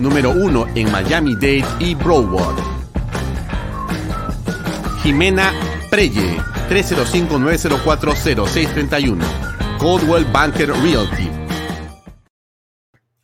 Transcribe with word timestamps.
Número 0.00 0.30
uno 0.30 0.66
en 0.74 0.90
Miami-Dade 0.90 1.64
y 1.78 1.94
Broward. 1.94 2.58
Jimena 5.02 5.52
Preye, 5.88 6.36
305-904-0631. 6.68 9.22
Coldwell 9.78 10.24
Banker 10.32 10.70
Realty. 10.70 11.30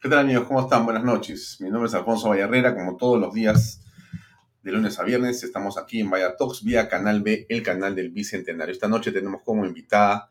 ¿Qué 0.00 0.09
tal 0.09 0.20
amigos? 0.20 0.47
¿Cómo 0.47 0.60
están? 0.60 0.84
Buenas 0.84 1.03
noches. 1.03 1.56
Mi 1.59 1.70
nombre 1.70 1.88
es 1.88 1.94
Alfonso 1.94 2.28
Vallarrera, 2.28 2.76
como 2.76 2.97
todos 2.97 3.19
los 3.19 3.34
días 3.34 3.82
de 4.62 4.70
lunes 4.70 4.97
a 5.00 5.03
viernes. 5.03 5.42
Estamos 5.42 5.76
aquí 5.76 5.98
en 5.98 6.09
Vaya 6.09 6.36
Talks 6.36 6.62
vía 6.62 6.88
Canal 6.88 7.22
B, 7.22 7.47
el 7.48 7.64
canal 7.64 7.97
del 7.97 8.10
Bicentenario. 8.10 8.72
Esta 8.72 8.86
noche 8.86 9.10
tenemos 9.10 9.41
como 9.44 9.66
invitada 9.66 10.30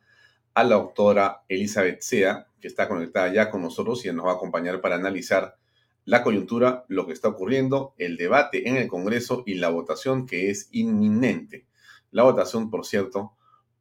a 0.54 0.64
la 0.64 0.76
doctora 0.76 1.42
Elizabeth 1.50 2.02
Sea, 2.02 2.48
que 2.62 2.70
está 2.70 2.88
conectada 2.88 3.28
ya 3.34 3.50
con 3.50 3.62
nosotros 3.62 4.06
y 4.06 4.14
nos 4.14 4.26
va 4.26 4.32
a 4.32 4.36
acompañar 4.36 4.80
para 4.80 4.96
analizar 4.96 5.60
la 6.06 6.24
coyuntura, 6.24 6.86
lo 6.88 7.06
que 7.06 7.14
está 7.14 7.28
ocurriendo, 7.28 7.94
el 7.98 8.18
debate 8.18 8.68
en 8.68 8.78
el 8.78 8.88
Congreso 8.88 9.44
y 9.46 9.56
la 9.56 9.70
votación 9.70 10.26
que 10.26 10.50
es 10.50 10.70
inminente. 10.72 11.68
La 12.12 12.24
votación, 12.24 12.70
por 12.70 12.86
cierto, 12.86 13.34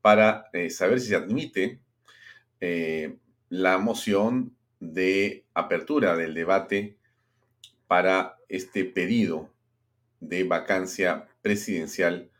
para 0.03 0.47
eh, 0.53 0.71
saber 0.71 1.01
si 1.01 1.09
se 1.09 1.17
admite 1.17 1.81
eh, 2.61 3.17
la 3.49 3.79
moción 3.79 4.57
de 4.81 5.47
apertura 5.55 6.17
del 6.17 6.35
debate 6.35 6.99
para 7.87 8.37
este 8.49 8.85
pedido 8.85 9.51
de 10.21 10.45
vacancia 10.45 11.29
presidencial 11.43 12.31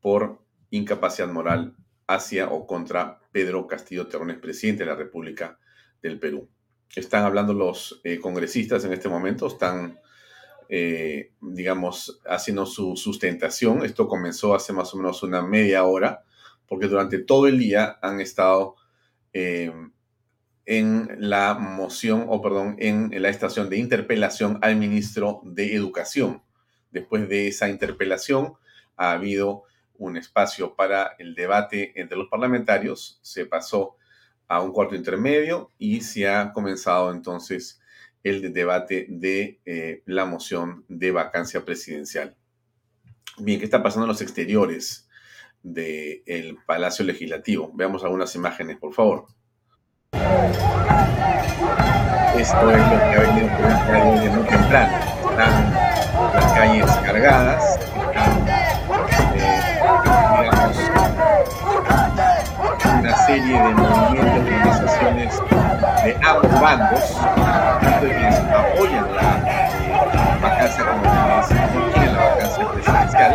por 0.00 0.42
incapacidad 0.70 1.28
moral 1.28 1.76
hacia 2.06 2.48
o 2.48 2.66
contra 2.66 3.20
Pedro 3.32 3.66
Castillo 3.66 4.06
Terrones, 4.06 4.38
presidente 4.38 4.84
de 4.84 4.90
la 4.90 4.96
República 4.96 5.58
del 6.02 6.18
Perú. 6.18 6.48
Están 6.94 7.24
hablando 7.24 7.54
los 7.54 8.00
eh, 8.04 8.18
congresistas 8.18 8.84
en 8.84 8.92
este 8.92 9.08
momento, 9.08 9.46
están, 9.46 9.98
eh, 10.68 11.32
digamos, 11.40 12.20
haciendo 12.26 12.66
su 12.66 12.96
sustentación. 12.96 13.84
Esto 13.84 14.06
comenzó 14.06 14.54
hace 14.54 14.74
más 14.74 14.92
o 14.92 14.98
menos 14.98 15.22
una 15.22 15.40
media 15.40 15.84
hora, 15.84 16.24
porque 16.68 16.88
durante 16.88 17.18
todo 17.18 17.46
el 17.46 17.58
día 17.58 17.98
han 18.02 18.20
estado 18.20 18.76
eh, 19.32 19.72
en 20.66 21.08
la 21.18 21.54
moción, 21.54 22.26
o 22.28 22.42
perdón, 22.42 22.76
en 22.78 23.10
la 23.22 23.30
estación 23.30 23.70
de 23.70 23.78
interpelación 23.78 24.58
al 24.60 24.76
ministro 24.76 25.40
de 25.44 25.74
Educación. 25.74 26.42
Después 26.90 27.26
de 27.28 27.48
esa 27.48 27.70
interpelación 27.70 28.52
ha 28.96 29.12
habido 29.12 29.64
un 29.94 30.18
espacio 30.18 30.74
para 30.74 31.14
el 31.18 31.34
debate 31.34 31.98
entre 31.98 32.18
los 32.18 32.28
parlamentarios, 32.28 33.18
se 33.22 33.46
pasó 33.46 33.96
a 34.48 34.60
un 34.60 34.72
cuarto 34.72 34.94
intermedio 34.94 35.70
y 35.78 36.00
se 36.02 36.28
ha 36.28 36.52
comenzado 36.52 37.12
entonces 37.12 37.80
el 38.22 38.52
debate 38.52 39.06
de 39.08 39.60
eh, 39.64 40.02
la 40.06 40.24
moción 40.24 40.84
de 40.88 41.10
vacancia 41.10 41.64
presidencial. 41.64 42.36
Bien, 43.38 43.58
¿qué 43.58 43.64
está 43.64 43.82
pasando 43.82 44.04
en 44.04 44.08
los 44.08 44.20
exteriores 44.20 45.08
del 45.62 46.58
Palacio 46.66 47.04
Legislativo? 47.04 47.70
Veamos 47.74 48.04
algunas 48.04 48.34
imágenes, 48.34 48.76
por 48.78 48.92
favor. 48.92 49.26
Esto 52.36 52.70
es 52.70 52.78
lo 52.78 52.98
que 52.98 53.14
ha 53.14 53.20
venido 53.20 53.46
ocurriendo 53.46 54.12
desde 54.12 54.30
muy 54.30 54.48
temprano. 54.48 55.12
Las 56.34 56.52
calles 56.52 56.86
cargadas, 57.04 57.71
de 63.40 63.74
movimientos, 63.74 64.44
de 64.44 64.52
organizaciones 64.52 65.40
de 66.04 66.18
ambos 66.22 66.60
bandos, 66.60 67.16
tanto 67.80 68.06
de 68.06 68.14
quienes 68.14 68.38
apoyan 68.40 69.14
la 69.14 70.38
vacancia 70.42 70.84
como 70.84 71.02
quienes 71.02 71.50
no 71.74 71.92
quieren 71.92 72.14
la 72.14 72.24
vacancia 72.24 72.68
presidencial. 72.68 73.32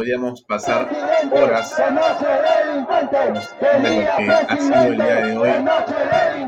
podríamos 0.00 0.42
pasar 0.44 0.88
horas 1.30 1.76
de 1.76 1.90
lo 3.80 4.16
que 4.16 4.30
ha 4.30 4.56
sido 4.56 4.82
el 4.84 4.96
día 4.96 5.14
de 5.26 5.36
hoy 5.36 5.50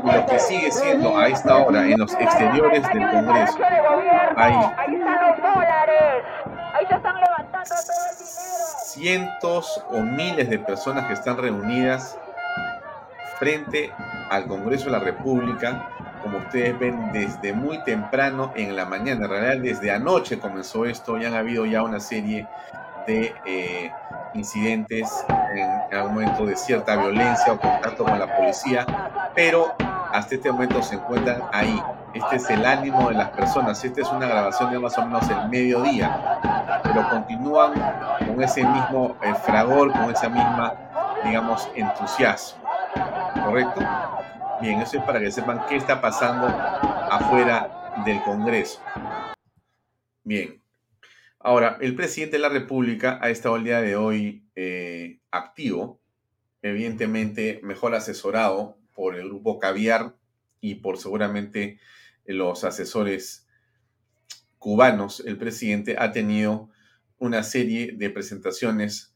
lo 0.03 0.25
que 0.25 0.39
sigue 0.39 0.71
siendo 0.71 1.17
a 1.17 1.27
esta 1.27 1.57
hora 1.57 1.85
en 1.85 1.99
los 1.99 2.13
exteriores 2.13 2.83
del 2.93 3.09
Congreso. 3.09 3.57
Hay 4.35 4.53
cientos 8.85 9.83
o 9.89 10.01
miles 10.01 10.49
de 10.49 10.59
personas 10.59 11.07
que 11.07 11.13
están 11.13 11.37
reunidas 11.37 12.17
frente 13.39 13.91
al 14.29 14.47
Congreso 14.47 14.85
de 14.85 14.91
la 14.91 14.99
República, 14.99 15.89
como 16.21 16.37
ustedes 16.37 16.77
ven 16.79 17.11
desde 17.11 17.53
muy 17.53 17.83
temprano 17.83 18.53
en 18.55 18.75
la 18.75 18.85
mañana, 18.85 19.25
en 19.25 19.31
realidad 19.31 19.57
desde 19.61 19.91
anoche 19.91 20.39
comenzó 20.39 20.85
esto, 20.85 21.17
y 21.17 21.25
han 21.25 21.33
habido 21.33 21.65
ya 21.65 21.83
una 21.83 21.99
serie 21.99 22.47
de 23.07 23.33
eh, 23.45 23.91
incidentes 24.33 25.25
en, 25.55 25.95
algún 25.95 26.15
momento 26.15 26.45
de 26.45 26.55
cierta 26.55 26.95
violencia 26.95 27.53
o 27.53 27.59
contacto 27.59 28.03
con 28.03 28.19
la 28.19 28.35
policía, 28.35 28.85
pero 29.35 29.73
hasta 30.11 30.35
este 30.35 30.51
momento 30.51 30.81
se 30.81 30.95
encuentran 30.95 31.41
ahí. 31.51 31.81
Este 32.13 32.35
es 32.35 32.49
el 32.49 32.65
ánimo 32.65 33.09
de 33.09 33.15
las 33.15 33.29
personas. 33.29 33.83
Esta 33.83 34.01
es 34.01 34.07
una 34.09 34.27
grabación 34.27 34.71
de 34.71 34.79
más 34.79 34.97
o 34.97 35.05
menos 35.05 35.27
el 35.29 35.49
mediodía, 35.49 36.39
pero 36.83 37.09
continúan 37.09 37.73
con 38.19 38.41
ese 38.41 38.63
mismo 38.63 39.15
eh, 39.23 39.33
fragor, 39.43 39.91
con 39.91 40.11
esa 40.11 40.29
misma, 40.29 40.73
digamos, 41.23 41.67
entusiasmo. 41.75 42.63
¿Correcto? 43.43 43.81
Bien, 44.61 44.81
eso 44.81 44.97
es 44.97 45.03
para 45.03 45.19
que 45.19 45.31
sepan 45.31 45.65
qué 45.67 45.75
está 45.75 45.99
pasando 45.99 46.47
afuera 46.47 47.91
del 48.05 48.21
Congreso. 48.23 48.79
Bien, 50.23 50.62
Ahora, 51.45 51.77
el 51.81 51.93
presidente 51.93 52.37
de 52.37 52.41
la 52.41 52.47
República 52.47 53.19
ha 53.21 53.29
estado 53.29 53.57
el 53.57 53.65
día 53.65 53.81
de 53.81 53.97
hoy 53.97 54.47
eh, 54.55 55.19
activo, 55.29 55.99
evidentemente 56.61 57.59
mejor 57.63 57.95
asesorado 57.95 58.77
por 58.95 59.15
el 59.15 59.27
grupo 59.27 59.59
Caviar 59.59 60.15
y 60.61 60.75
por 60.75 60.97
seguramente 60.97 61.81
los 62.25 62.63
asesores 62.63 63.45
cubanos. 64.57 65.21
El 65.25 65.37
presidente 65.37 65.97
ha 65.99 66.13
tenido 66.13 66.69
una 67.19 67.43
serie 67.43 67.91
de 67.91 68.09
presentaciones 68.09 69.13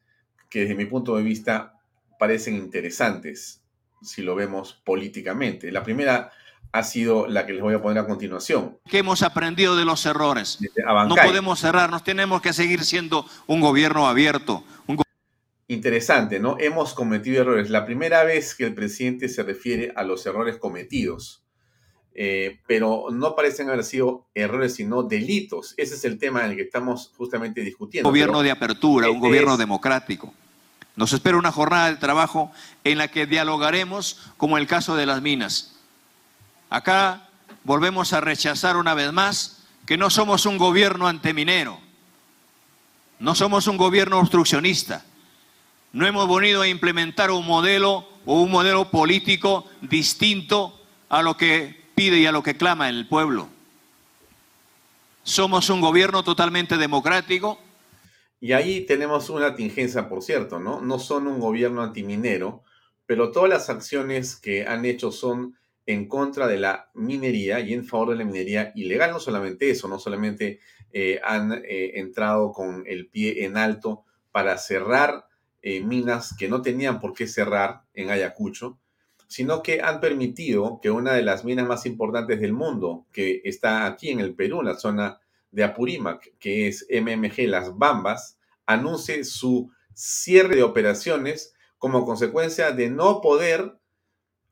que 0.50 0.62
desde 0.64 0.76
mi 0.76 0.86
punto 0.86 1.16
de 1.16 1.24
vista 1.24 1.80
parecen 2.20 2.56
interesantes 2.56 3.64
si 4.02 4.22
lo 4.22 4.36
vemos 4.36 4.74
políticamente. 4.84 5.72
La 5.72 5.82
primera 5.82 6.34
ha 6.72 6.84
sido 6.84 7.28
la 7.28 7.46
que 7.46 7.54
les 7.54 7.62
voy 7.62 7.74
a 7.74 7.82
poner 7.82 8.00
a 8.00 8.08
continuación. 8.08 8.78
Que 8.90 9.00
hemos 9.00 9.24
aprendido 9.24 9.76
de 9.76 9.86
los 9.86 10.06
errores. 10.06 10.60
No 11.08 11.16
podemos 11.16 11.60
cerrarnos, 11.60 12.04
tenemos 12.04 12.42
que 12.42 12.54
seguir 12.54 12.84
siendo 12.84 13.26
un 13.48 13.62
gobierno 13.62 14.08
abierto. 14.08 14.64
Interesante, 15.70 16.40
¿no? 16.40 16.56
Hemos 16.60 16.94
cometido 16.94 17.42
errores. 17.42 17.70
La 17.70 17.86
primera 17.86 18.24
vez 18.24 18.56
que 18.56 18.64
el 18.64 18.74
presidente 18.74 19.28
se 19.28 19.44
refiere 19.44 19.92
a 19.98 20.04
los 20.04 20.26
errores 20.26 20.58
cometidos, 20.58 21.44
eh, 22.16 22.62
pero 22.68 23.08
no 23.12 23.36
parecen 23.36 23.70
haber 23.70 23.84
sido 23.84 24.28
errores, 24.34 24.76
sino 24.76 25.04
delitos. 25.04 25.74
Ese 25.76 25.96
es 25.96 26.06
el 26.06 26.20
tema 26.20 26.46
en 26.46 26.52
el 26.52 26.56
que 26.56 26.64
estamos 26.64 27.12
justamente 27.18 27.62
discutiendo. 27.62 28.08
Un 28.08 28.14
gobierno 28.14 28.42
de 28.44 28.52
apertura, 28.52 29.10
un 29.10 29.20
gobierno 29.20 29.58
democrático. 29.58 30.34
Nos 30.96 31.12
espera 31.12 31.38
una 31.38 31.52
jornada 31.52 31.90
de 31.90 31.98
trabajo 31.98 32.52
en 32.86 32.98
la 32.98 33.10
que 33.10 33.28
dialogaremos 33.28 34.32
como 34.38 34.58
el 34.58 34.68
caso 34.68 34.96
de 34.96 35.06
las 35.06 35.22
minas. 35.22 35.77
Acá 36.70 37.30
volvemos 37.64 38.14
a 38.14 38.22
rechazar 38.22 38.78
una 38.78 38.94
vez 38.94 39.14
más 39.14 39.64
que 39.86 39.98
no 39.98 40.10
somos 40.10 40.46
un 40.46 40.58
gobierno 40.58 41.08
anteminero, 41.08 41.80
no 43.20 43.36
somos 43.36 43.68
un 43.68 43.78
gobierno 43.78 44.20
obstruccionista, 44.20 45.06
no 45.94 46.06
hemos 46.06 46.28
venido 46.28 46.62
a 46.62 46.68
implementar 46.68 47.32
un 47.32 47.46
modelo 47.46 48.08
o 48.26 48.42
un 48.42 48.52
modelo 48.52 48.92
político 48.92 49.66
distinto 49.82 50.82
a 51.08 51.22
lo 51.22 51.38
que 51.38 51.86
pide 51.96 52.20
y 52.20 52.26
a 52.26 52.34
lo 52.34 52.44
que 52.44 52.58
clama 52.58 52.90
el 52.90 53.08
pueblo. 53.08 53.48
Somos 55.24 55.70
un 55.70 55.80
gobierno 55.80 56.24
totalmente 56.24 56.78
democrático, 56.78 57.60
y 58.40 58.52
ahí 58.52 58.82
tenemos 58.86 59.30
una 59.30 59.56
tingencia, 59.56 60.08
por 60.08 60.22
cierto, 60.22 60.60
¿no? 60.60 60.80
No 60.82 61.00
son 61.00 61.28
un 61.28 61.40
gobierno 61.40 61.82
antiminero, 61.82 62.64
pero 63.06 63.32
todas 63.32 63.50
las 63.50 63.70
acciones 63.70 64.36
que 64.36 64.68
han 64.68 64.86
hecho 64.86 65.12
son 65.12 65.58
en 65.88 66.08
contra 66.08 66.48
de 66.48 66.58
la 66.58 66.92
minería 66.94 67.62
y 67.62 67.74
en 67.74 67.86
favor 67.86 68.10
de 68.10 68.18
la 68.18 68.26
minería 68.26 68.72
ilegal. 68.76 69.12
No 69.12 69.20
solamente 69.20 69.70
eso, 69.70 69.88
no 69.88 69.98
solamente 69.98 70.60
eh, 70.92 71.20
han 71.24 71.54
eh, 71.54 72.00
entrado 72.00 72.52
con 72.52 72.84
el 72.86 73.08
pie 73.08 73.46
en 73.46 73.58
alto 73.58 74.04
para 74.32 74.58
cerrar 74.58 75.28
eh, 75.62 75.82
minas 75.82 76.36
que 76.38 76.50
no 76.50 76.62
tenían 76.62 77.00
por 77.00 77.14
qué 77.14 77.26
cerrar 77.26 77.84
en 77.94 78.12
Ayacucho, 78.12 78.78
sino 79.28 79.64
que 79.64 79.82
han 79.82 80.02
permitido 80.02 80.80
que 80.82 80.92
una 80.92 81.14
de 81.14 81.24
las 81.24 81.46
minas 81.46 81.68
más 81.68 81.86
importantes 81.86 82.40
del 82.42 82.54
mundo, 82.54 83.06
que 83.12 83.42
está 83.46 83.86
aquí 83.86 84.10
en 84.10 84.20
el 84.20 84.36
Perú, 84.36 84.60
en 84.60 84.68
la 84.68 84.78
zona 84.78 85.20
de 85.52 85.64
Apurímac, 85.64 86.38
que 86.38 86.68
es 86.68 86.86
MMG 86.90 87.48
Las 87.48 87.78
Bambas, 87.78 88.38
anuncie 88.66 89.24
su 89.24 89.72
cierre 89.94 90.58
de 90.58 90.64
operaciones 90.64 91.56
como 91.78 92.06
consecuencia 92.06 92.72
de 92.72 92.90
no 92.90 93.22
poder 93.22 93.78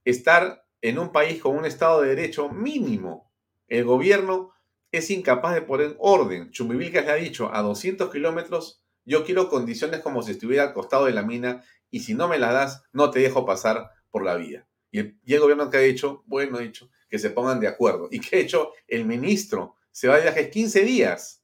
estar 0.06 0.65
en 0.90 1.00
un 1.00 1.12
país 1.12 1.42
con 1.42 1.58
un 1.58 1.66
Estado 1.66 2.02
de 2.02 2.10
Derecho 2.10 2.50
mínimo. 2.50 3.32
El 3.68 3.86
gobierno 3.86 4.52
es 4.92 5.10
incapaz 5.10 5.56
de 5.56 5.64
poner 5.64 5.96
orden. 5.98 6.52
Chumbivilcas 6.52 7.06
le 7.06 7.12
ha 7.12 7.16
dicho, 7.16 7.50
a 7.52 7.64
200 7.64 8.12
kilómetros, 8.12 8.84
yo 9.04 9.26
quiero 9.26 9.50
condiciones 9.50 10.02
como 10.02 10.22
si 10.22 10.32
estuviera 10.32 10.64
al 10.64 10.74
costado 10.74 11.06
de 11.06 11.14
la 11.14 11.24
mina 11.24 11.64
y 11.90 12.02
si 12.02 12.14
no 12.14 12.28
me 12.28 12.38
las 12.38 12.54
das, 12.54 12.84
no 12.94 13.10
te 13.10 13.20
dejo 13.20 13.46
pasar 13.46 13.90
por 14.12 14.24
la 14.24 14.36
vía. 14.36 14.68
Y 14.92 15.00
el, 15.00 15.20
y 15.26 15.34
el 15.34 15.40
gobierno 15.40 15.72
que 15.72 15.78
ha 15.78 15.82
dicho, 15.82 16.24
bueno, 16.28 16.58
ha 16.58 16.62
dicho, 16.62 16.92
que 17.10 17.18
se 17.18 17.32
pongan 17.32 17.60
de 17.60 17.68
acuerdo. 17.68 18.08
¿Y 18.12 18.20
qué 18.20 18.36
ha 18.36 18.40
hecho 18.40 18.72
el 18.88 19.06
ministro 19.06 19.76
se 19.92 20.08
va 20.08 20.18
de 20.18 20.24
viaje 20.24 20.50
15 20.50 20.82
días. 20.82 21.42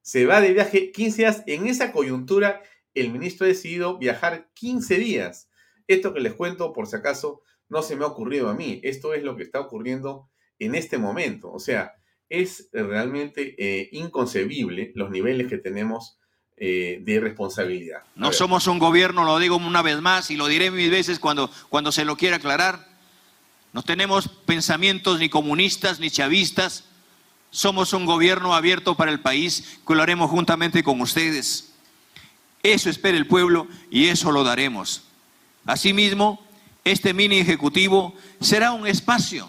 Se 0.00 0.24
va 0.24 0.40
de 0.40 0.52
viaje 0.52 0.92
15 0.92 1.16
días. 1.16 1.42
En 1.46 1.66
esa 1.66 1.92
coyuntura, 1.92 2.62
el 2.94 3.10
ministro 3.10 3.44
ha 3.44 3.48
decidido 3.48 3.98
viajar 3.98 4.48
15 4.54 4.98
días. 4.98 5.50
Esto 5.88 6.14
que 6.14 6.20
les 6.20 6.32
cuento, 6.32 6.72
por 6.72 6.86
si 6.86 6.94
acaso, 6.94 7.42
no 7.72 7.82
se 7.82 7.96
me 7.96 8.04
ha 8.04 8.08
ocurrido 8.08 8.48
a 8.48 8.54
mí. 8.54 8.80
Esto 8.84 9.14
es 9.14 9.24
lo 9.24 9.36
que 9.36 9.42
está 9.42 9.58
ocurriendo 9.58 10.28
en 10.58 10.74
este 10.74 10.98
momento. 10.98 11.50
O 11.50 11.58
sea, 11.58 11.94
es 12.28 12.68
realmente 12.72 13.56
eh, 13.58 13.88
inconcebible 13.92 14.92
los 14.94 15.10
niveles 15.10 15.48
que 15.48 15.58
tenemos 15.58 16.18
eh, 16.56 17.00
de 17.02 17.18
responsabilidad. 17.18 18.02
no 18.14 18.32
somos 18.32 18.68
un 18.68 18.78
gobierno, 18.78 19.24
lo 19.24 19.38
digo 19.38 19.56
una 19.56 19.82
vez 19.82 20.00
más 20.00 20.30
y 20.30 20.36
lo 20.36 20.46
diré 20.46 20.70
mil 20.70 20.90
veces 20.90 21.18
cuando, 21.18 21.50
cuando 21.68 21.90
se 21.90 22.04
lo 22.04 22.16
quiera 22.16 22.36
aclarar. 22.36 22.86
No 23.72 23.82
tenemos 23.82 24.28
pensamientos 24.28 25.18
ni 25.18 25.28
comunistas 25.28 25.98
ni 25.98 26.10
chavistas 26.10 26.84
somos 27.52 27.92
un 27.92 28.06
gobierno 28.06 28.54
abierto 28.54 28.96
para 28.96 29.12
el 29.12 29.20
país 29.20 29.78
que 29.86 29.94
lo 29.94 30.02
haremos 30.02 30.30
juntamente 30.30 30.82
con 30.82 31.00
ustedes. 31.02 31.74
Eso 32.62 32.88
espera 32.88 33.16
el 33.16 33.26
pueblo 33.26 33.68
y 33.90 34.06
eso 34.06 34.32
lo 34.32 34.42
daremos. 34.42 35.02
Asimismo, 35.66 36.42
este 36.84 37.14
mini 37.14 37.38
ejecutivo 37.38 38.14
será 38.40 38.72
un 38.72 38.86
espacio 38.86 39.48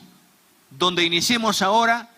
donde 0.70 1.04
iniciemos 1.04 1.62
ahora 1.62 2.10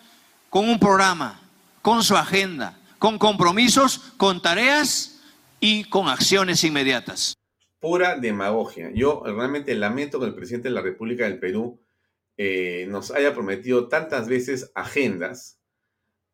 con 0.49 0.69
un 0.69 0.79
programa, 0.79 1.41
con 1.81 2.03
su 2.03 2.15
agenda, 2.15 2.77
con 2.99 3.17
compromisos, 3.17 4.13
con 4.17 4.41
tareas 4.41 5.21
y 5.59 5.83
con 5.85 6.07
acciones 6.07 6.63
inmediatas. 6.63 7.35
Pura 7.79 8.17
demagogia. 8.17 8.89
Yo 8.93 9.21
realmente 9.25 9.75
lamento 9.75 10.19
que 10.19 10.25
el 10.25 10.35
presidente 10.35 10.69
de 10.69 10.75
la 10.75 10.81
República 10.81 11.25
del 11.25 11.39
Perú 11.39 11.81
eh, 12.37 12.85
nos 12.89 13.11
haya 13.11 13.33
prometido 13.33 13.87
tantas 13.87 14.27
veces 14.27 14.71
agendas 14.75 15.59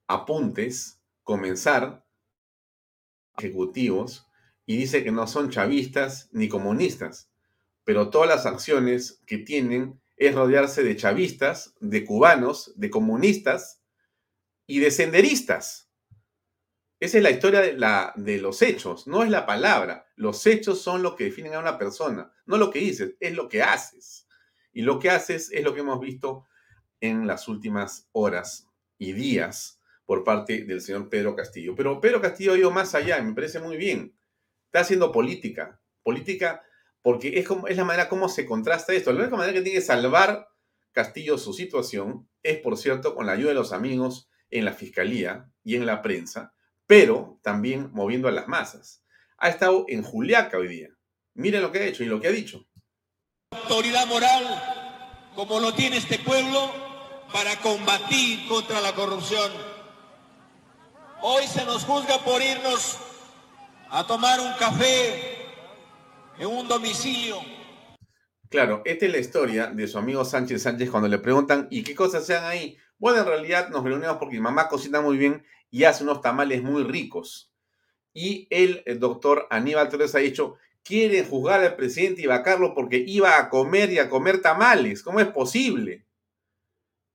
apuntes, 0.08 1.02
comenzar 1.24 2.06
ejecutivos 3.38 4.28
y 4.66 4.78
dice 4.78 5.04
que 5.04 5.12
no 5.12 5.28
son 5.28 5.50
chavistas 5.50 6.30
ni 6.32 6.50
comunistas, 6.50 7.31
pero 7.84 8.10
todas 8.10 8.30
las 8.30 8.46
acciones 8.46 9.22
que 9.26 9.38
tienen 9.38 10.02
es 10.18 10.36
rodearse 10.36 10.84
de 10.84 10.96
chavistas, 10.96 11.74
de 11.80 12.06
cubanos, 12.06 12.74
de 12.76 12.90
comunistas 12.90 13.82
y 14.68 14.80
de 14.80 14.92
senderistas. 14.92 15.90
Esa 17.00 17.18
es 17.18 17.24
la 17.24 17.32
historia 17.32 17.62
de, 17.62 18.38
los 18.38 18.62
hechos, 18.62 19.08
no 19.08 19.24
es 19.24 19.32
la 19.32 19.48
palabra. 19.48 20.08
Los 20.16 20.46
hechos 20.46 20.80
son 20.82 21.02
lo 21.02 21.16
que 21.16 21.24
definen 21.24 21.56
a 21.56 21.60
una 21.60 21.80
persona, 21.80 22.32
no 22.46 22.58
lo 22.58 22.70
que 22.70 22.78
dices, 22.78 23.16
es 23.20 23.34
lo 23.34 23.50
que 23.50 23.64
haces. 23.64 24.28
Y 24.72 24.84
lo 24.84 25.00
que 25.00 25.10
haces 25.10 25.52
es 25.52 25.64
lo 25.64 25.74
que 25.74 25.80
hemos 25.80 26.00
visto 26.00 26.46
en 27.00 27.26
las 27.26 27.48
últimas 27.48 28.08
horas 28.12 28.68
y 29.00 29.14
días 29.14 29.82
por 30.06 30.24
parte 30.24 30.64
del 30.64 30.82
señor 30.82 31.10
Pedro 31.10 31.36
Castillo. 31.36 31.74
Pero 31.76 32.00
Pedro 32.00 32.22
Castillo 32.22 32.54
ha 32.54 32.58
ido 32.60 32.70
más 32.70 32.94
allá 32.94 33.20
me 33.24 33.34
parece 33.34 33.60
muy 33.60 33.78
bien. 33.78 34.16
Está 34.66 34.82
haciendo 34.82 35.12
política. 35.12 35.82
Política 36.04 36.64
porque 37.02 37.40
es, 37.40 37.48
como, 37.48 37.68
es 37.68 37.78
la 37.78 37.84
manera 37.84 38.10
como 38.10 38.30
se 38.30 38.46
contrasta 38.46 38.94
esto. 38.94 39.12
La 39.12 39.22
única 39.22 39.38
manera 39.38 39.54
que 39.54 39.62
tiene 39.62 39.80
que 39.80 39.86
salvar 39.86 40.48
Castillo 40.92 41.38
su 41.38 41.54
situación 41.54 42.30
es, 42.44 42.58
por 42.60 42.78
cierto, 42.78 43.16
con 43.16 43.26
la 43.26 43.34
ayuda 43.34 43.50
de 43.50 43.56
los 43.56 43.74
amigos 43.74 44.30
en 44.50 44.66
la 44.66 44.74
fiscalía 44.74 45.50
y 45.64 45.76
en 45.76 45.86
la 45.86 46.02
prensa, 46.02 46.54
pero 46.86 47.40
también 47.42 47.90
moviendo 47.94 48.28
a 48.28 48.32
las 48.32 48.48
masas. 48.48 49.04
Ha 49.38 49.50
estado 49.50 49.86
en 49.88 50.04
Juliaca 50.04 50.58
hoy 50.58 50.68
día. 50.68 50.90
Miren 51.34 51.62
lo 51.62 51.72
que 51.72 51.80
ha 51.80 51.86
hecho 51.86 52.04
y 52.04 52.08
lo 52.08 52.20
que 52.20 52.28
ha 52.28 52.32
dicho. 52.32 52.68
Autoridad 53.52 54.06
moral, 54.08 55.32
como 55.36 55.60
lo 55.60 55.74
tiene 55.74 55.98
este 55.98 56.20
pueblo, 56.20 56.72
para 57.32 57.56
combatir 57.62 58.48
contra 58.50 58.82
la 58.82 58.94
corrupción 58.94 59.52
Hoy 61.24 61.46
se 61.46 61.64
nos 61.66 61.84
juzga 61.84 62.18
por 62.18 62.42
irnos 62.42 62.98
a 63.92 64.04
tomar 64.08 64.40
un 64.40 64.52
café 64.54 65.31
en 66.38 66.48
un 66.48 66.68
domicilio. 66.68 67.38
Claro, 68.50 68.82
esta 68.84 69.06
es 69.06 69.12
la 69.12 69.18
historia 69.20 69.68
de 69.68 69.88
su 69.88 69.98
amigo 69.98 70.26
Sánchez 70.26 70.64
Sánchez 70.64 70.90
cuando 70.90 71.08
le 71.08 71.20
preguntan 71.20 71.68
¿y 71.72 71.84
qué 71.84 71.96
cosas 71.96 72.26
sean 72.26 72.44
ahí? 72.44 72.78
Bueno, 72.98 73.20
en 73.22 73.26
realidad 73.26 73.70
nos 73.70 73.84
reunimos 73.84 74.18
porque 74.18 74.36
mi 74.36 74.42
mamá 74.42 74.68
cocina 74.68 75.02
muy 75.02 75.18
bien 75.18 75.44
y 75.70 75.86
hace 75.86 76.04
unos 76.04 76.22
tamales 76.22 76.62
muy 76.62 76.84
ricos. 76.84 77.52
Y 78.14 78.48
el, 78.50 78.84
doctor 79.00 79.48
Aníbal 79.50 79.90
Torres 79.90 80.14
ha 80.16 80.20
dicho, 80.20 80.58
quieren 80.84 81.26
juzgar 81.26 81.62
al 81.62 81.76
presidente 81.76 82.22
y 82.22 82.26
vacarlo 82.26 82.74
porque 82.74 82.98
iba 82.98 83.40
a 83.40 83.50
comer 83.50 83.92
y 83.92 84.00
a 84.00 84.10
comer 84.10 84.42
tamales. 84.42 85.02
¿Cómo 85.02 85.20
es 85.20 85.28
posible? 85.28 86.06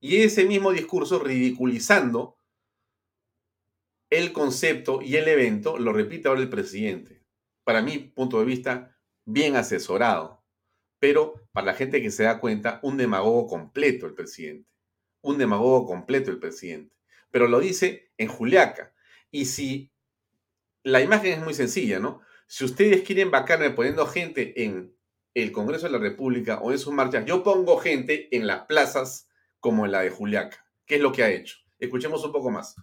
Y 0.01 0.23
ese 0.23 0.45
mismo 0.47 0.73
discurso 0.73 1.19
ridiculizando 1.19 2.39
el 4.09 4.33
concepto 4.33 5.03
y 5.03 5.17
el 5.17 5.29
evento 5.29 5.79
lo 5.79 5.93
repite 5.93 6.29
ahora 6.29 6.41
el 6.41 6.49
presidente. 6.49 7.23
Para 7.63 7.83
mi 7.83 7.99
punto 7.99 8.39
de 8.39 8.47
vista, 8.47 8.96
bien 9.27 9.57
asesorado. 9.57 10.43
Pero 10.99 11.47
para 11.53 11.67
la 11.67 11.75
gente 11.75 12.01
que 12.01 12.11
se 12.11 12.23
da 12.23 12.41
cuenta, 12.41 12.81
un 12.83 12.97
demagogo 12.97 13.47
completo 13.47 14.07
el 14.07 14.15
presidente. 14.15 14.71
Un 15.21 15.37
demagogo 15.37 15.87
completo 15.87 16.31
el 16.31 16.39
presidente. 16.39 16.97
Pero 17.31 17.49
lo 17.49 17.61
dice 17.61 18.11
en 18.17 18.29
Juliaca. 18.29 18.95
Y 19.31 19.45
si 19.45 19.93
la 20.83 21.03
imagen 21.03 21.33
es 21.33 21.45
muy 21.45 21.53
sencilla, 21.53 21.99
¿no? 21.99 22.23
Si 22.47 22.65
ustedes 22.65 23.03
quieren 23.03 23.31
vacarme 23.31 23.71
poniendo 23.71 24.07
gente 24.07 24.65
en 24.65 24.97
el 25.35 25.53
Congreso 25.53 25.87
de 25.87 25.93
la 25.93 25.99
República 25.99 26.61
o 26.61 26.73
en 26.73 26.79
sus 26.79 26.95
marchas, 26.95 27.27
yo 27.27 27.43
pongo 27.43 27.77
gente 27.77 28.35
en 28.35 28.47
las 28.47 28.63
plazas 28.67 29.29
como 29.61 29.85
en 29.85 29.93
la 29.93 30.01
de 30.01 30.11
Juliaca. 30.11 30.65
¿Qué 30.87 30.95
es 30.95 31.01
lo 31.01 31.13
que 31.13 31.25
ha 31.25 31.31
hecho? 31.31 31.57
Escuchemos 31.79 32.25
un 32.25 32.33
poco 32.33 32.51
más. 32.51 32.77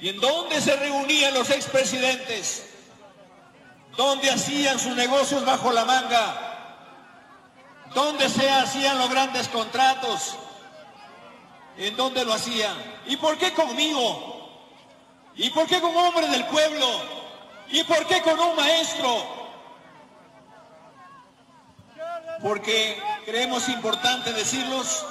¿Y 0.00 0.08
en 0.08 0.20
dónde 0.20 0.60
se 0.60 0.74
reunían 0.76 1.34
los 1.34 1.50
expresidentes? 1.50 2.67
¿Dónde 3.98 4.30
hacían 4.30 4.78
sus 4.78 4.94
negocios 4.94 5.44
bajo 5.44 5.72
la 5.72 5.84
manga? 5.84 6.36
¿Dónde 7.92 8.28
se 8.28 8.48
hacían 8.48 8.96
los 8.96 9.10
grandes 9.10 9.48
contratos? 9.48 10.36
¿En 11.76 11.96
dónde 11.96 12.24
lo 12.24 12.32
hacían? 12.32 12.76
¿Y 13.06 13.16
por 13.16 13.36
qué 13.38 13.52
conmigo? 13.52 14.62
¿Y 15.34 15.50
por 15.50 15.66
qué 15.66 15.80
con 15.80 15.96
hombres 15.96 16.30
del 16.30 16.44
pueblo? 16.46 16.86
¿Y 17.70 17.82
por 17.82 18.06
qué 18.06 18.22
con 18.22 18.38
un 18.38 18.54
maestro? 18.54 19.26
Porque 22.40 23.02
creemos 23.24 23.68
importante 23.68 24.32
decirlos 24.32 25.04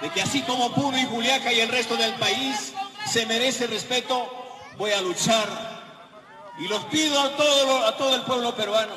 de 0.00 0.08
que 0.08 0.22
así 0.22 0.40
como 0.44 0.72
Puno 0.72 0.98
y 0.98 1.04
Juliaca 1.04 1.52
y 1.52 1.60
el 1.60 1.68
resto 1.68 1.94
del 1.94 2.14
país 2.14 2.72
se 3.06 3.26
merece 3.26 3.66
respeto, 3.66 4.30
voy 4.78 4.92
a 4.92 5.02
luchar 5.02 5.73
Y 6.58 6.68
los 6.68 6.84
pido 6.84 7.18
a 7.20 7.36
todo, 7.36 8.14
el 8.14 8.22
pueblo 8.22 8.54
peruano, 8.54 8.94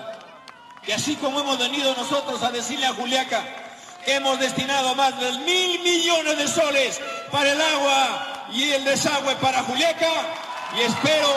que 0.86 0.94
así 0.94 1.16
como 1.16 1.40
hemos 1.40 1.58
venido 1.58 1.96
nosotros 1.96 2.44
a 2.44 2.52
decirle 2.52 2.86
a 2.86 2.94
Juliaca 2.94 3.44
hemos 4.06 4.40
destinado 4.40 4.96
más 4.96 5.20
de 5.20 5.32
mil 5.44 5.82
millones 5.84 6.38
de 6.38 6.48
soles 6.48 7.02
para 7.32 7.52
el 7.52 7.60
agua 7.60 8.48
y 8.54 8.70
el 8.70 8.86
desagüe 8.86 9.36
para 9.42 9.64
Juliaca, 9.64 10.08
y 10.78 10.82
espero... 10.82 11.28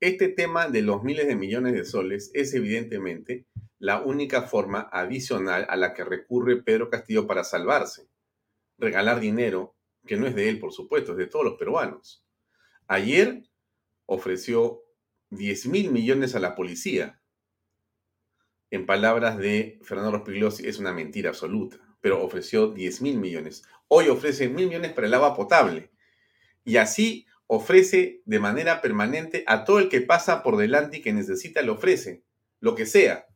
Este 0.00 0.28
tema 0.28 0.68
de 0.68 0.80
los 0.80 1.02
miles 1.02 1.26
de 1.26 1.36
millones 1.36 1.74
de 1.74 1.84
soles 1.84 2.30
es 2.32 2.54
evidentemente 2.54 3.46
la 3.78 4.00
única 4.00 4.42
forma 4.42 4.88
adicional 4.90 5.66
a 5.68 5.76
la 5.76 5.92
que 5.92 6.04
recurre 6.04 6.62
Pedro 6.62 6.88
Castillo 6.88 7.26
para 7.26 7.44
salvarse. 7.44 8.08
Regalar 8.78 9.20
dinero, 9.20 9.74
que 10.06 10.16
no 10.16 10.26
es 10.26 10.34
de 10.34 10.48
él, 10.48 10.58
por 10.58 10.72
supuesto, 10.72 11.12
es 11.12 11.18
de 11.18 11.26
todos 11.26 11.44
los 11.44 11.58
peruanos. 11.58 12.24
Ayer 12.86 13.42
ofreció 14.06 14.82
10 15.30 15.66
mil 15.66 15.90
millones 15.90 16.34
a 16.34 16.40
la 16.40 16.54
policía. 16.54 17.20
En 18.70 18.86
palabras 18.86 19.38
de 19.38 19.78
Fernando 19.82 20.12
Rospigliosi, 20.12 20.66
es 20.68 20.78
una 20.78 20.92
mentira 20.92 21.30
absoluta, 21.30 21.78
pero 22.00 22.22
ofreció 22.22 22.68
10 22.68 23.02
mil 23.02 23.18
millones. 23.18 23.62
Hoy 23.88 24.08
ofrece 24.08 24.48
mil 24.48 24.66
millones 24.66 24.92
para 24.92 25.06
el 25.06 25.14
agua 25.14 25.34
potable. 25.34 25.90
Y 26.64 26.76
así 26.76 27.26
ofrece 27.46 28.22
de 28.26 28.38
manera 28.38 28.80
permanente 28.80 29.42
a 29.46 29.64
todo 29.64 29.78
el 29.80 29.88
que 29.88 30.00
pasa 30.00 30.42
por 30.42 30.56
delante 30.56 30.98
y 30.98 31.02
que 31.02 31.12
necesita, 31.12 31.62
le 31.62 31.70
ofrece 31.70 32.22
lo 32.60 32.74
que 32.74 32.86
sea, 32.86 33.26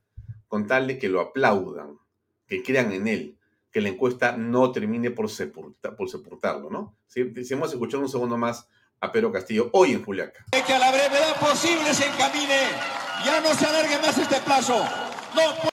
con 0.47 0.67
tal 0.67 0.87
de 0.87 0.99
que 0.99 1.09
lo 1.09 1.21
aplaudan, 1.21 1.99
que 2.47 2.63
crean 2.63 2.93
en 2.93 3.09
él, 3.09 3.39
que 3.73 3.81
la 3.81 3.89
encuesta 3.89 4.37
no 4.37 4.71
termine 4.71 5.11
por, 5.11 5.29
por 5.97 6.09
sepultarlo, 6.09 6.71
¿no? 6.71 6.97
Si 7.07 7.33
hemos 7.51 7.73
escuchado 7.73 8.03
un 8.03 8.09
segundo 8.09 8.37
más 8.37 8.69
a 9.05 9.13
Pedro 9.13 9.31
Castillo 9.31 9.69
hoy 9.73 9.93
en 9.93 10.03
Juliaca. 10.03 10.45
Que 10.51 10.73
a 10.73 10.79
la 10.79 10.91
brevedad 10.91 11.39
posible 11.39 11.93
se 11.93 12.07
encamine, 12.07 12.63
ya 13.25 13.41
no 13.41 13.53
se 13.55 13.67
alargue 13.67 13.99
más 13.99 14.17
este 14.17 14.41
plazo. 14.41 14.83
No. 15.35 15.71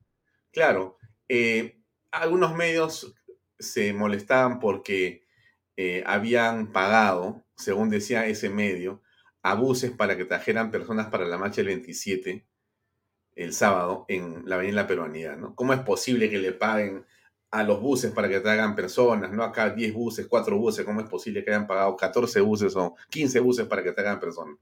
Claro, 0.51 0.97
eh, 1.29 1.81
algunos 2.11 2.53
medios 2.55 3.15
se 3.57 3.93
molestaban 3.93 4.59
porque 4.59 5.25
eh, 5.77 6.03
habían 6.05 6.73
pagado, 6.73 7.45
según 7.55 7.89
decía 7.89 8.25
ese 8.25 8.50
medio, 8.50 9.01
abuses 9.41 9.91
para 9.91 10.17
que 10.17 10.25
trajeran 10.25 10.69
personas 10.69 11.07
para 11.07 11.25
la 11.25 11.38
marcha 11.38 11.57
del 11.57 11.67
27 11.67 12.45
el 13.35 13.53
sábado 13.53 14.05
en 14.09 14.43
la 14.45 14.55
Avenida 14.55 14.88
Peruanidad, 14.88 15.38
¿no? 15.38 15.55
¿Cómo 15.55 15.71
es 15.71 15.79
posible 15.79 16.29
que 16.29 16.38
le 16.38 16.51
paguen 16.51 17.05
a 17.51 17.63
los 17.63 17.81
buses 17.81 18.12
para 18.12 18.29
que 18.29 18.39
traigan 18.39 18.75
personas, 18.75 19.31
¿no? 19.31 19.43
Acá 19.43 19.70
10 19.70 19.93
buses, 19.93 20.27
4 20.27 20.58
buses, 20.58 20.86
¿cómo 20.86 21.01
es 21.01 21.10
posible 21.10 21.43
que 21.43 21.51
hayan 21.51 21.67
pagado 21.67 21.96
14 21.98 22.39
buses 22.39 22.75
o 22.77 22.96
15 23.10 23.39
buses 23.41 23.67
para 23.67 23.84
que 23.84 23.91
traigan 23.91 24.20
personas? 24.20 24.58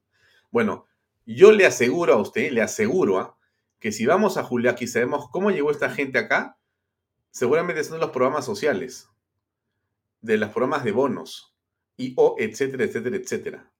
Bueno, 0.49 0.87
yo 1.25 1.51
le 1.51 1.67
aseguro 1.67 2.13
a 2.13 2.17
usted, 2.17 2.51
le 2.51 2.63
aseguro 2.63 3.19
a 3.19 3.37
que 3.79 3.91
si 3.91 4.07
vamos 4.07 4.37
a 4.37 4.43
Juliaca 4.43 4.83
y 4.83 4.87
sabemos 4.87 5.29
cómo 5.29 5.51
llegó 5.51 5.69
esta 5.69 5.91
gente 5.91 6.17
acá, 6.17 6.57
seguramente 7.29 7.83
son 7.83 7.99
los 7.99 8.09
programas 8.09 8.43
sociales, 8.45 9.07
de 10.21 10.37
los 10.37 10.49
programas 10.49 10.83
de 10.83 10.91
bonos, 10.91 11.55
y 11.95 12.13
o 12.17 12.35
etcétera, 12.39 12.85
etcétera, 12.85 13.17
etcétera. 13.17 13.71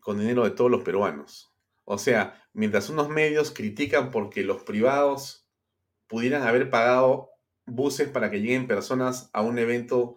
Con 0.00 0.18
dinero 0.18 0.44
de 0.44 0.52
todos 0.52 0.70
los 0.70 0.82
peruanos. 0.82 1.52
O 1.84 1.98
sea, 1.98 2.42
mientras 2.54 2.88
unos 2.88 3.08
medios 3.08 3.50
critican 3.50 4.10
porque 4.10 4.42
los 4.44 4.62
privados 4.62 5.39
pudieran 6.10 6.42
haber 6.42 6.68
pagado 6.68 7.30
buses 7.64 8.08
para 8.08 8.30
que 8.30 8.40
lleguen 8.40 8.66
personas 8.66 9.30
a 9.32 9.42
un 9.42 9.58
evento 9.58 10.16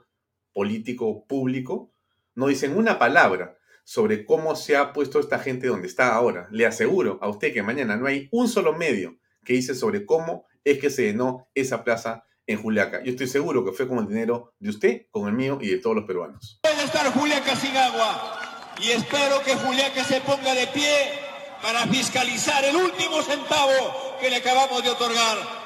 político 0.51 1.25
público, 1.27 1.93
no 2.33 2.47
dicen 2.47 2.75
una 2.75 2.97
palabra 2.97 3.57
sobre 3.85 4.25
cómo 4.25 4.55
se 4.55 4.75
ha 4.75 4.91
puesto 4.91 5.19
esta 5.19 5.37
gente 5.37 5.67
donde 5.67 5.87
está 5.87 6.15
ahora. 6.15 6.47
Le 6.51 6.65
aseguro 6.65 7.19
a 7.21 7.29
usted 7.29 7.53
que 7.53 7.61
mañana 7.61 7.95
no 7.95 8.07
hay 8.07 8.27
un 8.31 8.47
solo 8.47 8.73
medio 8.73 9.19
que 9.45 9.53
dice 9.53 9.75
sobre 9.75 10.05
cómo 10.05 10.47
es 10.63 10.79
que 10.79 10.89
se 10.89 11.03
llenó 11.03 11.47
esa 11.53 11.83
plaza 11.83 12.25
en 12.47 12.61
Juliaca. 12.61 13.03
Yo 13.03 13.11
estoy 13.11 13.27
seguro 13.27 13.63
que 13.63 13.71
fue 13.71 13.87
con 13.87 13.99
el 13.99 14.07
dinero 14.07 14.55
de 14.57 14.69
usted, 14.69 15.05
con 15.11 15.27
el 15.27 15.33
mío 15.33 15.59
y 15.61 15.67
de 15.67 15.77
todos 15.77 15.95
los 15.95 16.05
peruanos. 16.05 16.59
Puede 16.63 16.83
estar 16.83 17.05
Juliaca 17.13 17.55
sin 17.55 17.77
agua 17.77 18.73
y 18.81 18.89
espero 18.89 19.43
que 19.43 19.55
Juliaca 19.55 20.03
se 20.03 20.21
ponga 20.21 20.55
de 20.55 20.65
pie 20.67 21.19
para 21.61 21.85
fiscalizar 21.85 22.65
el 22.65 22.75
último 22.75 23.21
centavo 23.21 24.17
que 24.19 24.29
le 24.31 24.37
acabamos 24.37 24.83
de 24.83 24.89
otorgar 24.89 25.62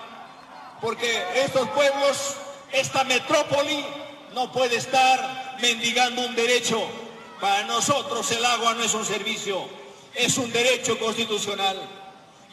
porque 0.82 1.24
estos 1.36 1.68
pueblos, 1.70 2.38
esta 2.72 3.04
metrópoli, 3.04 3.86
no 4.34 4.52
puede 4.52 4.76
estar 4.76 5.58
mendigando 5.62 6.26
un 6.26 6.36
derecho. 6.36 6.80
Para 7.42 7.66
nosotros 7.66 8.32
el 8.32 8.44
agua 8.46 8.74
no 8.74 8.84
es 8.84 8.94
un 8.94 9.06
servicio, 9.06 9.66
es 10.16 10.38
un 10.38 10.52
derecho 10.52 10.98
constitucional. 11.00 11.78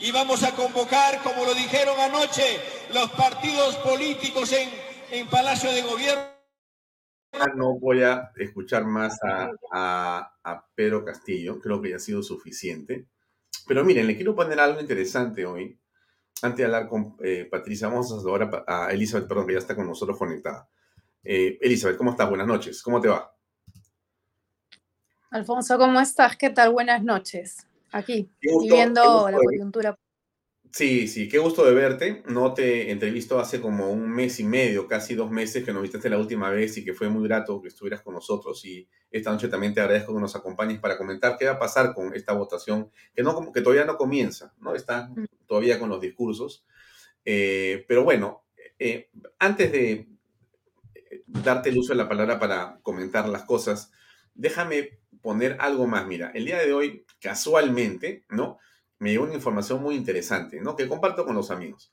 Y 0.00 0.10
vamos 0.10 0.42
a 0.42 0.54
convocar, 0.54 1.22
como 1.22 1.44
lo 1.44 1.54
dijeron 1.54 1.98
anoche, 2.00 2.60
los 2.92 3.10
partidos 3.12 3.76
políticos 3.76 4.52
en, 4.52 4.70
en 5.10 5.26
Palacio 5.28 5.72
de 5.72 5.82
Gobierno. 5.82 6.24
No 7.56 7.78
voy 7.78 8.02
a 8.02 8.30
escuchar 8.36 8.84
más 8.84 9.18
a, 9.22 9.50
a, 9.72 10.32
a 10.42 10.66
Pedro 10.74 11.04
Castillo, 11.04 11.60
creo 11.60 11.80
que 11.80 11.90
ya 11.90 11.96
ha 11.96 12.00
sido 12.00 12.22
suficiente. 12.22 13.06
Pero 13.66 13.84
miren, 13.84 14.06
le 14.06 14.16
quiero 14.16 14.34
poner 14.34 14.60
algo 14.60 14.80
interesante 14.80 15.46
hoy 15.46 15.78
antes 16.44 16.58
de 16.58 16.64
hablar 16.64 16.88
con 16.88 17.16
eh, 17.22 17.48
Patricia, 17.50 17.88
vamos 17.88 18.12
a 18.12 18.16
ahora 18.16 18.64
a 18.66 18.92
Elizabeth, 18.92 19.26
perdón, 19.26 19.46
que 19.46 19.54
ya 19.54 19.58
está 19.58 19.74
con 19.74 19.86
nosotros 19.86 20.18
conectada. 20.18 20.68
Eh, 21.22 21.58
Elizabeth, 21.60 21.96
¿cómo 21.96 22.10
estás? 22.10 22.28
Buenas 22.28 22.46
noches. 22.46 22.82
¿Cómo 22.82 23.00
te 23.00 23.08
va? 23.08 23.34
Alfonso, 25.30 25.78
¿cómo 25.78 26.00
estás? 26.00 26.36
¿Qué 26.36 26.50
tal? 26.50 26.72
Buenas 26.72 27.02
noches. 27.02 27.66
Aquí, 27.92 28.30
viendo 28.68 29.30
la 29.30 29.38
coyuntura 29.38 29.96
Sí, 30.76 31.06
sí, 31.06 31.28
qué 31.28 31.38
gusto 31.38 31.64
de 31.64 31.72
verte. 31.72 32.24
No 32.26 32.52
te 32.52 32.90
entrevisto 32.90 33.38
hace 33.38 33.60
como 33.60 33.90
un 33.90 34.10
mes 34.10 34.40
y 34.40 34.44
medio, 34.44 34.88
casi 34.88 35.14
dos 35.14 35.30
meses 35.30 35.64
que 35.64 35.72
nos 35.72 35.82
visitaste 35.82 36.10
la 36.10 36.18
última 36.18 36.50
vez 36.50 36.76
y 36.76 36.84
que 36.84 36.94
fue 36.94 37.08
muy 37.08 37.28
grato 37.28 37.62
que 37.62 37.68
estuvieras 37.68 38.02
con 38.02 38.14
nosotros. 38.14 38.64
Y 38.64 38.88
esta 39.08 39.30
noche 39.30 39.46
también 39.46 39.72
te 39.72 39.80
agradezco 39.80 40.12
que 40.12 40.20
nos 40.20 40.34
acompañes 40.34 40.80
para 40.80 40.98
comentar 40.98 41.36
qué 41.38 41.44
va 41.44 41.52
a 41.52 41.58
pasar 41.60 41.94
con 41.94 42.12
esta 42.12 42.32
votación, 42.32 42.90
que, 43.14 43.22
no, 43.22 43.52
que 43.52 43.60
todavía 43.60 43.84
no 43.84 43.96
comienza, 43.96 44.52
¿no? 44.58 44.74
Está 44.74 45.10
mm. 45.14 45.26
todavía 45.46 45.78
con 45.78 45.90
los 45.90 46.00
discursos. 46.00 46.66
Eh, 47.24 47.84
pero 47.86 48.02
bueno, 48.02 48.42
eh, 48.76 49.10
antes 49.38 49.70
de 49.70 50.08
eh, 50.92 51.22
darte 51.24 51.68
el 51.68 51.78
uso 51.78 51.92
de 51.92 51.98
la 51.98 52.08
palabra 52.08 52.40
para 52.40 52.80
comentar 52.82 53.28
las 53.28 53.44
cosas, 53.44 53.92
déjame 54.34 54.98
poner 55.22 55.56
algo 55.60 55.86
más. 55.86 56.04
Mira, 56.08 56.32
el 56.34 56.46
día 56.46 56.58
de 56.58 56.72
hoy, 56.72 57.06
casualmente, 57.20 58.24
¿no? 58.28 58.58
Me 58.98 59.10
llegó 59.10 59.24
una 59.24 59.34
información 59.34 59.82
muy 59.82 59.96
interesante, 59.96 60.60
¿no? 60.60 60.76
Que 60.76 60.88
comparto 60.88 61.24
con 61.24 61.34
los 61.34 61.50
amigos. 61.50 61.92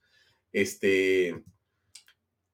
Este, 0.52 1.30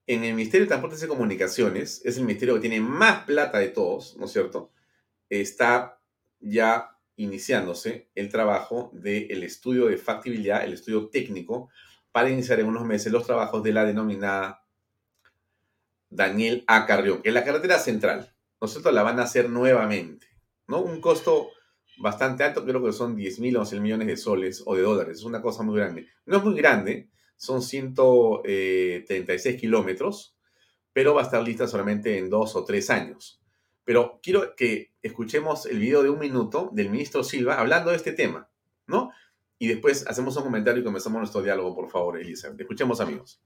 en 0.07 0.23
el 0.23 0.33
Ministerio 0.33 0.65
de 0.65 0.69
Transportes 0.69 1.03
y 1.03 1.07
Comunicaciones, 1.07 2.01
es 2.05 2.17
el 2.17 2.23
ministerio 2.23 2.55
que 2.55 2.61
tiene 2.61 2.79
más 2.79 3.25
plata 3.25 3.59
de 3.59 3.67
todos, 3.69 4.15
¿no 4.17 4.25
es 4.25 4.31
cierto? 4.31 4.71
Está 5.29 5.99
ya 6.39 6.97
iniciándose 7.17 8.09
el 8.15 8.29
trabajo 8.29 8.89
del 8.93 9.43
estudio 9.43 9.87
de 9.87 9.97
factibilidad, 9.97 10.63
el 10.63 10.73
estudio 10.73 11.09
técnico, 11.09 11.69
para 12.11 12.29
iniciar 12.29 12.59
en 12.59 12.67
unos 12.67 12.85
meses 12.85 13.11
los 13.11 13.25
trabajos 13.25 13.61
de 13.63 13.73
la 13.73 13.85
denominada 13.85 14.63
Daniel 16.09 16.63
A. 16.67 16.85
Carrión, 16.85 17.21
que 17.21 17.29
es 17.29 17.33
la 17.35 17.43
carretera 17.43 17.79
central, 17.79 18.33
¿no 18.61 18.65
es 18.65 18.71
cierto? 18.71 18.91
La 18.91 19.03
van 19.03 19.19
a 19.19 19.23
hacer 19.23 19.49
nuevamente, 19.49 20.27
¿no? 20.67 20.79
Un 20.79 21.01
costo 21.01 21.49
bastante 21.99 22.43
alto, 22.43 22.63
creo 22.63 22.83
que 22.83 22.91
son 22.93 23.15
10 23.15 23.39
mil 23.39 23.57
o 23.57 23.61
11 23.61 23.79
millones 23.79 24.07
de 24.07 24.17
soles 24.17 24.63
o 24.65 24.75
de 24.75 24.81
dólares, 24.81 25.17
es 25.17 25.23
una 25.23 25.41
cosa 25.41 25.63
muy 25.63 25.75
grande. 25.77 26.07
No 26.25 26.37
es 26.37 26.43
muy 26.43 26.55
grande, 26.55 27.09
son 27.35 27.61
136 27.61 29.45
eh, 29.45 29.57
kilómetros, 29.57 30.35
pero 30.93 31.13
va 31.13 31.21
a 31.21 31.25
estar 31.25 31.41
lista 31.41 31.67
solamente 31.67 32.17
en 32.17 32.29
dos 32.29 32.55
o 32.55 32.63
tres 32.65 32.89
años. 32.89 33.41
Pero 33.83 34.19
quiero 34.21 34.55
que 34.55 34.93
escuchemos 35.01 35.65
el 35.65 35.79
video 35.79 36.03
de 36.03 36.09
un 36.09 36.19
minuto 36.19 36.69
del 36.73 36.89
ministro 36.89 37.23
Silva 37.23 37.59
hablando 37.59 37.91
de 37.91 37.97
este 37.97 38.11
tema, 38.11 38.49
¿no? 38.85 39.11
Y 39.59 39.67
después 39.67 40.05
hacemos 40.07 40.35
un 40.37 40.43
comentario 40.43 40.81
y 40.81 40.83
comenzamos 40.83 41.19
nuestro 41.19 41.41
diálogo, 41.41 41.73
por 41.73 41.89
favor, 41.89 42.19
Elisa. 42.19 42.53
Escuchemos, 42.57 42.99
amigos. 42.99 43.41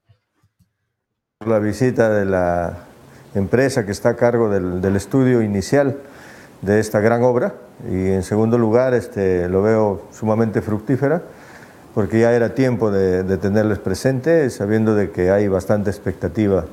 La 1.45 1.59
visita 1.59 2.09
de 2.09 2.25
la 2.25 2.87
empresa 3.33 3.85
que 3.85 3.91
está 3.91 4.09
a 4.09 4.15
cargo 4.15 4.49
del, 4.49 4.81
del 4.81 4.95
estudio 4.95 5.41
inicial 5.41 6.01
de 6.61 6.79
esta 6.79 6.99
gran 6.99 7.23
obra 7.23 7.55
y 7.89 8.09
en 8.09 8.23
segundo 8.23 8.57
lugar 8.57 8.93
este, 8.93 9.49
lo 9.49 9.63
veo 9.63 10.03
sumamente 10.11 10.61
fructífera 10.61 11.23
porque 11.95 12.21
ya 12.21 12.31
era 12.31 12.53
tiempo 12.53 12.91
de, 12.91 13.23
tenerles 13.37 13.79
presente 13.79 14.49
sabiendo 14.49 14.95
de 14.95 15.11
que 15.11 15.31
hay 15.31 15.47
bastante 15.47 15.89
expectativa 15.89 16.65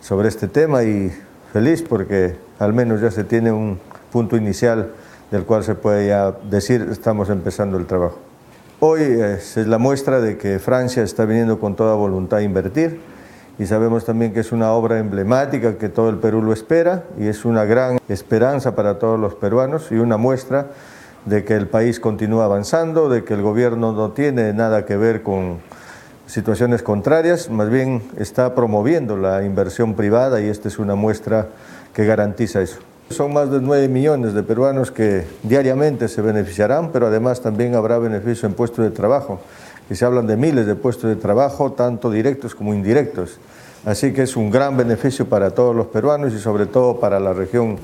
sobre 0.00 0.28
este 0.28 0.48
tema 0.48 0.82
y 0.82 1.12
feliz 1.52 1.82
porque 1.82 2.36
al 2.58 2.72
menos 2.72 3.00
ya 3.00 3.10
se 3.10 3.24
tiene 3.24 3.52
un 3.52 3.78
punto 4.12 4.36
inicial 4.36 4.90
del 5.30 5.44
cual 5.44 5.62
se 5.62 5.76
puede 5.76 6.08
ya 6.08 6.32
decir 6.50 6.88
estamos 6.90 7.30
empezando 7.30 7.78
el 7.78 7.86
trabajo. 7.86 8.18
Hoy 8.80 9.02
es 9.02 9.56
la 9.56 9.78
muestra 9.78 10.20
de 10.20 10.38
que 10.38 10.58
Francia 10.58 11.02
está 11.02 11.24
viniendo 11.24 11.60
con 11.60 11.76
toda 11.76 11.94
voluntad 11.94 12.40
a 12.40 12.42
invertir 12.42 13.00
y 13.60 13.66
sabemos 13.66 14.06
también 14.06 14.32
que 14.32 14.40
es 14.40 14.52
una 14.52 14.72
obra 14.72 14.98
emblemática 14.98 15.76
que 15.76 15.90
todo 15.90 16.08
el 16.08 16.16
Perú 16.16 16.40
lo 16.40 16.54
espera 16.54 17.04
y 17.18 17.26
es 17.26 17.44
una 17.44 17.66
gran 17.66 17.98
esperanza 18.08 18.74
para 18.74 18.98
todos 18.98 19.20
los 19.20 19.34
peruanos 19.34 19.92
y 19.92 19.96
una 19.96 20.16
muestra 20.16 20.68
de 21.26 21.44
que 21.44 21.56
el 21.56 21.68
país 21.68 22.00
continúa 22.00 22.46
avanzando, 22.46 23.10
de 23.10 23.22
que 23.22 23.34
el 23.34 23.42
gobierno 23.42 23.92
no 23.92 24.12
tiene 24.12 24.54
nada 24.54 24.86
que 24.86 24.96
ver 24.96 25.22
con 25.22 25.58
situaciones 26.26 26.82
contrarias, 26.82 27.50
más 27.50 27.68
bien 27.68 28.02
está 28.16 28.54
promoviendo 28.54 29.18
la 29.18 29.44
inversión 29.44 29.92
privada 29.92 30.40
y 30.40 30.48
esta 30.48 30.68
es 30.68 30.78
una 30.78 30.94
muestra 30.94 31.48
que 31.92 32.06
garantiza 32.06 32.62
eso. 32.62 32.78
Son 33.10 33.30
más 33.34 33.50
de 33.50 33.60
9 33.60 33.88
millones 33.88 34.32
de 34.32 34.42
peruanos 34.42 34.90
que 34.90 35.26
diariamente 35.42 36.08
se 36.08 36.22
beneficiarán, 36.22 36.92
pero 36.92 37.08
además 37.08 37.42
también 37.42 37.74
habrá 37.74 37.98
beneficio 37.98 38.48
en 38.48 38.54
puestos 38.54 38.86
de 38.86 38.90
trabajo, 38.90 39.38
que 39.90 39.96
se 39.96 40.04
hablan 40.04 40.28
de 40.28 40.36
miles 40.36 40.66
de 40.66 40.76
puestos 40.76 41.10
de 41.10 41.16
trabajo, 41.16 41.72
tanto 41.72 42.12
directos 42.12 42.54
como 42.54 42.72
indirectos. 42.72 43.40
Así 43.84 44.12
que 44.12 44.22
es 44.22 44.36
un 44.36 44.48
gran 44.48 44.76
beneficio 44.76 45.28
para 45.28 45.50
todos 45.50 45.74
los 45.74 45.88
peruanos 45.88 46.32
y 46.32 46.38
sobre 46.38 46.66
todo 46.66 47.00
para 47.00 47.18
la 47.18 47.32
región 47.32 47.76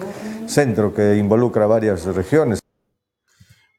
centro, 0.47 0.95
que 0.95 1.17
involucra 1.17 1.67
varias 1.67 2.05
regiones. 2.05 2.61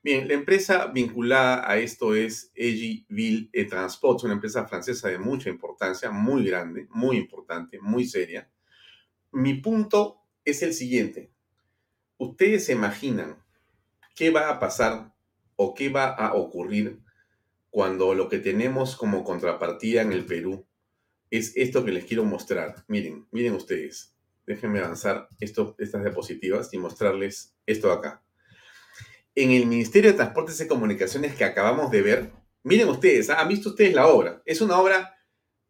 Bien, 0.04 0.28
la 0.28 0.34
empresa 0.34 0.88
vinculada 0.88 1.72
a 1.72 1.78
esto 1.78 2.16
es 2.16 2.52
Egiville 2.54 3.50
Transport, 3.70 4.26
una 4.26 4.34
empresa 4.34 4.66
francesa 4.68 5.08
de 5.08 5.20
mucha 5.20 5.50
importancia, 5.50 6.12
muy 6.12 6.46
grande, 6.46 6.86
muy 6.90 7.16
importante, 7.16 7.80
muy 7.80 8.06
seria. 8.06 8.50
Mi 9.32 9.54
punto 9.54 10.20
es 10.44 10.62
el 10.64 10.74
siguiente. 10.74 11.32
¿Ustedes 12.18 12.66
se 12.66 12.74
imaginan 12.74 13.38
qué 14.18 14.32
va 14.32 14.50
a 14.50 14.60
pasar 14.60 15.14
o 15.56 15.74
qué 15.74 15.88
va 15.88 16.08
a 16.10 16.34
ocurrir 16.34 17.07
cuando 17.78 18.16
lo 18.16 18.28
que 18.28 18.40
tenemos 18.40 18.96
como 18.96 19.24
contrapartida 19.24 20.02
en 20.02 20.12
el 20.12 20.26
Perú 20.26 20.66
es 21.30 21.54
esto 21.56 21.86
que 21.86 21.92
les 21.92 22.06
quiero 22.06 22.26
mostrar? 22.26 22.84
Miren, 22.88 23.28
miren 23.30 23.54
ustedes. 23.54 24.16
Déjenme 24.48 24.80
avanzar 24.80 25.30
estas 25.40 26.02
diapositivas 26.02 26.74
y 26.74 26.80
mostrarles 26.80 27.54
esto 27.68 27.92
acá. 27.92 28.24
En 29.36 29.52
el 29.52 29.68
Ministerio 29.68 30.10
de 30.10 30.18
Transportes 30.18 30.60
y 30.60 30.68
Comunicaciones 30.68 31.36
que 31.36 31.44
acabamos 31.44 31.92
de 31.92 32.02
ver, 32.02 32.32
miren 32.64 32.90
ustedes, 32.90 33.30
¿ah? 33.30 33.42
han 33.42 33.50
visto 33.50 33.70
ustedes 33.70 33.94
la 33.94 34.08
obra. 34.08 34.42
Es 34.46 34.62
una 34.62 34.80
obra, 34.80 35.16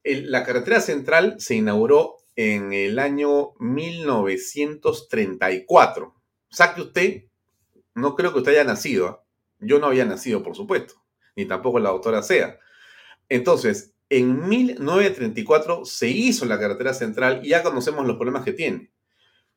la 0.05 0.45
carretera 0.45 0.79
central 0.79 1.35
se 1.39 1.55
inauguró 1.55 2.19
en 2.37 2.71
el 2.71 2.99
año 2.99 3.49
1934 3.59 6.15
saque 6.49 6.79
usted, 6.79 7.25
no 7.95 8.15
creo 8.15 8.31
que 8.31 8.39
usted 8.39 8.53
haya 8.53 8.63
nacido. 8.63 9.07
¿ah? 9.07 9.21
Yo 9.59 9.79
no 9.79 9.87
había 9.87 10.05
nacido, 10.05 10.41
por 10.41 10.55
supuesto, 10.55 11.03
ni 11.37 11.45
tampoco 11.45 11.79
la 11.79 11.91
doctora 11.91 12.21
sea. 12.21 12.59
Entonces, 13.29 13.93
en 14.09 14.47
1934 14.49 15.85
se 15.85 16.09
hizo 16.09 16.45
la 16.45 16.59
carretera 16.59 16.93
central 16.93 17.41
y 17.43 17.49
ya 17.49 17.63
conocemos 17.63 18.05
los 18.05 18.17
problemas 18.17 18.43
que 18.43 18.53
tiene. 18.53 18.91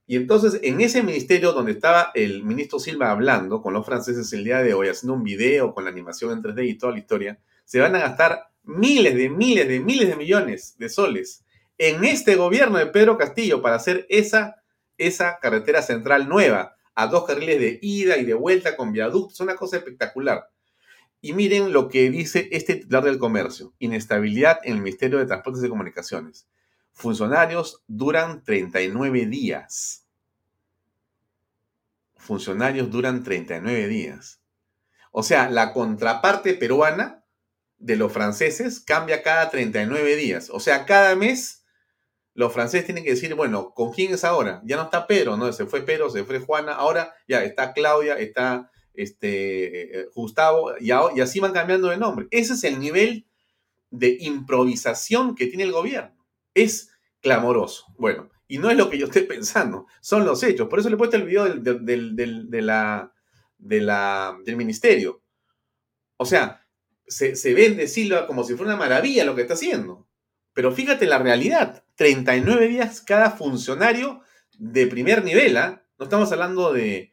Y 0.07 0.17
entonces, 0.17 0.61
en 0.63 0.81
ese 0.81 1.03
ministerio 1.03 1.53
donde 1.53 1.73
estaba 1.73 2.11
el 2.15 2.43
ministro 2.43 2.79
Silva 2.79 3.11
hablando 3.11 3.63
con 3.63 3.73
los 3.73 3.87
franceses 3.87 4.33
el 4.33 4.45
día 4.45 4.59
de 4.59 4.75
hoy, 4.75 4.89
haciendo 4.89 5.15
un 5.15 5.23
video 5.23 5.73
con 5.73 5.85
la 5.85 5.91
animación 5.91 6.33
en 6.33 6.43
3D 6.43 6.69
y 6.69 6.75
toda 6.75 6.93
la 6.93 6.99
historia, 6.99 7.39
se 7.65 7.81
van 7.81 7.95
a 7.95 8.01
gastar 8.01 8.51
miles 8.65 9.15
de 9.15 9.31
miles 9.31 9.67
de 9.69 9.81
miles 9.81 10.09
de 10.09 10.17
millones 10.17 10.77
de 10.79 10.89
soles 10.89 11.45
en 11.79 12.05
este 12.05 12.37
gobierno 12.37 12.77
de 12.77 12.87
Pedro 12.87 13.17
Castillo 13.17 13.63
para 13.63 13.77
hacer 13.77 14.05
esa, 14.11 14.63
esa 14.99 15.39
carretera 15.41 15.81
central 15.81 16.29
nueva 16.29 16.77
a 16.95 17.07
dos 17.07 17.25
carriles 17.25 17.59
de 17.59 17.79
ida 17.81 18.19
y 18.19 18.25
de 18.25 18.35
vuelta 18.35 18.77
con 18.77 18.93
viaductos, 18.93 19.41
una 19.41 19.55
cosa 19.55 19.79
espectacular. 19.79 20.51
Y 21.21 21.35
miren 21.35 21.73
lo 21.73 21.89
que 21.89 22.11
dice 22.11 22.49
este 22.53 22.77
titular 22.77 23.05
del 23.05 23.19
comercio, 23.19 23.75
inestabilidad 23.79 24.61
en 24.65 24.75
el 24.75 24.83
Ministerio 24.83 25.19
de 25.19 25.27
Transportes 25.27 25.63
y 25.63 25.69
Comunicaciones. 25.69 26.49
Funcionarios 26.93 27.83
duran 27.87 28.43
39 28.43 29.27
días. 29.27 30.07
Funcionarios 32.17 32.91
duran 32.91 33.23
39 33.23 33.89
días. 33.89 34.41
O 35.13 35.23
sea, 35.23 35.51
la 35.51 35.73
contraparte 35.73 36.55
peruana 36.55 37.25
de 37.79 37.97
los 37.97 38.13
franceses 38.13 38.81
cambia 38.81 39.23
cada 39.23 39.51
39 39.51 40.17
días. 40.17 40.51
O 40.51 40.61
sea, 40.61 40.87
cada 40.87 41.17
mes 41.17 41.65
los 42.35 42.53
franceses 42.53 42.87
tienen 42.87 43.05
que 43.05 43.11
decir, 43.11 43.35
bueno, 43.35 43.73
¿con 43.75 43.93
quién 43.93 44.15
es 44.15 44.25
ahora? 44.25 44.63
Ya 44.65 44.77
no 44.77 44.85
está 44.85 45.07
Pedro, 45.07 45.37
¿no? 45.37 45.53
Se 45.53 45.67
fue 45.67 45.83
Pedro, 45.83 46.11
se 46.11 46.25
fue 46.25 46.39
Juana, 46.39 46.75
ahora 46.75 47.15
ya 47.27 47.43
está 47.43 47.73
Claudia, 47.73 48.19
está 48.19 48.71
este, 49.03 50.09
Gustavo, 50.15 50.73
y, 50.81 50.91
así 50.91 51.41
van 51.41 51.53
cambiando 51.53 51.89
de 51.89 51.97
nombre. 51.97 52.27
Ese 52.31 52.55
es 52.55 52.65
el 52.65 52.79
nivel 52.79 53.27
de 53.91 54.17
improvisación 54.21 55.35
que 55.35 55.47
tiene 55.47 55.65
el 55.65 55.73
gobierno. 55.73 56.27
Es 56.55 56.91
clamoroso. 57.21 57.87
Bueno, 57.99 58.31
y 58.47 58.59
no 58.59 58.71
es 58.71 58.77
lo 58.77 58.91
que 58.91 58.99
yo 58.99 59.07
estoy 59.07 59.23
pensando, 59.27 59.87
son 60.01 60.25
los 60.25 60.43
hechos. 60.43 60.69
Por 60.69 60.79
eso 60.79 60.89
le 60.89 60.95
he 60.95 60.99
puesto 60.99 61.17
el 61.17 61.25
video 61.25 61.45
del, 61.45 62.17
de 62.17 62.63
la, 62.63 63.13
de 63.59 63.81
la, 63.81 64.37
del 64.45 64.57
ministerio. 64.57 65.23
O 66.17 66.27
sea, 66.27 66.67
se, 67.07 67.37
se 67.37 67.55
vende 67.55 67.89
Silva 67.89 68.27
como 68.27 68.45
si 68.45 68.55
fuera 68.55 68.75
una 68.75 68.79
maravilla 68.79 69.25
lo 69.25 69.35
que 69.35 69.43
está 69.43 69.55
haciendo. 69.55 70.07
Pero 70.53 70.73
fíjate 70.73 71.07
la 71.07 71.19
realidad, 71.19 71.85
39 71.95 72.69
días 72.69 73.01
cada 73.01 73.31
funcionario 73.31 74.21
de 74.59 74.87
primer 74.87 75.25
nivel, 75.25 75.57
¿ah? 75.57 75.83
No 75.99 76.05
estamos 76.05 76.33
hablando 76.33 76.73
de, 76.73 77.10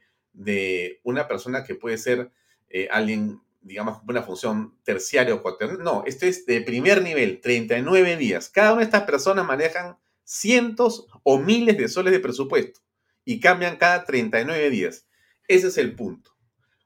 una 1.03 1.27
persona 1.27 1.63
que 1.63 1.75
puede 1.75 1.97
ser 1.97 2.31
eh, 2.69 2.87
alguien, 2.91 3.41
digamos, 3.61 3.99
una 4.07 4.23
función 4.23 4.77
terciaria 4.83 5.33
o 5.33 5.41
cuaternaria. 5.41 5.83
No, 5.83 6.03
esto 6.05 6.25
es 6.25 6.45
de 6.45 6.61
primer 6.61 7.01
nivel, 7.01 7.41
39 7.41 8.17
días. 8.17 8.49
Cada 8.49 8.73
una 8.73 8.79
de 8.79 8.85
estas 8.85 9.03
personas 9.03 9.45
manejan 9.45 9.97
cientos 10.23 11.07
o 11.23 11.39
miles 11.39 11.77
de 11.77 11.87
soles 11.87 12.11
de 12.11 12.19
presupuesto 12.19 12.81
y 13.23 13.39
cambian 13.39 13.77
cada 13.77 14.03
39 14.03 14.69
días. 14.69 15.07
Ese 15.47 15.67
es 15.67 15.77
el 15.77 15.95
punto. 15.95 16.31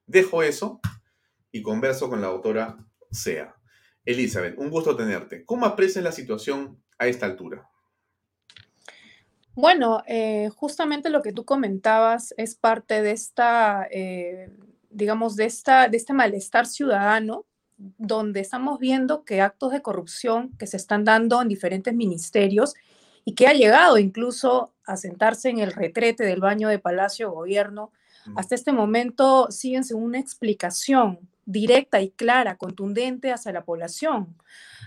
Dejo 0.05 0.43
eso 0.43 0.79
y 1.51 1.61
converso 1.61 2.09
con 2.09 2.21
la 2.21 2.27
autora 2.27 2.77
Sea. 3.11 3.55
Elizabeth, 4.05 4.57
un 4.57 4.69
gusto 4.69 4.95
tenerte. 4.95 5.45
¿Cómo 5.45 5.65
aprecias 5.65 6.03
la 6.03 6.11
situación 6.11 6.81
a 6.97 7.07
esta 7.07 7.25
altura? 7.25 7.69
Bueno, 9.55 10.03
eh, 10.07 10.49
justamente 10.55 11.09
lo 11.09 11.21
que 11.21 11.33
tú 11.33 11.43
comentabas 11.43 12.33
es 12.37 12.55
parte 12.55 13.01
de 13.01 13.11
esta, 13.11 13.87
eh, 13.91 14.49
digamos, 14.89 15.35
de, 15.35 15.45
esta, 15.45 15.89
de 15.89 15.97
este 15.97 16.13
malestar 16.13 16.65
ciudadano, 16.65 17.45
donde 17.97 18.39
estamos 18.39 18.79
viendo 18.79 19.25
que 19.25 19.41
actos 19.41 19.71
de 19.71 19.81
corrupción 19.81 20.51
que 20.57 20.67
se 20.67 20.77
están 20.77 21.03
dando 21.03 21.41
en 21.41 21.47
diferentes 21.47 21.93
ministerios 21.93 22.75
y 23.25 23.33
que 23.33 23.47
ha 23.47 23.53
llegado 23.53 23.97
incluso 23.97 24.73
a 24.85 24.97
sentarse 24.97 25.49
en 25.49 25.59
el 25.59 25.73
retrete 25.73 26.23
del 26.23 26.39
baño 26.39 26.69
de 26.69 26.79
Palacio 26.79 27.31
Gobierno, 27.31 27.91
mm. 28.27 28.37
hasta 28.37 28.55
este 28.55 28.71
momento 28.71 29.51
siguen 29.51 29.83
sin 29.83 29.97
una 29.97 30.19
explicación 30.19 31.19
directa 31.45 32.01
y 32.01 32.11
clara, 32.11 32.55
contundente 32.55 33.31
hacia 33.31 33.51
la 33.51 33.65
población, 33.65 34.37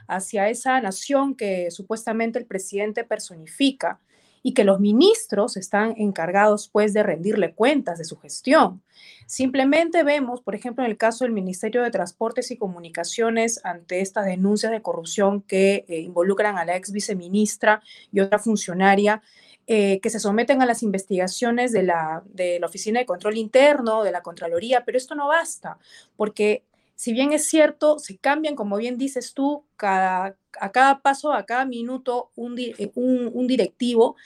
hacia 0.09 0.49
esa 0.49 0.81
nación 0.81 1.35
que 1.35 1.71
supuestamente 1.71 2.39
el 2.39 2.47
presidente 2.47 3.05
personifica 3.05 3.99
y 4.47 4.53
que 4.53 4.63
los 4.63 4.79
ministros 4.79 5.57
están 5.57 5.95
encargados 5.97 6.69
pues 6.69 6.93
de 6.93 7.03
rendirle 7.03 7.55
cuentas 7.55 7.99
de 7.99 8.05
su 8.05 8.19
gestión. 8.19 8.83
Simplemente 9.27 10.05
vemos, 10.05 10.43
por 10.43 10.55
ejemplo, 10.55 10.85
en 10.85 10.91
el 10.91 10.99
caso 10.99 11.25
del 11.25 11.33
Ministerio 11.33 11.83
de 11.83 11.91
Transportes 11.91 12.51
y 12.51 12.59
Comunicaciones, 12.59 13.65
ante 13.65 14.03
estas 14.03 14.27
denuncias 14.27 14.71
de 14.71 14.83
corrupción 14.83 15.41
que 15.41 15.87
eh, 15.89 16.01
involucran 16.01 16.59
a 16.59 16.67
la 16.67 16.77
ex 16.77 16.93
viceministra 16.93 17.83
y 18.13 18.21
otra 18.21 18.39
funcionaria, 18.39 19.23
eh, 19.67 19.99
que 20.01 20.11
se 20.11 20.21
someten 20.21 20.61
a 20.61 20.67
las 20.67 20.83
investigaciones 20.83 21.73
de 21.73 21.85
la, 21.85 22.23
de 22.27 22.61
la 22.61 22.67
Oficina 22.67 23.01
de 23.01 23.07
Control 23.07 23.39
Interno, 23.39 24.05
de 24.05 24.13
la 24.13 24.21
Contraloría, 24.21 24.85
pero 24.85 24.99
esto 24.99 25.15
no 25.15 25.29
basta, 25.29 25.79
porque 26.17 26.65
si 26.95 27.13
bien 27.13 27.33
es 27.33 27.47
cierto, 27.47 27.99
se 27.99 28.19
cambian, 28.19 28.55
como 28.57 28.77
bien 28.77 28.99
dices 28.99 29.35
tú, 29.35 29.65
cada, 29.77 30.37
a 30.61 30.73
cada 30.73 31.01
paso, 31.03 31.33
a 31.33 31.45
cada 31.47 31.65
minuto, 31.67 32.31
un, 32.37 32.59
eh, 32.59 32.93
un, 32.95 33.31
un 33.33 33.47
directivo, 33.47 34.17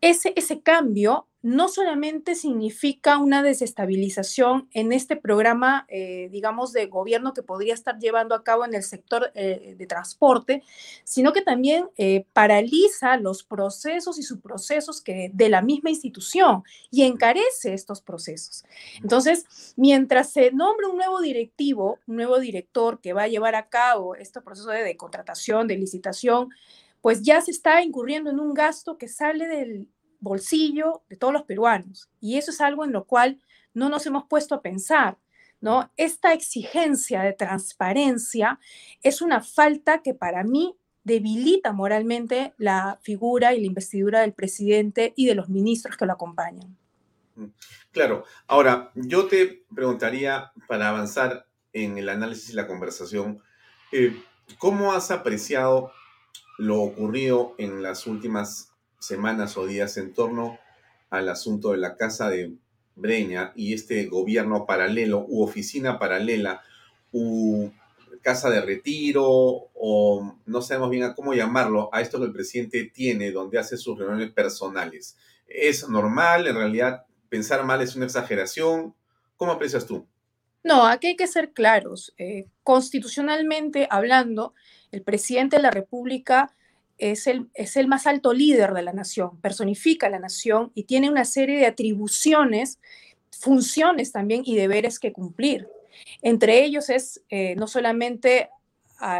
ese, 0.00 0.32
ese 0.36 0.60
cambio 0.60 1.26
no 1.46 1.68
solamente 1.68 2.34
significa 2.34 3.18
una 3.18 3.40
desestabilización 3.40 4.68
en 4.72 4.92
este 4.92 5.14
programa, 5.14 5.86
eh, 5.88 6.28
digamos, 6.32 6.72
de 6.72 6.86
gobierno 6.86 7.34
que 7.34 7.44
podría 7.44 7.72
estar 7.72 8.00
llevando 8.00 8.34
a 8.34 8.42
cabo 8.42 8.64
en 8.64 8.74
el 8.74 8.82
sector 8.82 9.30
eh, 9.36 9.76
de 9.78 9.86
transporte, 9.86 10.64
sino 11.04 11.32
que 11.32 11.42
también 11.42 11.88
eh, 11.98 12.26
paraliza 12.32 13.16
los 13.18 13.44
procesos 13.44 14.18
y 14.18 14.24
subprocesos 14.24 15.00
que, 15.00 15.30
de 15.32 15.48
la 15.48 15.62
misma 15.62 15.90
institución 15.90 16.64
y 16.90 17.02
encarece 17.04 17.74
estos 17.74 18.00
procesos. 18.00 18.64
Entonces, 19.00 19.72
mientras 19.76 20.32
se 20.32 20.50
nombra 20.50 20.88
un 20.88 20.96
nuevo 20.96 21.20
directivo, 21.20 22.00
un 22.08 22.16
nuevo 22.16 22.40
director 22.40 23.00
que 23.00 23.12
va 23.12 23.22
a 23.22 23.28
llevar 23.28 23.54
a 23.54 23.68
cabo 23.68 24.16
este 24.16 24.40
proceso 24.40 24.70
de, 24.70 24.82
de 24.82 24.96
contratación, 24.96 25.68
de 25.68 25.76
licitación, 25.76 26.48
pues 27.00 27.22
ya 27.22 27.40
se 27.40 27.50
está 27.50 27.82
incurriendo 27.82 28.30
en 28.30 28.40
un 28.40 28.54
gasto 28.54 28.98
que 28.98 29.08
sale 29.08 29.46
del, 29.46 29.88
bolsillo 30.20 31.02
de 31.08 31.16
todos 31.16 31.32
los 31.32 31.44
peruanos. 31.44 32.10
Y 32.20 32.36
eso 32.36 32.50
es 32.50 32.60
algo 32.60 32.84
en 32.84 32.92
lo 32.92 33.04
cual 33.04 33.40
no 33.74 33.88
nos 33.88 34.06
hemos 34.06 34.24
puesto 34.24 34.54
a 34.54 34.62
pensar. 34.62 35.18
¿no? 35.60 35.90
Esta 35.96 36.32
exigencia 36.32 37.22
de 37.22 37.32
transparencia 37.32 38.58
es 39.02 39.22
una 39.22 39.40
falta 39.40 40.02
que 40.02 40.14
para 40.14 40.44
mí 40.44 40.76
debilita 41.04 41.72
moralmente 41.72 42.52
la 42.58 42.98
figura 43.02 43.54
y 43.54 43.60
la 43.60 43.66
investidura 43.66 44.20
del 44.20 44.32
presidente 44.32 45.12
y 45.16 45.26
de 45.26 45.34
los 45.34 45.48
ministros 45.48 45.96
que 45.96 46.06
lo 46.06 46.12
acompañan. 46.12 46.76
Claro. 47.92 48.24
Ahora, 48.46 48.90
yo 48.94 49.26
te 49.26 49.64
preguntaría, 49.74 50.52
para 50.66 50.88
avanzar 50.88 51.46
en 51.72 51.96
el 51.98 52.08
análisis 52.08 52.50
y 52.50 52.54
la 52.54 52.66
conversación, 52.66 53.40
eh, 53.92 54.20
¿cómo 54.58 54.92
has 54.92 55.10
apreciado 55.10 55.92
lo 56.58 56.80
ocurrido 56.82 57.54
en 57.58 57.82
las 57.82 58.06
últimas 58.06 58.72
semanas 58.98 59.56
o 59.56 59.66
días 59.66 59.96
en 59.96 60.12
torno 60.12 60.58
al 61.10 61.28
asunto 61.28 61.72
de 61.72 61.78
la 61.78 61.96
Casa 61.96 62.28
de 62.30 62.54
Breña 62.94 63.52
y 63.54 63.74
este 63.74 64.06
gobierno 64.06 64.66
paralelo 64.66 65.24
u 65.28 65.42
oficina 65.42 65.98
paralela 65.98 66.62
u 67.12 67.70
casa 68.22 68.50
de 68.50 68.60
retiro 68.60 69.24
o 69.74 70.36
no 70.46 70.62
sabemos 70.62 70.90
bien 70.90 71.12
cómo 71.14 71.34
llamarlo 71.34 71.90
a 71.92 72.00
esto 72.00 72.18
que 72.18 72.24
el 72.24 72.32
presidente 72.32 72.90
tiene 72.92 73.30
donde 73.30 73.58
hace 73.58 73.76
sus 73.76 73.98
reuniones 73.98 74.32
personales. 74.32 75.16
¿Es 75.46 75.88
normal? 75.88 76.46
¿En 76.46 76.56
realidad 76.56 77.04
pensar 77.28 77.64
mal 77.64 77.82
es 77.82 77.94
una 77.94 78.06
exageración? 78.06 78.94
¿Cómo 79.36 79.52
aprecias 79.52 79.86
tú? 79.86 80.06
No, 80.66 80.84
aquí 80.84 81.06
hay 81.06 81.16
que 81.16 81.28
ser 81.28 81.52
claros. 81.52 82.12
Eh, 82.18 82.48
constitucionalmente 82.64 83.86
hablando, 83.88 84.52
el 84.90 85.02
presidente 85.02 85.58
de 85.58 85.62
la 85.62 85.70
República 85.70 86.56
es 86.98 87.28
el, 87.28 87.48
es 87.54 87.76
el 87.76 87.86
más 87.86 88.08
alto 88.08 88.32
líder 88.32 88.72
de 88.72 88.82
la 88.82 88.92
nación, 88.92 89.40
personifica 89.40 90.10
la 90.10 90.18
nación 90.18 90.72
y 90.74 90.82
tiene 90.82 91.08
una 91.08 91.24
serie 91.24 91.60
de 91.60 91.66
atribuciones, 91.66 92.80
funciones 93.30 94.10
también 94.10 94.42
y 94.44 94.56
deberes 94.56 94.98
que 94.98 95.12
cumplir. 95.12 95.68
Entre 96.20 96.64
ellos 96.64 96.90
es 96.90 97.22
eh, 97.30 97.54
no 97.54 97.68
solamente 97.68 98.50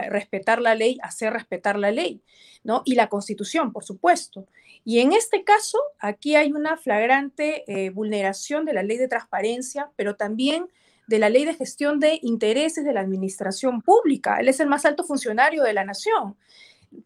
respetar 0.09 0.61
la 0.61 0.74
ley, 0.74 0.98
hacer 1.00 1.32
respetar 1.32 1.78
la 1.78 1.92
ley, 1.92 2.22
¿no? 2.64 2.82
Y 2.87 2.94
la 2.94 3.09
constitución, 3.09 3.72
por 3.72 3.85
supuesto. 3.85 4.48
Y 4.85 4.98
en 4.98 5.12
este 5.12 5.44
caso, 5.44 5.78
aquí 6.00 6.35
hay 6.35 6.50
una 6.50 6.76
flagrante 6.76 7.62
eh, 7.68 7.90
vulneración 7.90 8.64
de 8.64 8.72
la 8.72 8.82
ley 8.82 8.96
de 8.96 9.06
transparencia, 9.06 9.90
pero 9.96 10.16
también 10.16 10.66
de 11.07 11.19
la 11.19 11.29
ley 11.29 11.45
de 11.45 11.55
gestión 11.55 12.01
de 12.01 12.19
intereses 12.23 12.85
de 12.85 12.92
la 12.92 13.01
administración 13.01 13.83
pública. 13.83 14.38
Él 14.38 14.49
es 14.49 14.61
el 14.61 14.69
más 14.69 14.85
alto 14.85 15.05
funcionario 15.05 15.62
de 15.62 15.73
la 15.73 15.85
nación, 15.85 16.37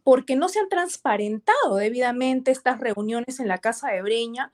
porque 0.03 0.37
no 0.37 0.49
se 0.49 0.61
han 0.61 0.69
transparentado 0.69 1.77
debidamente 1.77 2.51
estas 2.51 2.81
reuniones 2.81 3.41
en 3.41 3.49
la 3.49 3.59
Casa 3.59 3.91
de 3.91 4.03
Breña, 4.03 4.53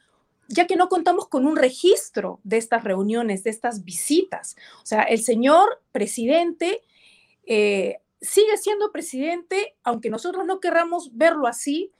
ya 0.48 0.66
que 0.66 0.76
no 0.76 0.88
contamos 0.88 1.28
con 1.28 1.46
un 1.46 1.56
registro 1.56 2.40
de 2.44 2.56
estas 2.56 2.84
reuniones, 2.84 3.42
de 3.44 3.50
estas 3.50 3.84
visitas. 3.84 4.56
O 4.82 4.86
sea, 4.86 5.02
el 5.02 5.22
señor 5.22 5.82
presidente 5.92 6.82
eh, 7.44 7.98
sigue 8.20 8.56
siendo 8.56 8.92
presidente, 8.92 9.76
aunque 9.82 10.10
nosotros 10.10 10.46
no 10.46 10.60
querramos 10.60 11.16
verlo 11.16 11.46
así, 11.46 11.92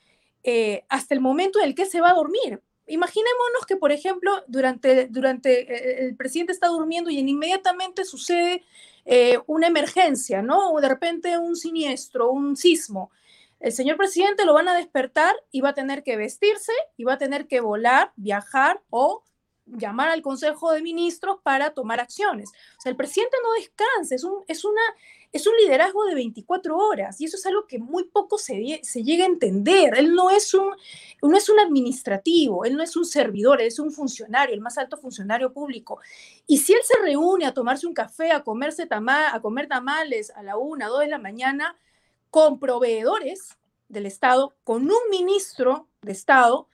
eh, 0.43 0.85
hasta 0.89 1.15
el 1.15 1.21
momento 1.21 1.59
en 1.59 1.67
el 1.67 1.75
que 1.75 1.87
se 1.87 2.01
va 2.01 2.11
a 2.11 2.15
dormir. 2.15 2.63
Imaginémonos 2.87 3.67
que, 3.67 3.77
por 3.77 3.93
ejemplo, 3.93 4.45
durante, 4.47 5.07
durante 5.09 5.61
eh, 5.61 6.07
el 6.07 6.17
presidente 6.17 6.53
está 6.53 6.69
durmiendo 6.69 7.11
y 7.11 7.19
inmediatamente 7.19 8.05
sucede 8.05 8.65
eh, 9.05 9.39
una 9.47 9.67
emergencia, 9.67 10.43
¿no? 10.43 10.73
O 10.73 10.81
de 10.81 10.89
repente 10.89 11.39
un 11.39 11.57
siniestro, 11.57 12.31
un 12.31 12.57
sismo. 12.57 13.11
El 13.61 13.73
señor 13.73 13.97
presidente 13.97 14.45
lo 14.45 14.55
van 14.55 14.69
a 14.69 14.77
despertar 14.77 15.35
y 15.51 15.61
va 15.61 15.71
a 15.71 15.75
tener 15.75 16.03
que 16.03 16.17
vestirse 16.17 16.73
y 16.97 17.05
va 17.05 17.15
a 17.15 17.19
tener 17.19 17.47
que 17.47 17.61
volar, 17.61 18.13
viajar 18.17 18.83
o 18.91 19.25
llamar 19.67 20.09
al 20.09 20.23
Consejo 20.23 20.73
de 20.73 20.83
Ministros 20.83 21.39
para 21.43 21.71
tomar 21.71 22.01
acciones. 22.01 22.51
O 22.79 22.81
sea, 22.81 22.91
el 22.91 22.97
presidente 22.97 23.37
no 23.43 23.53
descansa, 23.55 24.15
es, 24.15 24.25
un, 24.25 24.45
es, 24.47 24.65
una, 24.65 24.83
es 25.33 25.47
un 25.47 25.55
liderazgo 25.57 26.05
de 26.05 26.15
24 26.15 26.77
horas 26.77 27.21
y 27.21 27.27
eso 27.27 27.37
es 27.37 27.47
algo 27.47 27.67
que 27.67 27.79
muy 27.79 28.05
poco 28.05 28.39
se, 28.39 28.81
se 28.83 29.03
llega 29.03 29.25
a 29.25 29.29
entender. 29.29 29.95
Él 29.97 30.15
no 30.15 30.31
es, 30.31 30.55
un, 30.55 30.75
no 31.23 31.37
es 31.37 31.49
un 31.49 31.61
administrativo, 31.61 32.65
él 32.65 32.77
no 32.77 32.83
es 32.83 32.97
un 32.97 33.05
servidor, 33.05 33.61
es 33.61 33.79
un 33.79 33.93
funcionario, 33.93 34.55
el 34.55 34.61
más 34.61 34.79
alto 34.79 34.97
funcionario 34.97 35.53
público. 35.53 36.01
Y 36.47 36.59
si 36.59 36.73
él 36.73 36.81
se 36.85 36.99
reúne 37.01 37.47
a 37.47 37.55
tomarse 37.55 37.87
un 37.87 37.95
café, 37.95 38.33
a, 38.33 38.43
comerse 38.43 38.89
a 38.89 39.41
comer 39.41 39.69
tamales 39.69 40.31
a 40.31 40.43
la 40.43 40.57
una, 40.57 40.89
dos 40.89 41.01
de 41.01 41.09
la 41.09 41.19
mañana, 41.19 41.77
con 42.31 42.59
proveedores 42.59 43.57
del 43.89 44.07
Estado, 44.07 44.55
con 44.65 44.83
un 44.83 45.11
ministro 45.11 45.89
de 46.03 46.13
Estado, 46.13 46.69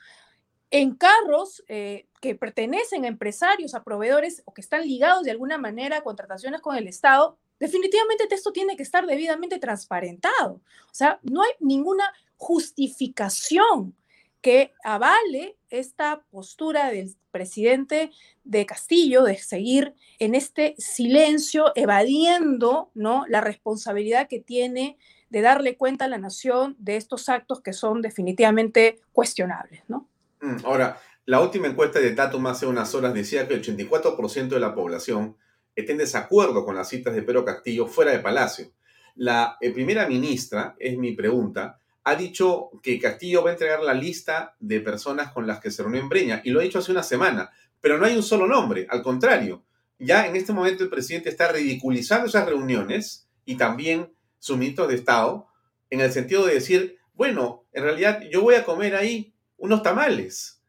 en 0.70 0.94
carros 0.94 1.62
eh, 1.68 2.06
que 2.20 2.34
pertenecen 2.34 3.04
a 3.04 3.08
empresarios, 3.08 3.74
a 3.74 3.84
proveedores 3.84 4.42
o 4.46 4.54
que 4.54 4.62
están 4.62 4.82
ligados 4.82 5.22
de 5.22 5.30
alguna 5.30 5.58
manera 5.58 5.98
a 5.98 6.02
contrataciones 6.02 6.62
con 6.62 6.76
el 6.76 6.88
Estado, 6.88 7.38
definitivamente 7.62 8.26
esto 8.28 8.50
tiene 8.50 8.76
que 8.76 8.82
estar 8.82 9.06
debidamente 9.06 9.60
transparentado. 9.60 10.60
O 10.90 10.94
sea, 10.94 11.20
no 11.22 11.42
hay 11.42 11.52
ninguna 11.60 12.12
justificación 12.36 13.94
que 14.40 14.72
avale 14.82 15.56
esta 15.70 16.24
postura 16.32 16.90
del 16.90 17.14
presidente 17.30 18.10
de 18.42 18.66
Castillo 18.66 19.22
de 19.22 19.38
seguir 19.38 19.94
en 20.18 20.34
este 20.34 20.74
silencio, 20.76 21.70
evadiendo 21.76 22.90
¿no? 22.94 23.26
la 23.28 23.40
responsabilidad 23.40 24.26
que 24.26 24.40
tiene 24.40 24.98
de 25.30 25.40
darle 25.40 25.76
cuenta 25.76 26.06
a 26.06 26.08
la 26.08 26.18
nación 26.18 26.74
de 26.80 26.96
estos 26.96 27.28
actos 27.28 27.60
que 27.60 27.72
son 27.72 28.02
definitivamente 28.02 28.98
cuestionables. 29.12 29.82
¿no? 29.86 30.08
Mm, 30.40 30.56
ahora, 30.64 31.00
la 31.26 31.40
última 31.40 31.68
encuesta 31.68 32.00
de 32.00 32.10
Tatum 32.10 32.44
hace 32.48 32.66
unas 32.66 32.92
horas 32.96 33.14
decía 33.14 33.46
que 33.46 33.54
el 33.54 33.62
84% 33.62 34.48
de 34.48 34.60
la 34.60 34.74
población 34.74 35.36
está 35.74 35.92
en 35.92 35.98
desacuerdo 35.98 36.64
con 36.64 36.74
las 36.74 36.88
citas 36.88 37.14
de 37.14 37.22
Pedro 37.22 37.44
Castillo 37.44 37.86
fuera 37.86 38.12
de 38.12 38.18
Palacio. 38.18 38.72
La 39.14 39.56
eh, 39.60 39.70
primera 39.70 40.08
ministra, 40.08 40.74
es 40.78 40.96
mi 40.96 41.12
pregunta, 41.12 41.78
ha 42.04 42.14
dicho 42.14 42.70
que 42.82 42.98
Castillo 42.98 43.42
va 43.42 43.50
a 43.50 43.52
entregar 43.52 43.82
la 43.82 43.94
lista 43.94 44.56
de 44.58 44.80
personas 44.80 45.32
con 45.32 45.46
las 45.46 45.60
que 45.60 45.70
se 45.70 45.82
reunió 45.82 46.00
en 46.00 46.08
Breña, 46.08 46.40
y 46.44 46.50
lo 46.50 46.60
ha 46.60 46.64
dicho 46.64 46.78
hace 46.78 46.92
una 46.92 47.02
semana, 47.02 47.50
pero 47.80 47.98
no 47.98 48.06
hay 48.06 48.16
un 48.16 48.22
solo 48.22 48.46
nombre, 48.46 48.86
al 48.90 49.02
contrario, 49.02 49.62
ya 49.98 50.26
en 50.26 50.34
este 50.34 50.52
momento 50.52 50.82
el 50.82 50.90
presidente 50.90 51.28
está 51.28 51.52
ridiculizando 51.52 52.26
esas 52.26 52.46
reuniones 52.46 53.28
y 53.44 53.56
también 53.56 54.12
su 54.38 54.56
ministro 54.56 54.88
de 54.88 54.96
Estado, 54.96 55.46
en 55.90 56.00
el 56.00 56.10
sentido 56.10 56.44
de 56.46 56.54
decir, 56.54 56.98
bueno, 57.14 57.64
en 57.72 57.84
realidad 57.84 58.20
yo 58.30 58.42
voy 58.42 58.56
a 58.56 58.64
comer 58.64 58.96
ahí 58.96 59.32
unos 59.58 59.82
tamales. 59.82 60.61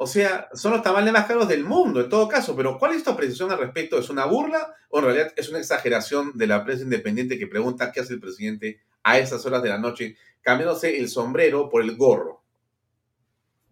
O 0.00 0.06
sea, 0.06 0.48
son 0.54 0.70
los 0.70 0.82
tamales 0.82 1.12
más 1.12 1.26
caros 1.26 1.48
del 1.48 1.64
mundo, 1.64 2.00
en 2.00 2.08
todo 2.08 2.28
caso. 2.28 2.54
Pero, 2.54 2.78
¿cuál 2.78 2.94
es 2.94 3.02
tu 3.02 3.10
apreciación 3.10 3.50
al 3.50 3.58
respecto? 3.58 3.98
¿Es 3.98 4.08
una 4.08 4.26
burla 4.26 4.72
o 4.90 5.00
en 5.00 5.04
realidad 5.04 5.32
es 5.34 5.48
una 5.48 5.58
exageración 5.58 6.38
de 6.38 6.46
la 6.46 6.64
prensa 6.64 6.84
independiente 6.84 7.36
que 7.36 7.48
pregunta 7.48 7.90
qué 7.90 7.98
hace 7.98 8.14
el 8.14 8.20
presidente 8.20 8.80
a 9.02 9.18
esas 9.18 9.44
horas 9.44 9.60
de 9.60 9.70
la 9.70 9.78
noche, 9.78 10.16
cambiándose 10.40 11.00
el 11.00 11.08
sombrero 11.08 11.68
por 11.68 11.82
el 11.82 11.96
gorro? 11.96 12.44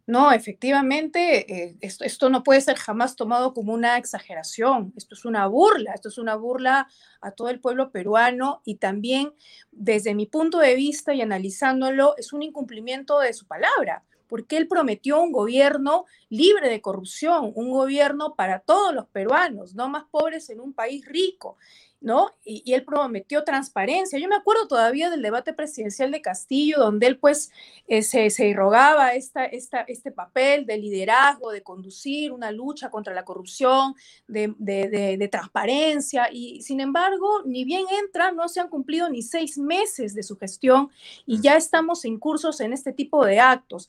No, 0.08 0.32
efectivamente, 0.32 1.52
eh, 1.52 1.76
esto, 1.80 2.02
esto, 2.02 2.28
no 2.28 2.42
puede 2.42 2.60
ser 2.60 2.76
jamás 2.76 3.14
tomado 3.14 3.54
como 3.54 3.72
una 3.72 3.96
exageración. 3.96 4.92
Esto 4.96 5.14
es 5.14 5.24
una 5.24 5.46
burla, 5.46 5.92
esto 5.94 6.08
es 6.08 6.18
una 6.18 6.34
burla 6.34 6.88
a 7.20 7.30
todo 7.30 7.50
el 7.50 7.60
pueblo 7.60 7.92
peruano 7.92 8.62
y 8.64 8.78
también, 8.78 9.32
desde 9.70 10.12
mi 10.16 10.26
punto 10.26 10.58
de 10.58 10.74
vista 10.74 11.14
y 11.14 11.20
analizándolo, 11.20 12.16
es 12.16 12.32
un 12.32 12.42
incumplimiento 12.42 13.20
de 13.20 13.32
su 13.32 13.46
palabra 13.46 14.02
porque 14.28 14.56
él 14.56 14.68
prometió 14.68 15.20
un 15.20 15.32
gobierno 15.32 16.04
libre 16.28 16.68
de 16.68 16.80
corrupción, 16.80 17.52
un 17.54 17.70
gobierno 17.70 18.34
para 18.34 18.60
todos 18.60 18.94
los 18.94 19.06
peruanos, 19.06 19.74
no 19.74 19.88
más 19.88 20.04
pobres 20.10 20.50
en 20.50 20.60
un 20.60 20.72
país 20.72 21.04
rico. 21.06 21.56
¿No? 22.00 22.30
Y, 22.44 22.72
él 22.72 22.84
prometió 22.84 23.42
transparencia. 23.44 24.18
Yo 24.18 24.28
me 24.28 24.36
acuerdo 24.36 24.68
todavía 24.68 25.10
del 25.10 25.22
debate 25.22 25.52
presidencial 25.52 26.10
de 26.10 26.20
Castillo, 26.20 26.78
donde 26.78 27.06
él 27.06 27.18
pues 27.18 27.50
eh, 27.88 28.02
se, 28.02 28.30
se 28.30 28.48
irrogaba 28.48 29.14
esta, 29.14 29.44
esta, 29.44 29.80
este 29.80 30.12
papel 30.12 30.66
de 30.66 30.78
liderazgo, 30.78 31.50
de 31.50 31.62
conducir 31.62 32.32
una 32.32 32.50
lucha 32.50 32.90
contra 32.90 33.14
la 33.14 33.24
corrupción, 33.24 33.94
de, 34.28 34.54
de, 34.58 35.16
de, 35.16 35.28
transparencia, 35.28 36.28
y 36.30 36.62
sin 36.62 36.80
embargo, 36.80 37.42
ni 37.44 37.64
bien 37.64 37.86
entra, 38.02 38.32
no 38.32 38.48
se 38.48 38.60
han 38.60 38.68
cumplido 38.68 39.08
ni 39.08 39.22
seis 39.22 39.58
meses 39.58 40.14
de 40.14 40.22
su 40.22 40.36
gestión 40.36 40.90
y 41.24 41.40
ya 41.40 41.56
estamos 41.56 42.04
en 42.04 42.18
cursos 42.18 42.60
en 42.60 42.72
este 42.72 42.92
tipo 42.92 43.24
de 43.24 43.40
actos. 43.40 43.88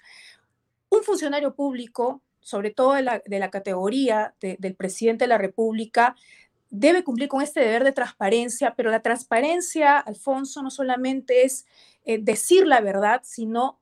Un 0.89 1.04
funcionario 1.04 1.54
público, 1.54 2.22
sobre 2.39 2.72
todo 2.72 2.93
de 2.93 3.04
la, 3.04 3.22
de 3.26 3.39
la 3.39 3.52
categoría 3.52 4.34
del 4.39 4.76
presidente 4.76 5.26
de 5.26 5.30
la 5.30 5.38
República, 5.38 6.15
debe 6.69 7.03
cumplir 7.03 7.30
con 7.30 7.41
este 7.41 7.62
deber 7.62 7.84
de 7.84 7.91
transparencia, 7.91 8.75
pero 8.75 8.91
la 8.91 9.01
transparencia, 9.01 9.97
Alfonso, 9.97 10.62
no 10.62 10.69
solamente 10.69 11.43
es 11.45 11.65
eh, 12.06 12.19
decir 12.19 12.67
la 12.67 12.82
verdad, 12.82 13.21
sino 13.23 13.80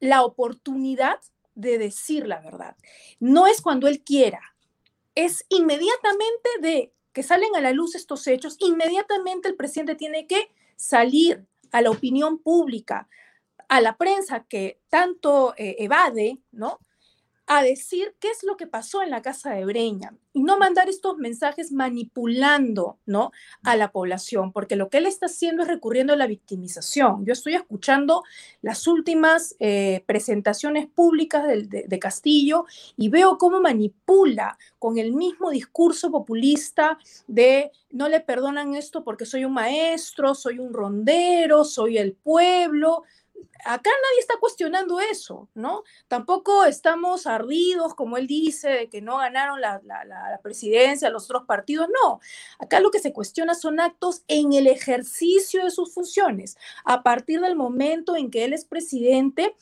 la 0.00 0.22
oportunidad 0.22 1.20
de 1.54 1.78
decir 1.78 2.26
la 2.26 2.40
verdad. 2.40 2.76
No 3.18 3.46
es 3.46 3.60
cuando 3.60 3.88
él 3.88 4.02
quiera, 4.02 4.40
es 5.14 5.44
inmediatamente 5.48 6.48
de 6.60 6.92
que 7.12 7.22
salen 7.22 7.54
a 7.56 7.60
la 7.60 7.72
luz 7.72 7.94
estos 7.94 8.26
hechos, 8.26 8.56
inmediatamente 8.60 9.48
el 9.48 9.56
presidente 9.56 9.94
tiene 9.94 10.26
que 10.26 10.50
salir 10.76 11.44
a 11.72 11.82
la 11.82 11.90
opinión 11.90 12.38
pública, 12.38 13.08
a 13.68 13.80
la 13.80 13.96
prensa 13.96 14.44
que 14.44 14.80
tanto 14.88 15.54
eh, 15.56 15.76
evade, 15.78 16.38
¿no? 16.52 16.78
A 17.52 17.64
decir 17.64 18.14
qué 18.20 18.28
es 18.28 18.44
lo 18.44 18.56
que 18.56 18.68
pasó 18.68 19.02
en 19.02 19.10
la 19.10 19.22
casa 19.22 19.50
de 19.50 19.64
Breña 19.64 20.14
y 20.32 20.44
no 20.44 20.56
mandar 20.56 20.88
estos 20.88 21.18
mensajes 21.18 21.72
manipulando 21.72 23.00
¿no? 23.06 23.32
a 23.64 23.74
la 23.74 23.90
población, 23.90 24.52
porque 24.52 24.76
lo 24.76 24.88
que 24.88 24.98
él 24.98 25.06
está 25.06 25.26
haciendo 25.26 25.64
es 25.64 25.68
recurriendo 25.68 26.12
a 26.12 26.16
la 26.16 26.28
victimización. 26.28 27.26
Yo 27.26 27.32
estoy 27.32 27.54
escuchando 27.54 28.22
las 28.62 28.86
últimas 28.86 29.56
eh, 29.58 30.04
presentaciones 30.06 30.86
públicas 30.86 31.44
de, 31.44 31.86
de, 31.88 31.98
Castillo 31.98 32.66
y 32.96 33.08
veo 33.08 33.36
cómo 33.36 33.60
manipula 33.60 34.56
con 34.78 34.98
el 34.98 35.12
mismo 35.12 35.50
discurso 35.50 36.12
populista 36.12 36.98
de 37.26 37.72
no 37.90 38.08
le 38.08 38.20
perdonan 38.20 38.76
esto 38.76 39.02
porque 39.02 39.26
soy 39.26 39.44
un 39.44 39.54
maestro, 39.54 40.36
soy 40.36 40.60
un 40.60 40.72
rondero, 40.72 41.64
soy 41.64 41.98
el 41.98 42.12
pueblo, 42.12 43.02
acá 43.64 43.90
nadie 43.90 44.20
está 44.20 44.34
cuestionando 44.38 45.00
eso, 45.00 45.48
¿no? 45.54 45.82
Tampoco 46.08 46.64
estamos 46.64 47.26
ardidos, 47.26 47.94
como 47.94 48.16
él 48.16 48.26
dice, 48.26 48.68
de 48.68 48.88
que 48.88 49.00
no 49.00 49.18
ganaron 49.18 49.60
la, 49.60 49.80
presidencia 50.42 51.10
los 51.10 51.24
otros 51.24 51.44
partidos, 51.46 51.88
no. 52.02 52.20
Acá 52.58 52.80
lo 52.80 52.90
que 52.90 52.98
se 52.98 53.12
cuestiona 53.12 53.54
son 53.54 53.80
actos 53.80 54.22
en 54.28 54.52
el 54.52 54.66
ejercicio 54.66 55.64
de 55.64 55.70
sus 55.70 55.92
funciones, 55.92 56.56
a 56.84 57.02
partir 57.02 57.40
del 57.40 57.56
momento 57.56 58.16
en 58.16 58.30
que 58.30 58.44
él 58.44 58.52
es 58.52 58.64
presidente 58.64 59.54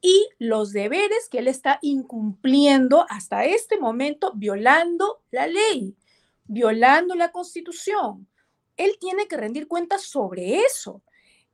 y 0.00 0.28
los 0.38 0.72
deberes 0.72 1.28
que 1.30 1.38
él 1.38 1.48
está 1.48 1.78
incumpliendo 1.82 3.06
hasta 3.08 3.44
este 3.44 3.78
momento, 3.78 4.32
violando 4.34 5.22
la 5.30 5.46
ley, 5.46 5.96
violando 6.44 7.14
la 7.14 7.32
constitución. 7.32 8.28
Él 8.76 8.96
tiene 9.00 9.26
que 9.26 9.36
rendir 9.36 9.68
cuentas 9.68 10.02
sobre 10.02 10.58
eso. 10.58 11.02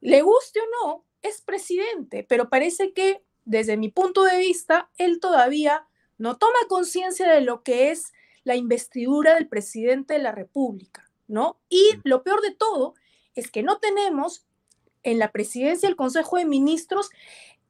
Le 0.01 0.23
guste 0.23 0.61
o 0.61 0.65
no, 0.85 1.05
es 1.23 1.41
presidente, 1.41 2.25
pero 2.29 2.49
parece 2.49 2.93
que 2.93 3.23
desde 3.45 3.77
mi 3.77 3.89
punto 3.89 4.25
de 4.25 4.39
vista, 4.39 4.91
él 4.99 5.21
todavía 5.21 5.87
no 6.19 6.37
toma 6.37 6.59
conciencia 6.69 7.31
de 7.33 7.41
lo 7.41 7.63
que 7.63 7.91
es 7.91 8.13
la 8.45 8.57
investidura 8.57 9.35
del 9.35 9.49
presidente 9.49 10.15
de 10.15 10.21
la 10.21 10.33
República, 10.33 11.11
¿no? 11.27 11.59
Y 11.69 11.99
lo 12.05 12.23
peor 12.23 12.41
de 12.41 12.55
todo 12.55 12.95
es 13.35 13.51
que 13.51 13.63
no 13.63 13.79
tenemos 13.79 14.47
en 15.03 15.19
la 15.19 15.33
presidencia 15.33 15.89
del 15.89 15.97
Consejo 15.97 16.37
de 16.37 16.45
Ministros 16.45 17.11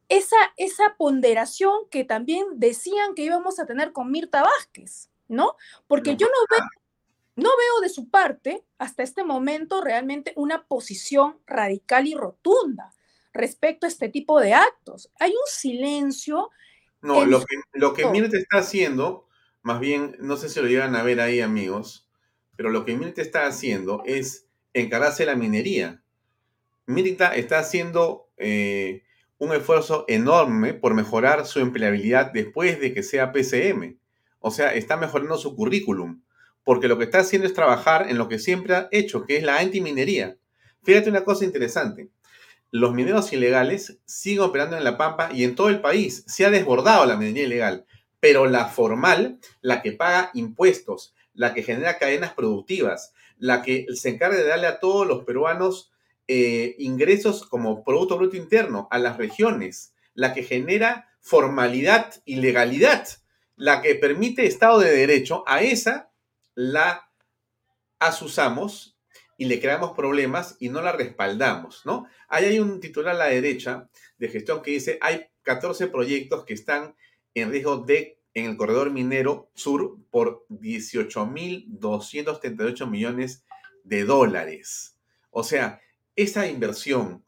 esa, 0.08 0.36
esa 0.56 0.96
ponderación 0.98 1.88
que 1.90 2.04
también 2.04 2.44
decían 2.56 3.14
que 3.14 3.22
íbamos 3.22 3.58
a 3.58 3.66
tener 3.66 3.92
con 3.92 4.10
Mirta 4.10 4.42
Vázquez, 4.42 5.08
¿no? 5.28 5.56
Porque 5.86 6.16
yo 6.16 6.26
no 6.26 6.56
veo, 6.56 6.66
no 7.36 7.48
veo 7.48 7.80
de 7.80 7.88
su 7.88 8.10
parte 8.10 8.64
hasta 8.76 9.02
este 9.02 9.24
momento 9.24 9.80
realmente 9.80 10.34
una 10.36 10.66
posición 10.66 11.38
radical 11.46 12.06
y 12.06 12.14
rotunda 12.14 12.92
respecto 13.32 13.86
a 13.86 13.88
este 13.88 14.08
tipo 14.08 14.40
de 14.40 14.54
actos. 14.54 15.10
Hay 15.18 15.30
un 15.30 15.46
silencio. 15.46 16.50
No, 17.00 17.24
lo 17.24 17.40
que, 17.40 17.56
lo 17.72 17.94
que 17.94 18.06
Mirta 18.06 18.36
está 18.36 18.58
haciendo, 18.58 19.26
más 19.62 19.80
bien, 19.80 20.16
no 20.20 20.36
sé 20.36 20.48
si 20.48 20.60
lo 20.60 20.68
llegan 20.68 20.94
a 20.94 21.02
ver 21.02 21.20
ahí, 21.20 21.40
amigos, 21.40 22.08
pero 22.56 22.70
lo 22.70 22.84
que 22.84 22.96
Mirta 22.96 23.22
está 23.22 23.46
haciendo 23.46 24.02
es 24.06 24.46
encargarse 24.72 25.26
la 25.26 25.34
minería. 25.34 26.02
Mirta 26.86 27.34
está 27.34 27.58
haciendo 27.58 28.28
eh, 28.36 29.02
un 29.38 29.52
esfuerzo 29.52 30.04
enorme 30.06 30.74
por 30.74 30.94
mejorar 30.94 31.46
su 31.46 31.58
empleabilidad 31.58 32.32
después 32.32 32.80
de 32.80 32.94
que 32.94 33.02
sea 33.02 33.32
PCM. 33.32 33.98
O 34.38 34.50
sea, 34.50 34.74
está 34.74 34.96
mejorando 34.96 35.38
su 35.38 35.56
currículum, 35.56 36.22
porque 36.64 36.88
lo 36.88 36.98
que 36.98 37.04
está 37.04 37.20
haciendo 37.20 37.46
es 37.46 37.54
trabajar 37.54 38.08
en 38.08 38.18
lo 38.18 38.28
que 38.28 38.38
siempre 38.38 38.74
ha 38.74 38.88
hecho, 38.92 39.24
que 39.24 39.36
es 39.36 39.42
la 39.42 39.58
antiminería. 39.58 40.36
Fíjate 40.82 41.10
una 41.10 41.24
cosa 41.24 41.44
interesante 41.44 42.10
los 42.72 42.94
mineros 42.94 43.32
ilegales 43.34 43.98
siguen 44.06 44.40
operando 44.40 44.78
en 44.78 44.84
La 44.84 44.96
Pampa 44.96 45.28
y 45.32 45.44
en 45.44 45.54
todo 45.54 45.68
el 45.68 45.82
país. 45.82 46.24
Se 46.26 46.46
ha 46.46 46.50
desbordado 46.50 47.04
la 47.04 47.16
minería 47.16 47.44
ilegal, 47.44 47.84
pero 48.18 48.46
la 48.46 48.64
formal, 48.66 49.38
la 49.60 49.82
que 49.82 49.92
paga 49.92 50.30
impuestos, 50.32 51.14
la 51.34 51.52
que 51.52 51.62
genera 51.62 51.98
cadenas 51.98 52.32
productivas, 52.32 53.12
la 53.36 53.62
que 53.62 53.86
se 53.94 54.08
encarga 54.08 54.38
de 54.38 54.46
darle 54.46 54.66
a 54.66 54.80
todos 54.80 55.06
los 55.06 55.24
peruanos 55.24 55.92
eh, 56.28 56.74
ingresos 56.78 57.44
como 57.46 57.84
Producto 57.84 58.16
Bruto 58.16 58.36
Interno 58.36 58.88
a 58.90 58.98
las 58.98 59.18
regiones, 59.18 59.94
la 60.14 60.32
que 60.32 60.42
genera 60.42 61.10
formalidad 61.20 62.14
y 62.24 62.36
legalidad, 62.36 63.06
la 63.54 63.82
que 63.82 63.96
permite 63.96 64.46
Estado 64.46 64.78
de 64.78 64.96
Derecho, 64.96 65.44
a 65.46 65.62
esa 65.62 66.10
la 66.54 67.10
asusamos 67.98 68.91
y 69.42 69.46
le 69.46 69.58
creamos 69.58 69.96
problemas 69.96 70.54
y 70.60 70.68
no 70.68 70.82
la 70.82 70.92
respaldamos, 70.92 71.82
¿no? 71.84 72.06
Ahí 72.28 72.44
hay 72.44 72.60
un 72.60 72.78
titular 72.78 73.16
a 73.16 73.18
la 73.18 73.24
derecha 73.24 73.88
de 74.16 74.28
gestión 74.28 74.62
que 74.62 74.70
dice, 74.70 74.98
hay 75.00 75.26
14 75.42 75.88
proyectos 75.88 76.44
que 76.44 76.54
están 76.54 76.94
en 77.34 77.50
riesgo 77.50 77.78
de 77.78 78.20
en 78.34 78.44
el 78.44 78.56
corredor 78.56 78.92
minero 78.92 79.50
sur 79.54 79.98
por 80.12 80.46
18.238 80.48 82.88
millones 82.88 83.42
de 83.82 84.04
dólares. 84.04 84.96
O 85.32 85.42
sea, 85.42 85.80
esa 86.14 86.46
inversión, 86.46 87.24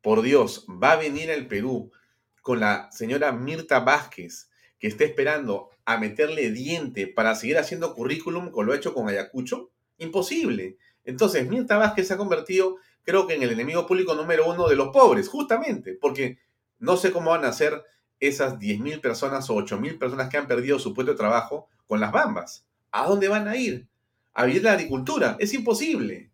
por 0.00 0.22
Dios, 0.22 0.64
va 0.82 0.92
a 0.92 0.96
venir 0.96 1.30
al 1.30 1.48
Perú 1.48 1.92
con 2.40 2.60
la 2.60 2.90
señora 2.92 3.30
Mirta 3.32 3.80
Vázquez, 3.80 4.48
que 4.78 4.86
está 4.86 5.04
esperando 5.04 5.68
a 5.84 5.98
meterle 5.98 6.50
diente 6.50 7.08
para 7.08 7.34
seguir 7.34 7.58
haciendo 7.58 7.94
currículum 7.94 8.50
con 8.50 8.64
lo 8.64 8.72
hecho 8.72 8.94
con 8.94 9.10
Ayacucho. 9.10 9.70
Imposible. 9.98 10.78
Entonces, 11.04 11.48
Mirta 11.48 11.76
Vázquez 11.76 12.08
se 12.08 12.14
ha 12.14 12.16
convertido, 12.16 12.76
creo 13.02 13.26
que 13.26 13.34
en 13.34 13.42
el 13.42 13.50
enemigo 13.50 13.86
público 13.86 14.14
número 14.14 14.48
uno 14.48 14.68
de 14.68 14.76
los 14.76 14.88
pobres, 14.88 15.28
justamente, 15.28 15.96
porque 16.00 16.38
no 16.78 16.96
sé 16.96 17.12
cómo 17.12 17.30
van 17.30 17.44
a 17.44 17.52
ser 17.52 17.84
esas 18.20 18.58
10.000 18.58 19.00
personas 19.00 19.50
o 19.50 19.56
8.000 19.56 19.98
personas 19.98 20.28
que 20.28 20.36
han 20.36 20.46
perdido 20.46 20.78
su 20.78 20.94
puesto 20.94 21.12
de 21.12 21.18
trabajo 21.18 21.68
con 21.86 22.00
las 22.00 22.12
bambas. 22.12 22.66
¿A 22.92 23.06
dónde 23.06 23.28
van 23.28 23.48
a 23.48 23.56
ir? 23.56 23.88
A 24.32 24.44
vivir 24.44 24.62
la 24.62 24.72
agricultura. 24.72 25.36
Es 25.40 25.52
imposible. 25.54 26.30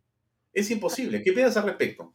Es 0.53 0.71
imposible. 0.71 1.23
¿Qué 1.23 1.33
piensas 1.33 1.57
al 1.59 1.71
respecto? 1.71 2.13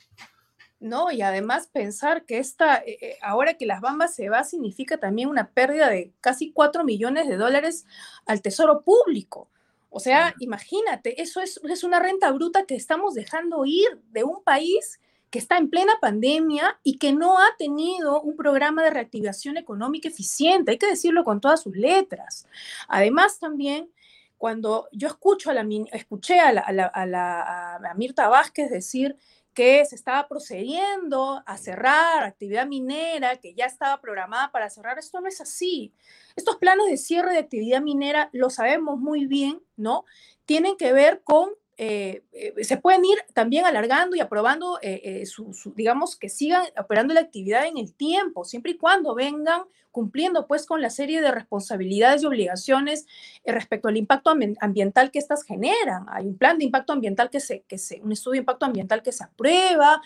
No, 0.79 1.11
y 1.11 1.21
además 1.21 1.67
pensar 1.67 2.25
que 2.25 2.39
esta, 2.39 2.77
eh, 2.77 2.97
eh, 3.01 3.17
ahora 3.21 3.53
que 3.53 3.65
las 3.65 3.79
bambas 3.79 4.13
se 4.15 4.27
va, 4.27 4.43
significa 4.43 4.97
también 4.97 5.29
una 5.29 5.51
pérdida 5.51 5.89
de 5.89 6.11
casi 6.19 6.51
4 6.51 6.83
millones 6.83 7.27
de 7.29 7.37
dólares 7.37 7.85
al 8.25 8.41
tesoro 8.41 8.83
público. 8.83 9.49
O 9.95 9.99
sea, 9.99 10.33
imagínate, 10.39 11.21
eso 11.21 11.39
es, 11.39 11.61
es 11.69 11.83
una 11.83 11.99
renta 11.99 12.31
bruta 12.31 12.65
que 12.65 12.73
estamos 12.73 13.13
dejando 13.13 13.63
ir 13.63 14.01
de 14.09 14.23
un 14.23 14.43
país 14.43 14.99
que 15.29 15.37
está 15.37 15.57
en 15.57 15.69
plena 15.69 15.93
pandemia 16.01 16.79
y 16.81 16.97
que 16.97 17.13
no 17.13 17.37
ha 17.37 17.55
tenido 17.59 18.19
un 18.21 18.35
programa 18.35 18.83
de 18.83 18.89
reactivación 18.89 19.57
económica 19.57 20.07
eficiente, 20.07 20.71
hay 20.71 20.77
que 20.79 20.87
decirlo 20.87 21.23
con 21.23 21.39
todas 21.39 21.61
sus 21.61 21.75
letras. 21.75 22.47
Además, 22.87 23.39
también, 23.39 23.91
cuando 24.39 24.87
yo 24.91 25.07
escucho 25.07 25.51
a 25.51 25.53
la, 25.53 25.65
escuché 25.91 26.39
a, 26.39 26.51
la, 26.51 26.61
a, 26.61 27.05
la, 27.05 27.75
a 27.75 27.93
Mirta 27.93 28.27
Vázquez 28.29 28.71
decir 28.71 29.15
que 29.53 29.85
se 29.85 29.95
estaba 29.95 30.27
procediendo 30.27 31.43
a 31.45 31.57
cerrar 31.57 32.23
actividad 32.23 32.67
minera, 32.67 33.37
que 33.37 33.53
ya 33.53 33.65
estaba 33.65 34.01
programada 34.01 34.51
para 34.51 34.69
cerrar. 34.69 34.97
Esto 34.99 35.21
no 35.21 35.27
es 35.27 35.39
así. 35.41 35.93
Estos 36.35 36.57
planes 36.57 36.87
de 36.87 36.97
cierre 36.97 37.33
de 37.33 37.39
actividad 37.39 37.81
minera, 37.81 38.29
lo 38.33 38.49
sabemos 38.49 38.99
muy 38.99 39.25
bien, 39.25 39.61
¿no? 39.75 40.05
Tienen 40.45 40.75
que 40.77 40.93
ver 40.93 41.21
con 41.23 41.49
eh, 41.85 42.23
eh, 42.31 42.63
se 42.63 42.77
pueden 42.77 43.03
ir 43.03 43.17
también 43.33 43.65
alargando 43.65 44.15
y 44.15 44.21
aprobando, 44.21 44.79
eh, 44.81 45.25
su, 45.25 45.51
digamos, 45.75 46.15
que 46.15 46.29
sigan 46.29 46.63
operando 46.79 47.13
la 47.13 47.19
actividad 47.19 47.67
en 47.67 47.77
el 47.77 47.93
tiempo, 47.93 48.45
siempre 48.45 48.71
y 48.71 48.77
cuando 48.77 49.13
vengan 49.13 49.63
cumpliendo 49.91 50.47
pues 50.47 50.65
con 50.65 50.81
la 50.81 50.89
serie 50.89 51.21
de 51.21 51.29
responsabilidades 51.29 52.23
y 52.23 52.25
obligaciones 52.25 53.05
respecto 53.45 53.89
al 53.89 53.97
impacto 53.97 54.33
ambiental 54.61 55.11
que 55.11 55.19
estas 55.19 55.43
generan. 55.43 56.05
Hay 56.09 56.25
un 56.25 56.37
plan 56.37 56.57
de 56.57 56.65
impacto 56.65 56.93
ambiental 56.93 57.29
que 57.29 57.39
se, 57.39 57.61
que 57.67 57.77
se 57.77 57.99
un 58.01 58.11
estudio 58.11 58.33
de 58.33 58.39
impacto 58.39 58.65
ambiental 58.65 59.03
que 59.03 59.11
se 59.11 59.25
aprueba, 59.25 60.01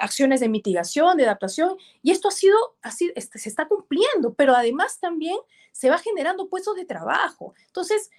acciones 0.00 0.38
de 0.38 0.48
mitigación, 0.48 1.16
de 1.16 1.24
adaptación, 1.24 1.76
y 2.02 2.12
esto 2.12 2.28
ha 2.28 2.32
sido, 2.32 2.56
así, 2.82 3.10
este, 3.16 3.38
se 3.38 3.48
está 3.48 3.66
cumpliendo, 3.66 4.34
pero 4.34 4.54
además 4.54 5.00
también 5.00 5.36
se 5.72 5.90
va 5.90 5.98
generando 5.98 6.48
puestos 6.48 6.76
de 6.76 6.84
trabajo. 6.84 7.54
Entonces, 7.66 8.10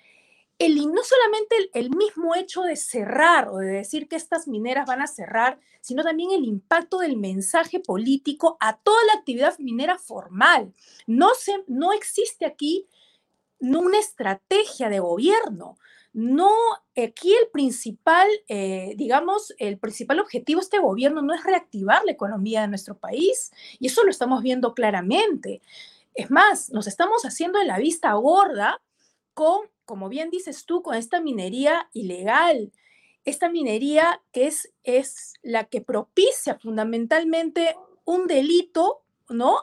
no 0.70 1.04
solamente 1.04 1.56
el, 1.74 1.90
mismo 1.90 2.36
hecho 2.36 2.62
de 2.62 2.76
cerrar 2.76 3.50
o 3.50 3.58
de 3.58 3.68
decir 3.68 4.08
que 4.08 4.16
estas 4.16 4.48
mineras 4.48 4.86
van 4.86 5.02
a 5.02 5.08
cerrar, 5.08 5.60
sino 5.82 6.04
también 6.04 6.32
el 6.32 6.46
impacto 6.46 7.00
del 7.00 7.18
mensaje 7.18 7.80
político 7.80 8.58
a 8.60 8.78
toda 8.78 9.04
la 9.06 9.20
actividad 9.20 9.58
minera 9.60 9.98
formal. 9.98 10.74
No, 11.08 11.34
se, 11.34 11.64
no 11.68 11.94
existe 11.94 12.46
aquí 12.46 12.88
una 13.60 14.00
estrategia 14.00 14.90
de 14.90 15.00
gobierno. 15.00 15.78
No, 16.14 16.52
aquí 16.96 17.34
el 17.34 17.48
principal, 17.52 18.28
eh, 18.48 18.94
digamos, 18.98 19.54
el 19.58 19.80
principal 19.80 20.20
objetivo 20.20 20.60
de 20.60 20.66
este 20.66 20.80
gobierno 20.80 21.22
no 21.22 21.34
es 21.34 21.44
reactivar 21.44 22.04
la 22.04 22.12
economía 22.12 22.62
de 22.62 22.68
nuestro 22.68 22.98
país, 22.98 23.52
y 23.80 23.88
eso 23.88 24.04
lo 24.04 24.12
estamos 24.12 24.44
viendo 24.44 24.74
claramente. 24.74 25.62
Es 26.14 26.30
más, 26.30 26.70
nos 26.72 26.88
estamos 26.88 27.24
haciendo 27.24 27.60
en 27.62 27.68
la 27.68 27.78
vista 27.78 28.12
gorda 28.14 28.82
con 29.34 29.72
como 29.92 30.08
bien 30.08 30.30
dices 30.30 30.66
tú, 30.66 30.82
con 30.82 30.96
esta 30.96 31.20
minería 31.20 31.90
ilegal, 31.92 32.72
esta 33.26 33.50
minería 33.50 34.22
que 34.32 34.48
es, 34.48 34.72
es 34.84 35.34
la 35.42 35.66
que 35.66 35.82
propicia 35.82 36.58
fundamentalmente 36.58 37.76
un 38.06 38.26
delito, 38.26 39.02
¿no? 39.28 39.58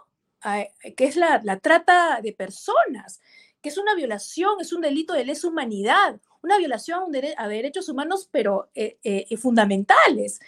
que 0.96 1.04
es 1.06 1.16
la, 1.16 1.40
trata 1.60 2.20
de 2.22 2.34
personas, 2.34 3.22
que 3.62 3.70
es 3.70 3.78
una 3.78 3.94
violación, 3.94 4.60
es 4.60 4.74
un 4.74 4.82
delito 4.82 5.14
de 5.14 5.24
lesa 5.24 5.48
humanidad, 5.48 6.20
una 6.42 6.58
violación 6.58 7.04
a 7.38 7.48
derechos 7.48 7.88
humanos, 7.88 8.28
pero 8.30 8.68
eh, 8.74 8.98
eh, 9.02 9.34
fundamentales. 9.38 10.40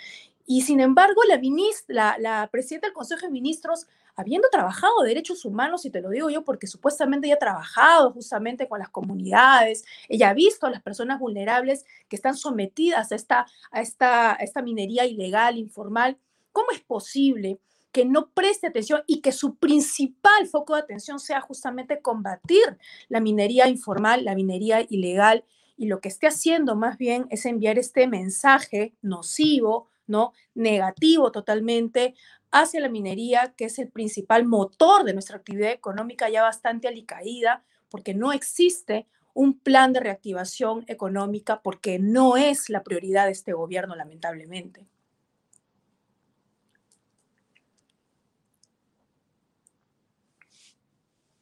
Y 0.44 0.60
sin 0.60 0.80
embargo, 0.80 1.22
la, 1.26 1.38
ministra, 1.38 2.16
la, 2.18 2.50
presidenta 2.52 2.88
del 2.88 2.94
Consejo 2.94 3.22
de 3.22 3.32
Ministros, 3.32 3.86
habiendo 4.20 4.48
trabajado 4.50 5.02
derechos 5.02 5.44
humanos, 5.44 5.84
y 5.84 5.90
te 5.90 6.00
lo 6.00 6.10
digo 6.10 6.30
yo 6.30 6.44
porque 6.44 6.66
supuestamente 6.66 7.26
ella 7.26 7.36
ha 7.36 7.38
trabajado 7.38 8.12
justamente 8.12 8.68
con 8.68 8.78
las 8.78 8.90
comunidades, 8.90 9.84
ella 10.08 10.30
ha 10.30 10.34
visto 10.34 10.66
a 10.66 10.70
las 10.70 10.82
personas 10.82 11.18
vulnerables 11.18 11.84
que 12.08 12.16
están 12.16 12.36
sometidas 12.36 13.12
a 13.12 13.14
esta, 13.14 13.46
a 13.70 13.80
esta, 13.80 14.34
esta 14.34 14.62
minería 14.62 15.04
ilegal, 15.04 15.58
informal, 15.58 16.16
¿cómo 16.52 16.70
es 16.72 16.80
posible 16.80 17.58
que 17.92 18.04
no 18.04 18.30
preste 18.30 18.68
atención 18.68 19.02
y 19.06 19.20
que 19.20 19.32
su 19.32 19.56
principal 19.56 20.46
foco 20.46 20.74
de 20.74 20.82
atención 20.82 21.18
sea 21.18 21.40
justamente 21.40 22.00
combatir 22.00 22.78
la 23.08 23.20
minería 23.20 23.68
informal, 23.68 24.24
la 24.24 24.34
minería 24.34 24.86
ilegal? 24.88 25.44
Y 25.76 25.86
lo 25.86 26.00
que 26.00 26.08
esté 26.08 26.26
haciendo 26.26 26.76
más 26.76 26.98
bien 26.98 27.26
es 27.30 27.46
enviar 27.46 27.78
este 27.78 28.06
mensaje 28.06 28.94
nocivo, 29.00 29.88
¿no? 30.06 30.32
Negativo 30.54 31.32
totalmente 31.32 32.14
hacia 32.50 32.80
la 32.80 32.88
minería, 32.88 33.54
que 33.56 33.66
es 33.66 33.78
el 33.78 33.88
principal 33.90 34.46
motor 34.46 35.04
de 35.04 35.12
nuestra 35.12 35.36
actividad 35.36 35.70
económica 35.70 36.28
ya 36.28 36.42
bastante 36.42 36.88
alicaída, 36.88 37.64
porque 37.90 38.14
no 38.14 38.32
existe 38.32 39.06
un 39.34 39.58
plan 39.58 39.92
de 39.92 40.00
reactivación 40.00 40.84
económica, 40.88 41.62
porque 41.62 41.98
no 41.98 42.36
es 42.36 42.68
la 42.68 42.82
prioridad 42.82 43.26
de 43.26 43.32
este 43.32 43.52
gobierno, 43.52 43.94
lamentablemente. 43.94 44.86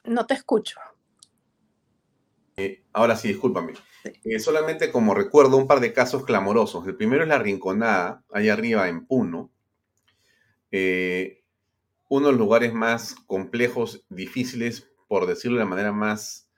No 0.05 0.27
te 0.27 0.35
escucho. 0.35 0.79
Eh, 2.57 2.83
ahora 2.93 3.15
sí, 3.15 3.29
discúlpame. 3.29 3.75
Eh, 4.25 4.39
solamente 4.41 4.91
como 4.91 5.15
recuerdo 5.15 5.57
un 5.57 5.67
par 5.67 5.81
de 5.81 5.93
casos 5.93 6.25
clamorosos. 6.25 6.87
El 6.87 6.97
primero 6.97 7.23
es 7.23 7.29
la 7.29 7.39
Rinconada, 7.39 8.25
allá 8.33 8.55
arriba 8.55 8.89
en 8.89 9.07
Puno. 9.07 9.51
Eh, 10.71 11.43
uno 12.09 12.27
de 12.27 12.33
los 12.33 12.39
lugares 12.39 12.73
más 12.73 13.15
complejos, 13.27 14.05
difíciles, 14.09 14.89
por 15.09 15.27
decirlo 15.27 15.59
de 15.59 15.65
la 15.65 15.71
manera 15.71 15.93
más 15.93 16.51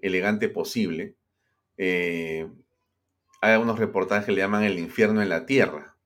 elegante 0.00 0.48
posible. 0.48 1.16
hay 1.78 3.52
algunos 3.52 3.78
reportajes 3.78 4.26
que 4.26 4.32
le 4.32 4.40
llaman 4.40 4.64
el 4.64 4.78
infierno 4.78 5.22
en 5.22 5.28
la 5.28 5.46
tierra, 5.46 5.96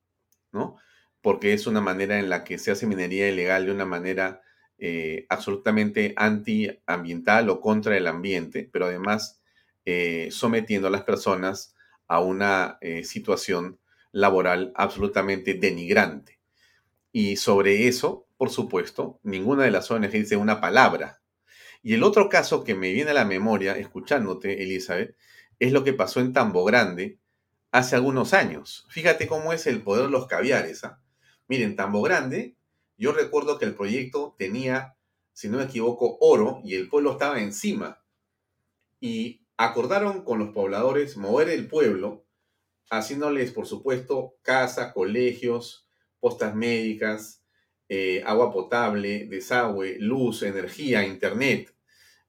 ¿no? 0.52 0.76
Porque 1.22 1.52
es 1.52 1.66
una 1.66 1.80
manera 1.80 2.18
en 2.18 2.28
la 2.28 2.44
que 2.44 2.58
se 2.58 2.70
hace 2.70 2.86
minería 2.86 3.28
ilegal 3.28 3.66
de 3.66 3.72
una 3.72 3.86
manera 3.86 4.42
absolutamente 5.28 6.12
antiambiental 6.16 7.48
o 7.48 7.60
contra 7.60 7.96
el 7.96 8.06
ambiente, 8.06 8.68
pero 8.72 8.86
además 8.86 9.42
eh, 9.84 10.28
sometiendo 10.30 10.86
a 10.86 10.90
las 10.92 11.02
personas 11.02 11.74
a 12.06 12.20
una 12.20 12.78
eh, 12.80 13.02
situación 13.02 13.80
laboral 14.12 14.72
absolutamente 14.76 15.54
denigrante. 15.54 16.38
Y 17.12 17.36
sobre 17.36 17.86
eso, 17.88 18.26
por 18.38 18.50
supuesto, 18.50 19.20
ninguna 19.22 19.64
de 19.64 19.70
las 19.70 19.90
ONG 19.90 20.10
dice 20.10 20.36
una 20.36 20.60
palabra. 20.60 21.22
Y 21.82 21.94
el 21.94 22.02
otro 22.02 22.28
caso 22.28 22.64
que 22.64 22.74
me 22.74 22.92
viene 22.92 23.10
a 23.10 23.14
la 23.14 23.24
memoria, 23.24 23.76
escuchándote, 23.76 24.62
Elizabeth, 24.62 25.16
es 25.58 25.72
lo 25.72 25.84
que 25.84 25.92
pasó 25.92 26.20
en 26.20 26.32
Tambo 26.32 26.64
Grande 26.64 27.18
hace 27.70 27.96
algunos 27.96 28.32
años. 28.32 28.86
Fíjate 28.88 29.26
cómo 29.26 29.52
es 29.52 29.66
el 29.66 29.82
poder 29.82 30.06
de 30.06 30.10
los 30.10 30.26
caviares. 30.26 30.84
¿ah? 30.84 31.02
Miren, 31.48 31.76
Tambo 31.76 32.02
Grande, 32.02 32.56
yo 32.96 33.12
recuerdo 33.12 33.58
que 33.58 33.64
el 33.64 33.74
proyecto 33.74 34.34
tenía, 34.38 34.96
si 35.32 35.48
no 35.48 35.58
me 35.58 35.64
equivoco, 35.64 36.16
oro 36.20 36.60
y 36.64 36.76
el 36.76 36.88
pueblo 36.88 37.12
estaba 37.12 37.40
encima. 37.40 38.02
Y 39.00 39.44
acordaron 39.56 40.24
con 40.24 40.38
los 40.38 40.50
pobladores 40.50 41.16
mover 41.16 41.48
el 41.48 41.68
pueblo, 41.68 42.24
haciéndoles, 42.90 43.52
por 43.52 43.66
supuesto, 43.66 44.36
casa, 44.42 44.92
colegios, 44.92 45.81
postas 46.22 46.54
médicas, 46.54 47.42
eh, 47.88 48.22
agua 48.24 48.52
potable, 48.52 49.26
desagüe, 49.26 49.96
luz, 49.98 50.44
energía, 50.44 51.04
internet, 51.04 51.74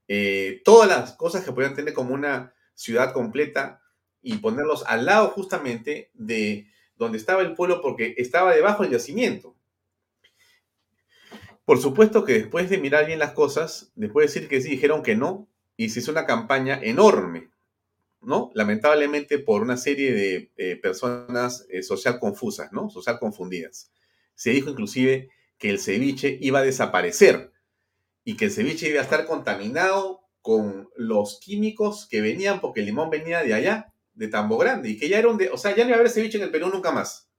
eh, 0.08 0.62
todas 0.66 0.90
las 0.90 1.14
cosas 1.14 1.46
que 1.46 1.52
podían 1.52 1.76
tener 1.76 1.94
como 1.94 2.16
una 2.16 2.56
ciudad 2.74 3.14
completa 3.14 3.84
y 4.24 4.38
ponerlos 4.38 4.84
al 4.88 5.06
lado 5.06 5.30
justamente 5.30 6.10
de 6.16 6.68
donde 6.96 7.20
estaba 7.20 7.44
el 7.44 7.54
pueblo 7.54 7.82
porque 7.82 8.16
estaba 8.18 8.56
debajo 8.56 8.82
del 8.82 8.94
yacimiento. 8.94 9.56
Por 11.64 11.80
supuesto 11.80 12.26
que 12.26 12.34
después 12.34 12.72
de 12.72 12.80
mirar 12.80 13.06
bien 13.06 13.20
las 13.20 13.34
cosas, 13.34 13.92
después 13.94 14.26
de 14.26 14.34
decir 14.34 14.50
que 14.50 14.60
sí, 14.60 14.72
dijeron 14.72 15.04
que 15.04 15.16
no, 15.16 15.48
y 15.78 15.90
se 15.90 16.00
hizo 16.00 16.12
una 16.12 16.26
campaña 16.26 16.80
enorme, 16.82 17.53
¿no? 18.26 18.52
Lamentablemente 18.54 19.40
por 19.40 19.62
una 19.62 19.78
serie 19.78 20.14
de 20.14 20.52
eh, 20.58 20.76
personas 20.78 21.66
eh, 21.70 21.84
social 21.84 22.20
confusas, 22.20 22.72
¿no? 22.72 22.90
Social 22.90 23.20
confundidas. 23.20 23.92
Se 24.36 24.52
dijo 24.52 24.70
inclusive 24.70 25.30
que 25.58 25.70
el 25.70 25.80
ceviche 25.80 26.38
iba 26.42 26.60
a 26.60 26.64
desaparecer 26.64 27.52
y 28.24 28.36
que 28.36 28.46
el 28.46 28.52
ceviche 28.52 28.90
iba 28.90 29.00
a 29.00 29.04
estar 29.04 29.26
contaminado 29.26 30.22
con 30.42 30.90
los 30.98 31.40
químicos 31.40 32.08
que 32.10 32.22
venían 32.22 32.60
porque 32.60 32.82
el 32.82 32.88
limón 32.88 33.10
venía 33.10 33.44
de 33.44 33.54
allá, 33.54 33.94
de 34.14 34.28
Tambo 34.28 34.58
Grande, 34.58 34.90
y 34.90 34.98
que 34.98 35.10
ya 35.10 35.18
era 35.20 35.30
un 35.30 35.38
de, 35.38 35.50
o 35.50 35.58
sea, 35.58 35.76
ya 35.76 35.84
no 35.84 35.90
iba 35.90 35.98
a 35.98 36.00
haber 36.00 36.12
ceviche 36.12 36.38
en 36.38 36.44
el 36.44 36.52
Perú 36.52 36.70
nunca 36.70 36.92
más. 36.92 37.30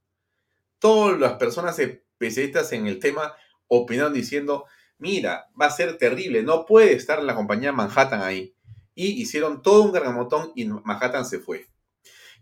Todas 0.78 1.18
las 1.20 1.34
personas 1.34 1.78
especialistas 1.78 2.72
en 2.72 2.86
el 2.86 2.98
tema 2.98 3.34
opinaron 3.68 4.12
diciendo, 4.12 4.64
mira, 4.98 5.50
va 5.60 5.66
a 5.66 5.70
ser 5.70 5.98
terrible, 5.98 6.42
no 6.42 6.64
puede 6.66 6.94
estar 6.94 7.22
la 7.22 7.34
compañía 7.34 7.72
Manhattan 7.72 8.22
ahí. 8.22 8.54
Y 8.94 9.20
hicieron 9.20 9.62
todo 9.62 9.82
un 9.82 9.92
gargamotón 9.92 10.52
y 10.54 10.64
Manhattan 10.66 11.26
se 11.26 11.38
fue. 11.38 11.68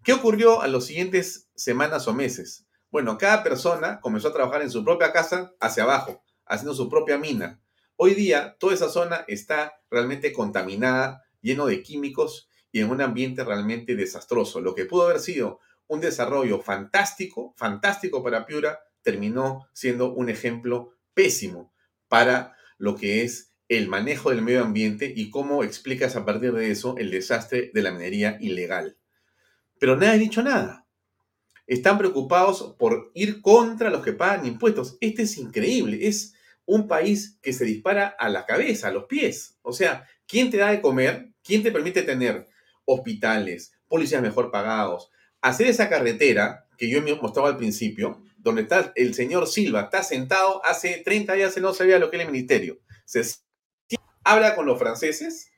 ¿Qué 0.05 0.12
ocurrió 0.12 0.62
a 0.62 0.69
los 0.69 0.87
siguientes 0.87 1.49
semanas 1.55 2.09
o 2.09 2.15
meses? 2.15 2.67
Bueno, 2.90 3.17
cada 3.17 3.42
persona 3.42 4.00
comenzó 4.00 4.29
a 4.29 4.33
trabajar 4.33 4.63
en 4.63 4.71
su 4.71 4.85
propia 4.85 5.13
casa 5.13 5.55
hacia 5.61 5.85
abajo, 5.85 6.23
haciendo 6.44 6.75
su 6.75 6.88
propia 6.90 7.17
mina. 7.19 7.63
Hoy 7.96 8.15
día 8.15 8.57
toda 8.59 8.75
esa 8.75 8.88
zona 8.88 9.25
está 9.29 9.75
realmente 9.90 10.33
contaminada, 10.33 11.23
lleno 11.40 11.67
de 11.67 11.83
químicos 11.83 12.48
y 12.73 12.81
en 12.81 12.90
un 12.90 13.00
ambiente 13.00 13.44
realmente 13.44 13.94
desastroso. 13.94 14.61
Lo 14.61 14.75
que 14.75 14.87
pudo 14.87 15.05
haber 15.05 15.21
sido 15.21 15.61
un 15.87 16.00
desarrollo 16.00 16.61
fantástico, 16.61 17.55
fantástico 17.57 18.23
para 18.23 18.44
Piura, 18.44 18.81
terminó 19.03 19.69
siendo 19.73 20.13
un 20.13 20.29
ejemplo 20.29 20.94
pésimo 21.15 21.73
para 22.09 22.57
lo 22.79 22.96
que 22.96 23.23
es 23.23 23.52
el 23.79 23.88
manejo 23.88 24.29
del 24.29 24.42
medio 24.42 24.62
ambiente 24.62 25.10
y 25.16 25.31
cómo 25.31 25.64
explicas 25.64 26.14
a 26.14 26.27
partir 26.27 26.52
de 26.52 26.70
eso 26.70 26.94
el 26.98 27.10
desastre 27.10 27.70
de 27.73 27.83
la 27.83 27.90
minería 27.90 28.37
ilegal. 28.38 28.98
Pero 29.79 29.96
nadie 29.96 30.10
ha 30.10 30.18
dicho 30.18 30.42
nada. 30.42 30.87
Están 31.66 31.96
preocupados 31.96 32.77
por 32.79 33.10
ir 33.14 33.40
contra 33.40 33.88
los 33.88 34.04
que 34.04 34.12
pagan 34.12 34.44
impuestos. 34.44 34.98
Este 35.00 35.23
es 35.23 35.38
increíble. 35.38 36.06
Es 36.06 36.35
un 36.66 36.87
país 36.87 37.38
que 37.40 37.54
se 37.54 37.64
dispara 37.64 38.08
a 38.18 38.29
la 38.29 38.44
cabeza, 38.44 38.88
a 38.88 38.92
los 38.92 39.04
pies. 39.04 39.56
O 39.62 39.73
sea, 39.73 40.06
¿quién 40.27 40.50
te 40.50 40.58
da 40.58 40.70
de 40.70 40.83
comer? 40.83 41.31
¿Quién 41.42 41.62
te 41.62 41.73
permite 41.73 42.02
tener 42.02 42.46
hospitales, 42.85 43.73
policías 43.88 44.20
mejor 44.20 44.50
pagados? 44.50 45.10
Hacer 45.40 45.68
esa 45.68 45.88
carretera 45.88 46.68
que 46.77 46.90
yo 46.90 47.00
me 47.00 47.14
mostraba 47.14 47.48
al 47.48 47.56
principio, 47.56 48.23
donde 48.37 48.62
está 48.62 48.92
el 48.96 49.14
señor 49.14 49.46
Silva, 49.46 49.83
está 49.83 50.02
sentado 50.02 50.62
hace 50.64 51.00
30 51.02 51.33
días, 51.33 51.56
no 51.56 51.73
sabía 51.73 51.98
lo 51.98 52.10
que 52.10 52.18
es 52.18 52.23
el 52.23 52.31
ministerio. 52.31 52.81
Se 53.06 53.25
habla 54.25 54.54
con 54.54 54.66
los 54.66 54.79
franceses 54.79 55.50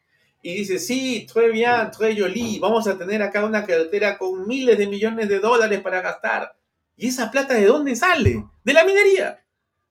y 0.42 0.54
dice, 0.54 0.78
sí, 0.78 1.26
très 1.32 1.50
bien, 1.50 1.90
très 1.90 2.18
joli, 2.18 2.58
vamos 2.58 2.86
a 2.86 2.98
tener 2.98 3.22
acá 3.22 3.44
una 3.44 3.64
carretera 3.64 4.18
con 4.18 4.46
miles 4.46 4.76
de 4.76 4.86
millones 4.86 5.28
de 5.28 5.40
dólares 5.40 5.80
para 5.80 6.02
gastar. 6.02 6.54
¿Y 6.96 7.08
esa 7.08 7.30
plata 7.30 7.54
de 7.54 7.66
dónde 7.66 7.96
sale? 7.96 8.44
De 8.62 8.72
la 8.72 8.84
minería. 8.84 9.42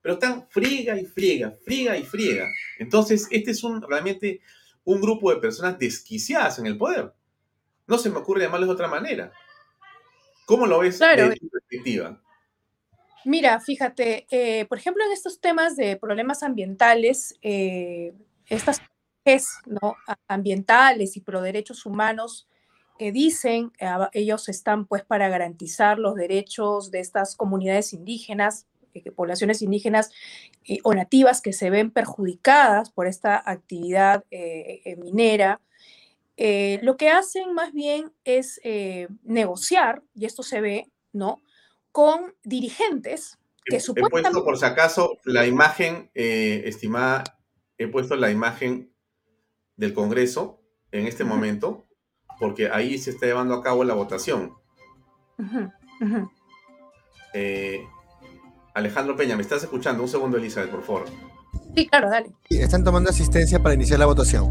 Pero 0.02 0.14
están 0.16 0.48
friega 0.50 0.96
y 1.00 1.06
friega, 1.06 1.56
friega 1.66 1.98
y 1.98 2.04
friega. 2.04 2.46
Entonces, 2.78 3.28
este 3.32 3.52
es 3.52 3.64
un, 3.64 3.82
realmente 3.82 4.42
un 4.84 5.02
grupo 5.02 5.34
de 5.34 5.42
personas 5.42 5.80
desquiciadas 5.80 6.60
en 6.60 6.68
el 6.68 6.78
poder. 6.78 7.14
No 7.88 7.98
se 7.98 8.10
me 8.10 8.18
ocurre 8.18 8.42
llamarles 8.42 8.68
de 8.68 8.74
otra 8.74 8.88
manera. 8.88 9.32
¿Cómo 10.46 10.68
lo 10.68 10.80
ves 10.80 11.00
desde 11.00 11.36
tu 11.36 11.50
perspectiva? 11.50 12.22
Mira, 13.26 13.60
fíjate, 13.62 14.28
eh, 14.30 14.66
por 14.66 14.78
ejemplo, 14.78 15.04
en 15.06 15.14
estos 15.14 15.40
temas 15.40 15.76
de 15.78 15.96
problemas 15.96 16.44
ambientales, 16.44 17.36
eh, 17.42 18.14
estas 18.48 18.82
¿no? 19.66 19.96
ambientales 20.28 21.16
y 21.16 21.22
pro 21.22 21.42
derechos 21.42 21.86
humanos 21.86 22.48
que 23.00 23.12
dicen 23.12 23.72
eh, 23.80 23.90
ellos 24.12 24.50
están 24.50 24.86
pues 24.86 25.04
para 25.04 25.30
garantizar 25.30 25.98
los 25.98 26.16
derechos 26.16 26.92
de 26.92 27.00
estas 27.00 27.36
comunidades 27.36 27.94
indígenas, 27.94 28.68
poblaciones 29.16 29.62
indígenas 29.62 30.12
o 30.84 30.94
nativas 30.94 31.42
que 31.42 31.54
se 31.54 31.70
ven 31.70 31.90
perjudicadas 31.90 32.92
por 32.92 33.08
esta 33.08 33.42
actividad 33.44 34.24
minera, 35.00 35.62
lo 36.38 36.96
que 36.98 37.10
hacen 37.10 37.56
más 37.56 37.74
bien 37.74 38.12
es 38.24 38.62
negociar, 39.24 40.04
y 40.14 40.26
esto 40.26 40.44
se 40.44 40.62
ve, 40.62 40.92
¿no? 41.12 41.42
con 41.94 42.34
dirigentes 42.44 43.38
que 43.64 43.80
supuestamente... 43.80 44.28
He 44.28 44.32
puesto 44.32 44.44
por 44.44 44.58
si 44.58 44.66
acaso 44.66 45.20
la 45.24 45.46
imagen, 45.46 46.10
eh, 46.16 46.64
estimada 46.66 47.24
he 47.84 47.88
puesto 47.88 48.16
la 48.16 48.32
imagen 48.32 48.94
del 49.76 49.94
Congreso 49.94 50.62
en 50.92 51.08
este 51.08 51.24
momento, 51.24 51.88
porque 52.40 52.70
ahí 52.70 52.98
se 52.98 53.12
está 53.12 53.26
llevando 53.26 53.56
a 53.56 53.64
cabo 53.64 53.84
la 53.84 53.94
votación. 53.94 54.54
Eh, 57.34 57.84
Alejandro 58.74 59.16
Peña, 59.16 59.36
¿me 59.36 59.42
estás 59.42 59.64
escuchando? 59.64 60.04
Un 60.04 60.10
segundo, 60.10 60.38
Elizabeth, 60.38 60.70
por 60.70 60.84
favor. 60.84 61.06
Sí, 61.76 61.88
claro, 61.88 62.10
dale. 62.10 62.32
Están 62.50 62.84
tomando 62.84 63.10
asistencia 63.10 63.60
para 63.60 63.76
iniciar 63.76 64.00
la 64.00 64.06
votación. 64.06 64.50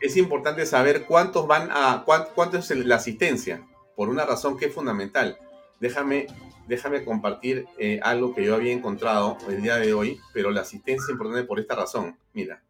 Es 0.00 0.16
importante 0.16 0.64
saber 0.66 1.04
cuántos 1.06 1.46
van 1.46 1.68
a, 1.70 2.04
cuánto 2.04 2.58
es 2.58 2.70
la 2.70 2.96
asistencia, 2.96 3.66
por 3.96 4.08
una 4.08 4.24
razón 4.24 4.56
que 4.56 4.66
es 4.66 4.74
fundamental. 4.74 5.38
Déjame, 5.80 6.26
déjame 6.66 7.04
compartir 7.04 7.66
eh, 7.78 8.00
algo 8.02 8.34
que 8.34 8.44
yo 8.44 8.54
había 8.54 8.72
encontrado 8.72 9.38
el 9.48 9.62
día 9.62 9.76
de 9.76 9.92
hoy, 9.94 10.20
pero 10.32 10.50
la 10.50 10.60
asistencia 10.60 11.04
es 11.04 11.10
importante 11.10 11.44
por 11.44 11.58
esta 11.58 11.74
razón. 11.74 12.18
Mira, 12.38 12.62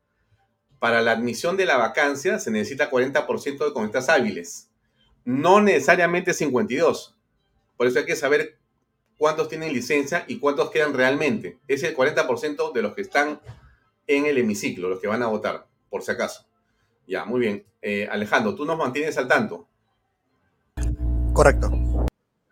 para 0.78 1.02
la 1.02 1.12
admisión 1.12 1.58
de 1.58 1.66
la 1.66 1.76
vacancia 1.76 2.38
se 2.38 2.50
necesita 2.50 2.90
40% 2.90 3.66
de 3.66 3.72
conectas 3.74 4.08
hábiles, 4.08 4.70
no 5.26 5.60
necesariamente 5.60 6.32
52. 6.32 7.14
Por 7.76 7.86
eso 7.86 7.98
hay 7.98 8.06
que 8.06 8.16
saber 8.16 8.56
cuántos 9.18 9.50
tienen 9.50 9.74
licencia 9.74 10.24
y 10.26 10.38
cuántos 10.38 10.70
quedan 10.70 10.94
realmente. 10.94 11.58
Es 11.68 11.82
el 11.82 11.94
40% 11.94 12.72
de 12.72 12.80
los 12.80 12.94
que 12.94 13.02
están 13.02 13.42
en 14.06 14.24
el 14.24 14.38
hemiciclo, 14.38 14.88
los 14.88 15.00
que 15.00 15.06
van 15.06 15.22
a 15.22 15.26
votar, 15.26 15.66
por 15.90 16.02
si 16.02 16.12
acaso. 16.12 16.46
Ya, 17.06 17.26
muy 17.26 17.40
bien. 17.40 17.66
Eh, 17.82 18.08
Alejandro, 18.10 18.54
tú 18.54 18.64
nos 18.64 18.78
mantienes 18.78 19.18
al 19.18 19.28
tanto. 19.28 19.68
Correcto. 21.34 21.70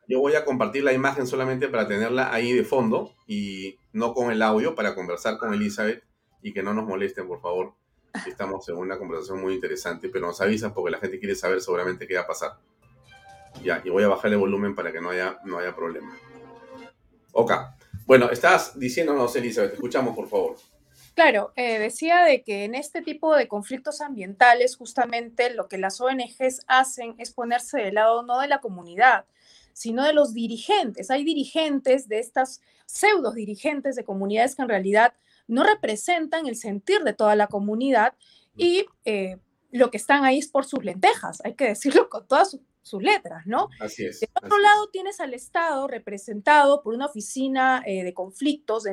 Yo 0.07 0.21
voy 0.21 0.35
a 0.35 0.45
compartir 0.45 0.85
la 0.85 0.93
imagen 0.93 1.27
solamente 1.27 1.69
para 1.69 1.89
tenerla 1.89 2.31
ahí 2.31 2.53
de 2.53 2.63
fondo 2.63 3.15
y 3.27 3.79
no 3.95 4.13
con 4.13 4.31
el 4.31 4.43
audio 4.43 4.75
para 4.75 4.95
conversar 4.95 5.39
con 5.39 5.55
Elizabeth 5.55 6.05
y 6.43 6.53
que 6.53 6.63
no 6.63 6.75
nos 6.75 6.87
molesten, 6.87 7.27
por 7.27 7.41
favor. 7.41 7.75
Estamos 8.27 8.69
en 8.69 8.77
una 8.77 8.99
conversación 8.99 9.41
muy 9.41 9.55
interesante, 9.55 10.09
pero 10.09 10.27
nos 10.27 10.41
avisan 10.41 10.73
porque 10.73 10.91
la 10.91 10.99
gente 10.99 11.19
quiere 11.19 11.35
saber 11.35 11.61
seguramente 11.61 12.07
qué 12.07 12.15
va 12.15 12.23
a 12.23 12.27
pasar. 12.27 12.59
Ya, 13.63 13.83
y 13.85 13.91
voy 13.91 14.05
a 14.05 14.09
bajar 14.09 14.31
el 14.33 14.39
volumen 14.39 14.75
para 14.75 14.93
que 14.93 15.01
no 15.01 15.11
haya, 15.11 15.39
no 15.45 15.59
haya 15.59 15.75
problema. 15.75 16.17
Ok. 17.33 17.53
Bueno, 18.07 18.31
estás 18.31 18.79
diciéndonos, 18.79 19.35
Elizabeth, 19.35 19.75
escuchamos, 19.75 20.15
por 20.15 20.29
favor. 20.29 20.57
Claro, 21.15 21.53
eh, 21.57 21.79
decía 21.79 22.25
de 22.25 22.43
que 22.43 22.65
en 22.65 22.75
este 22.75 23.01
tipo 23.01 23.35
de 23.35 23.49
conflictos 23.49 24.03
ambientales 24.03 24.77
justamente 24.77 25.49
lo 25.49 25.67
que 25.67 25.79
las 25.79 25.99
ONGs 26.01 26.61
hacen 26.67 27.15
es 27.17 27.33
ponerse 27.33 27.79
del 27.79 27.95
lado 27.95 28.23
no 28.23 28.39
de 28.41 28.49
la 28.49 28.61
comunidad, 28.61 29.25
sino 29.73 30.05
de 30.05 30.13
los 30.13 30.35
dirigentes. 30.35 31.11
Hay 31.11 31.25
dirigentes 31.25 32.07
de 32.07 32.19
estas 32.19 32.61
pseudo 32.85 33.33
dirigentes 33.33 33.97
de 33.97 34.05
comunidades 34.05 34.55
que 34.55 34.63
en 34.63 34.69
realidad 34.69 35.15
no 35.49 35.65
representan 35.65 36.47
el 36.47 36.57
sentir 36.57 37.03
de 37.03 37.13
toda 37.13 37.37
la 37.37 37.47
comunidad 37.47 38.15
y 38.57 38.87
eh, 39.05 39.39
lo 39.71 39.91
que 39.91 39.97
están 39.97 40.25
ahí 40.25 40.39
es 40.39 40.49
por 40.49 40.65
sus 40.65 40.85
lentejas, 40.85 41.41
hay 41.45 41.55
que 41.55 41.69
decirlo 41.69 42.09
con 42.09 42.27
todas 42.27 42.51
sus 42.51 42.61
sus 42.87 43.03
letras, 43.03 43.45
¿no? 43.47 43.69
Así 43.81 44.07
es. 44.07 44.21
De 44.21 44.29
otro 44.33 44.59
lado, 44.59 44.89
tienes 44.91 45.19
al 45.19 45.35
Estado 45.35 45.89
representado 45.89 46.85
por 46.85 46.95
una 46.95 47.07
oficina 47.07 47.83
eh, 47.85 48.05
de 48.05 48.15
conflictos, 48.15 48.85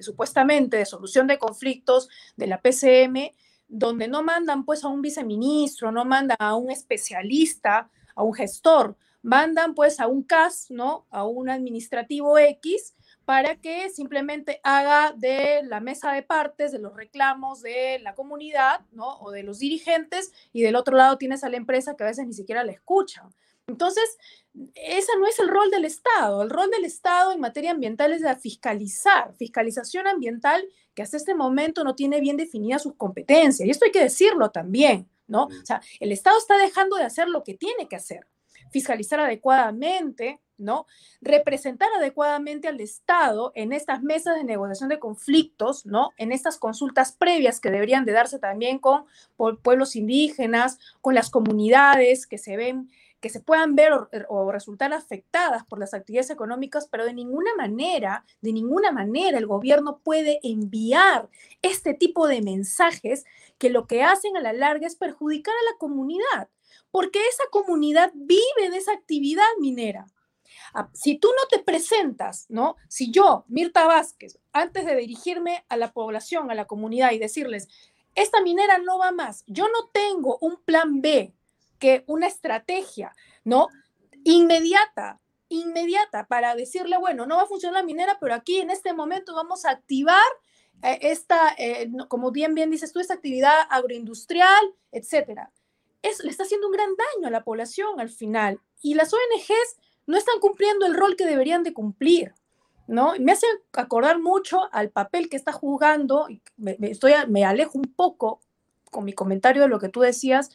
supuestamente 0.00 0.76
de 0.76 0.84
solución 0.84 1.26
de 1.26 1.38
conflictos 1.38 2.10
de 2.36 2.46
la 2.46 2.60
PCM, 2.60 3.32
donde 3.66 4.06
no 4.06 4.22
mandan 4.22 4.66
pues 4.66 4.84
a 4.84 4.88
un 4.88 5.00
viceministro, 5.00 5.90
no 5.90 6.04
mandan 6.04 6.36
a 6.40 6.56
un 6.56 6.70
especialista, 6.70 7.90
a 8.14 8.22
un 8.22 8.34
gestor, 8.34 8.98
mandan 9.22 9.74
pues 9.74 9.98
a 9.98 10.08
un 10.08 10.24
CAS, 10.24 10.66
¿no? 10.68 11.06
A 11.08 11.24
un 11.24 11.48
administrativo 11.48 12.36
X 12.36 12.94
para 13.28 13.56
que 13.56 13.90
simplemente 13.90 14.58
haga 14.62 15.12
de 15.14 15.60
la 15.64 15.80
mesa 15.80 16.12
de 16.12 16.22
partes 16.22 16.72
de 16.72 16.78
los 16.78 16.96
reclamos 16.96 17.60
de 17.60 17.98
la 17.98 18.14
comunidad, 18.14 18.80
¿no? 18.90 19.18
O 19.18 19.30
de 19.30 19.42
los 19.42 19.58
dirigentes, 19.58 20.32
y 20.50 20.62
del 20.62 20.76
otro 20.76 20.96
lado 20.96 21.18
tienes 21.18 21.44
a 21.44 21.50
la 21.50 21.58
empresa 21.58 21.94
que 21.94 22.04
a 22.04 22.06
veces 22.06 22.26
ni 22.26 22.32
siquiera 22.32 22.64
la 22.64 22.72
escucha. 22.72 23.28
Entonces, 23.66 24.16
ese 24.74 25.12
no 25.18 25.26
es 25.26 25.38
el 25.40 25.48
rol 25.48 25.70
del 25.70 25.84
Estado. 25.84 26.40
El 26.42 26.48
rol 26.48 26.70
del 26.70 26.86
Estado 26.86 27.32
en 27.32 27.40
materia 27.40 27.72
ambiental 27.72 28.14
es 28.14 28.22
de 28.22 28.34
fiscalizar, 28.34 29.34
fiscalización 29.34 30.06
ambiental 30.06 30.66
que 30.94 31.02
hasta 31.02 31.18
este 31.18 31.34
momento 31.34 31.84
no 31.84 31.94
tiene 31.94 32.22
bien 32.22 32.38
definidas 32.38 32.82
sus 32.82 32.94
competencias. 32.94 33.66
Y 33.66 33.70
esto 33.70 33.84
hay 33.84 33.92
que 33.92 34.04
decirlo 34.04 34.52
también, 34.52 35.06
¿no? 35.26 35.48
O 35.48 35.66
sea, 35.66 35.82
el 36.00 36.12
Estado 36.12 36.38
está 36.38 36.56
dejando 36.56 36.96
de 36.96 37.04
hacer 37.04 37.28
lo 37.28 37.44
que 37.44 37.52
tiene 37.52 37.88
que 37.88 37.96
hacer 37.96 38.26
fiscalizar 38.70 39.20
adecuadamente, 39.20 40.40
¿no? 40.58 40.86
Representar 41.20 41.88
adecuadamente 41.96 42.68
al 42.68 42.80
Estado 42.80 43.52
en 43.54 43.72
estas 43.72 44.02
mesas 44.02 44.36
de 44.36 44.44
negociación 44.44 44.88
de 44.88 44.98
conflictos, 44.98 45.86
¿no? 45.86 46.10
En 46.16 46.32
estas 46.32 46.58
consultas 46.58 47.12
previas 47.12 47.60
que 47.60 47.70
deberían 47.70 48.04
de 48.04 48.12
darse 48.12 48.38
también 48.38 48.78
con 48.78 49.06
pueblos 49.62 49.96
indígenas, 49.96 50.78
con 51.00 51.14
las 51.14 51.30
comunidades 51.30 52.26
que 52.26 52.38
se 52.38 52.56
ven 52.56 52.90
que 53.20 53.30
se 53.30 53.40
puedan 53.40 53.74
ver 53.74 53.92
o, 53.92 54.08
o, 54.28 54.52
resultar 54.52 54.92
afectadas 54.92 55.64
por 55.64 55.80
las 55.80 55.92
actividades 55.92 56.30
económicas, 56.30 56.86
pero 56.88 57.04
de 57.04 57.12
ninguna 57.12 57.50
manera, 57.56 58.24
de 58.42 58.52
ninguna 58.52 58.92
manera 58.92 59.38
el 59.38 59.46
gobierno 59.48 59.98
puede 60.04 60.38
enviar 60.44 61.28
este 61.60 61.94
tipo 61.94 62.28
de 62.28 62.42
mensajes 62.42 63.24
que 63.58 63.70
lo 63.70 63.88
que 63.88 64.04
hacen 64.04 64.36
a 64.36 64.40
la 64.40 64.52
larga 64.52 64.86
es 64.86 64.94
perjudicar 64.94 65.52
a 65.52 65.72
la 65.72 65.78
comunidad 65.78 66.48
porque 66.90 67.20
esa 67.20 67.44
comunidad 67.50 68.12
vive 68.14 68.70
de 68.70 68.76
esa 68.76 68.92
actividad 68.92 69.44
minera. 69.60 70.06
Si 70.92 71.18
tú 71.18 71.28
no 71.28 71.48
te 71.48 71.62
presentas, 71.62 72.46
¿no? 72.48 72.76
Si 72.88 73.10
yo, 73.10 73.44
Mirta 73.48 73.86
Vázquez, 73.86 74.38
antes 74.52 74.86
de 74.86 74.96
dirigirme 74.96 75.64
a 75.68 75.76
la 75.76 75.92
población, 75.92 76.50
a 76.50 76.54
la 76.54 76.66
comunidad 76.66 77.12
y 77.12 77.18
decirles, 77.18 77.68
esta 78.14 78.42
minera 78.42 78.78
no 78.78 78.98
va 78.98 79.12
más, 79.12 79.44
yo 79.46 79.66
no 79.68 79.88
tengo 79.92 80.38
un 80.40 80.56
plan 80.62 81.00
B, 81.00 81.34
que 81.78 82.04
una 82.06 82.26
estrategia, 82.26 83.14
¿no? 83.44 83.68
Inmediata, 84.24 85.20
inmediata 85.48 86.26
para 86.26 86.54
decirle, 86.54 86.96
bueno, 86.98 87.24
no 87.26 87.36
va 87.36 87.42
a 87.42 87.46
funcionar 87.46 87.82
la 87.82 87.86
minera, 87.86 88.18
pero 88.20 88.34
aquí 88.34 88.58
en 88.58 88.70
este 88.70 88.92
momento 88.92 89.34
vamos 89.34 89.64
a 89.64 89.70
activar 89.70 90.26
eh, 90.82 90.98
esta, 91.02 91.54
eh, 91.56 91.90
como 92.08 92.32
bien 92.32 92.54
bien 92.54 92.70
dices 92.70 92.92
tú, 92.92 93.00
esta 93.00 93.14
actividad 93.14 93.66
agroindustrial, 93.70 94.74
etcétera 94.90 95.52
le 96.02 96.30
está 96.30 96.44
haciendo 96.44 96.66
un 96.66 96.72
gran 96.72 96.90
daño 96.96 97.28
a 97.28 97.30
la 97.30 97.44
población 97.44 98.00
al 98.00 98.10
final. 98.10 98.60
Y 98.80 98.94
las 98.94 99.12
ONGs 99.12 99.76
no 100.08 100.16
están 100.16 100.40
cumpliendo 100.40 100.86
el 100.86 100.94
rol 100.94 101.14
que 101.16 101.26
deberían 101.26 101.62
de 101.62 101.74
cumplir. 101.74 102.32
¿no? 102.88 103.12
Me 103.20 103.32
hace 103.32 103.46
acordar 103.74 104.18
mucho 104.18 104.68
al 104.72 104.88
papel 104.88 105.28
que 105.28 105.36
está 105.36 105.52
jugando, 105.52 106.26
me, 106.56 106.76
estoy, 106.80 107.12
me 107.28 107.44
alejo 107.44 107.78
un 107.78 107.92
poco 107.94 108.40
con 108.90 109.04
mi 109.04 109.12
comentario 109.12 109.62
de 109.62 109.68
lo 109.68 109.78
que 109.78 109.90
tú 109.90 110.00
decías, 110.00 110.50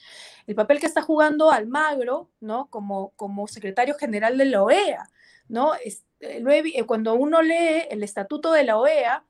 el 0.48 0.56
papel 0.56 0.80
que 0.80 0.88
está 0.88 1.04
jugando 1.04 1.52
Almagro, 1.52 2.32
¿no? 2.42 2.66
Como, 2.72 3.12
como 3.16 3.48
secretario 3.48 3.94
general 3.94 4.40
de 4.40 4.46
la 4.46 4.64
OEA, 4.64 5.08
¿no? 5.48 5.76
Eh, 5.76 6.00
eh, 6.20 6.84
cuando 6.86 7.14
uno 7.14 7.44
lee 7.44 7.84
el 7.92 8.02
estatuto 8.02 8.52
de 8.52 8.64
la 8.64 8.80
OEA, 8.80 9.24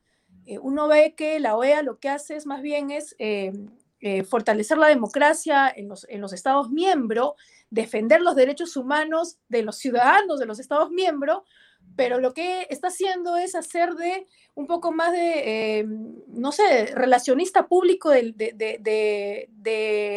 eh, 0.46 0.58
uno 0.60 0.88
ve 0.88 1.16
que 1.16 1.42
la 1.42 1.58
OEA 1.58 1.82
lo 1.82 2.00
que 2.00 2.08
hace 2.08 2.38
es 2.38 2.46
más 2.46 2.62
bien 2.62 2.92
es 2.92 3.14
fortalecer 4.30 4.78
la 4.78 4.88
democracia 4.88 5.72
en 5.74 5.90
los, 5.90 6.06
en 6.10 6.22
los 6.22 6.32
Estados 6.32 6.70
miembros, 6.70 7.34
defender 7.74 8.22
los 8.22 8.36
derechos 8.36 8.78
humanos 8.78 9.40
de 9.50 9.64
los 9.64 9.78
ciudadanos 9.78 10.40
de 10.40 10.46
los 10.46 10.60
Estados 10.60 10.92
miembros, 10.92 11.42
pero 11.96 12.20
lo 12.20 12.32
que 12.36 12.68
está 12.70 12.90
haciendo 12.90 13.36
es 13.36 13.56
hacer 13.56 13.96
de 13.96 14.28
un 14.54 14.68
poco 14.68 14.92
más 14.92 15.12
de, 15.12 15.80
eh, 15.80 15.86
no 16.28 16.52
sé, 16.52 16.86
relacionista 16.94 17.68
público 17.68 18.12
de, 18.12 18.30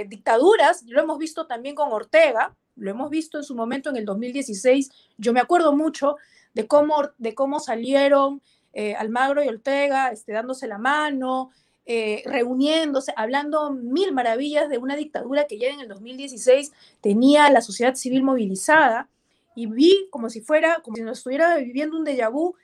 dictaduras. 0.07 0.82
Lo 0.82 1.00
hemos 1.00 1.18
visto 1.18 1.46
también 1.46 1.74
con 1.74 1.90
Ortega, 1.90 2.54
lo 2.76 2.90
hemos 2.90 3.09
visto 3.09 3.38
en 3.38 3.44
su 3.44 3.54
momento 3.54 3.88
en 3.88 3.96
el 3.96 4.04
2016. 4.04 4.90
Yo 5.16 5.32
me 5.32 5.40
acuerdo 5.40 5.74
mucho 5.74 6.16
de 6.52 6.66
cómo, 6.66 7.09
de 7.16 7.34
cómo 7.34 7.59
salieron 7.59 8.42
eh, 8.74 8.94
Almagro 8.94 9.42
y 9.42 9.48
Ortega 9.48 10.11
este, 10.11 10.32
dándose 10.32 10.66
la 10.66 10.76
mano, 10.76 11.52
eh, 11.87 12.22
reuniéndose, 12.26 13.12
hablando 13.16 13.70
mil 13.70 14.12
maravillas 14.12 14.68
de 14.68 14.78
una 14.78 14.97
dictadura 14.97 15.47
que 15.47 15.59
ya 15.59 15.68
en 15.68 15.80
el 15.80 15.89
2016 15.89 16.72
tenía 17.01 17.51
la 17.51 17.61
sociedad 17.61 17.95
civil 17.95 18.22
movilizada 18.22 19.09
y 19.55 19.66
vi 19.66 20.09
como 20.11 20.28
si 20.28 20.41
fuera, 20.41 20.80
como 20.82 20.97
si 20.97 21.03
nos 21.03 21.18
estuviera 21.18 21.57
viviendo 21.57 21.97
un 21.97 22.05
déjà 22.05 22.30
vu, 22.30 22.55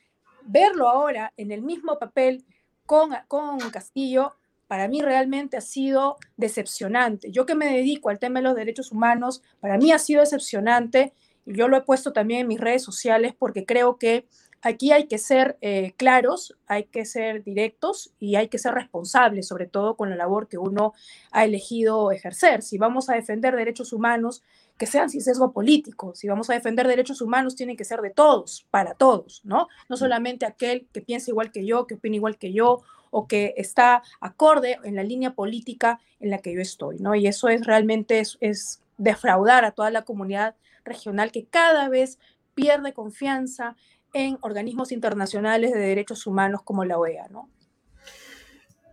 verlo 0.45 0.89
ahora 0.89 1.33
en 1.37 1.53
el 1.53 1.63
mismo 1.63 1.99
papel 1.99 2.45
con, 2.85 3.11
con 3.29 3.59
Castillo, 3.71 4.35
para 4.67 4.89
mí 4.89 5.01
realmente 5.03 5.57
ha 5.57 5.61
sido 5.61 6.17
decepcionante. 6.37 7.31
Yo 7.31 7.47
que 7.47 7.55
me 7.55 7.67
dedico 7.67 8.09
al 8.09 8.19
tema 8.19 8.41
de 8.41 8.45
los 8.45 8.57
derechos 8.57 8.91
humanos, 8.91 9.43
para 9.61 9.79
mí 9.79 9.93
ha 9.93 9.99
sido 9.99 10.21
decepcionante 10.21 11.13
yo 11.47 11.69
lo 11.69 11.77
he 11.77 11.83
puesto 11.83 12.13
también 12.13 12.41
en 12.41 12.49
mis 12.49 12.61
redes 12.61 12.83
sociales 12.83 13.35
porque 13.37 13.65
creo 13.65 13.99
que 13.99 14.27
aquí 14.63 14.93
hay 14.93 15.07
que 15.07 15.19
ser 15.19 15.59
eh, 15.61 15.93
claros, 15.97 16.57
hay 16.67 16.85
que 16.85 17.05
ser 17.05 17.45
directos 17.45 18.15
y 18.19 18.37
hay 18.37 18.49
que 18.49 18.59
ser 18.59 18.75
responsables, 18.75 19.47
sobre 19.49 19.67
todo 19.67 19.97
con 19.97 20.09
la 20.11 20.17
labor 20.17 20.49
que 20.49 20.59
uno 20.59 20.95
ha 21.31 21.45
elegido 21.45 22.11
ejercer. 22.13 22.63
Si 22.63 22.79
vamos 22.79 23.11
a 23.11 23.15
defender 23.15 23.55
derechos 23.55 23.93
humanos, 23.93 24.43
que 24.79 24.87
sean 24.87 25.11
sin 25.11 25.21
sesgo 25.21 25.53
político. 25.53 26.15
Si 26.15 26.27
vamos 26.29 26.51
a 26.51 26.55
defender 26.55 26.89
derechos 26.89 27.21
humanos, 27.21 27.55
tienen 27.55 27.77
que 27.77 27.85
ser 27.85 28.01
de 28.01 28.11
todos, 28.11 28.67
para 28.71 28.95
todos, 28.95 29.43
¿no? 29.45 29.69
No 29.89 29.97
solamente 29.97 30.47
aquel 30.47 30.89
que 30.93 31.03
piensa 31.03 31.31
igual 31.31 31.53
que 31.53 31.65
yo, 31.65 31.87
que 31.87 31.95
opina 31.95 32.17
igual 32.17 32.39
que 32.39 32.53
yo, 32.53 32.83
o 33.11 33.29
que 33.29 33.55
está 33.59 34.03
acorde 34.21 34.79
en 34.85 34.97
la 34.97 35.05
línea 35.05 35.35
política 35.35 36.01
en 36.19 36.31
la 36.31 36.39
que 36.39 36.55
yo 36.55 36.61
estoy, 36.61 36.99
¿no? 36.99 37.15
Y 37.15 37.27
eso 37.27 37.49
es 37.49 37.65
realmente 37.67 38.21
es, 38.41 38.83
defraudar 38.99 39.65
a 39.65 39.73
toda 39.73 39.91
la 39.91 40.03
comunidad 40.03 40.55
regional 40.85 41.31
que 41.33 41.45
cada 41.45 41.89
vez 41.89 42.19
pierde 42.55 42.93
confianza 42.93 43.77
en 44.13 44.39
organismos 44.43 44.93
internacionales 44.93 45.73
de 45.73 45.81
derechos 45.81 46.27
humanos 46.27 46.63
como 46.65 46.85
la 46.85 46.99
OEA, 46.99 47.29
¿no? 47.29 47.49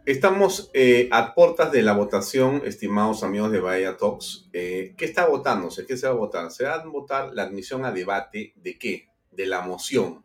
Estamos 0.06 0.72
eh, 0.74 1.08
a 1.12 1.36
puertas 1.36 1.72
de 1.72 1.84
la 1.84 1.94
votación, 1.94 2.64
estimados 2.66 3.22
amigos 3.24 3.52
de 3.52 3.60
Bahía 3.60 3.96
Talks. 3.96 4.50
Eh, 4.54 4.96
¿Qué 4.98 5.06
está 5.06 5.28
votándose? 5.28 5.86
¿Qué 5.86 5.98
se 5.98 6.08
va 6.08 6.14
a 6.14 6.16
votar? 6.16 6.50
Se 6.50 6.64
va 6.64 6.74
a 6.74 6.86
votar 6.86 7.32
la 7.34 7.44
admisión 7.44 7.86
a 7.86 7.92
debate 7.92 8.54
de 8.56 8.80
qué? 8.80 9.10
De 9.30 9.46
la 9.46 9.62
moción 9.62 10.24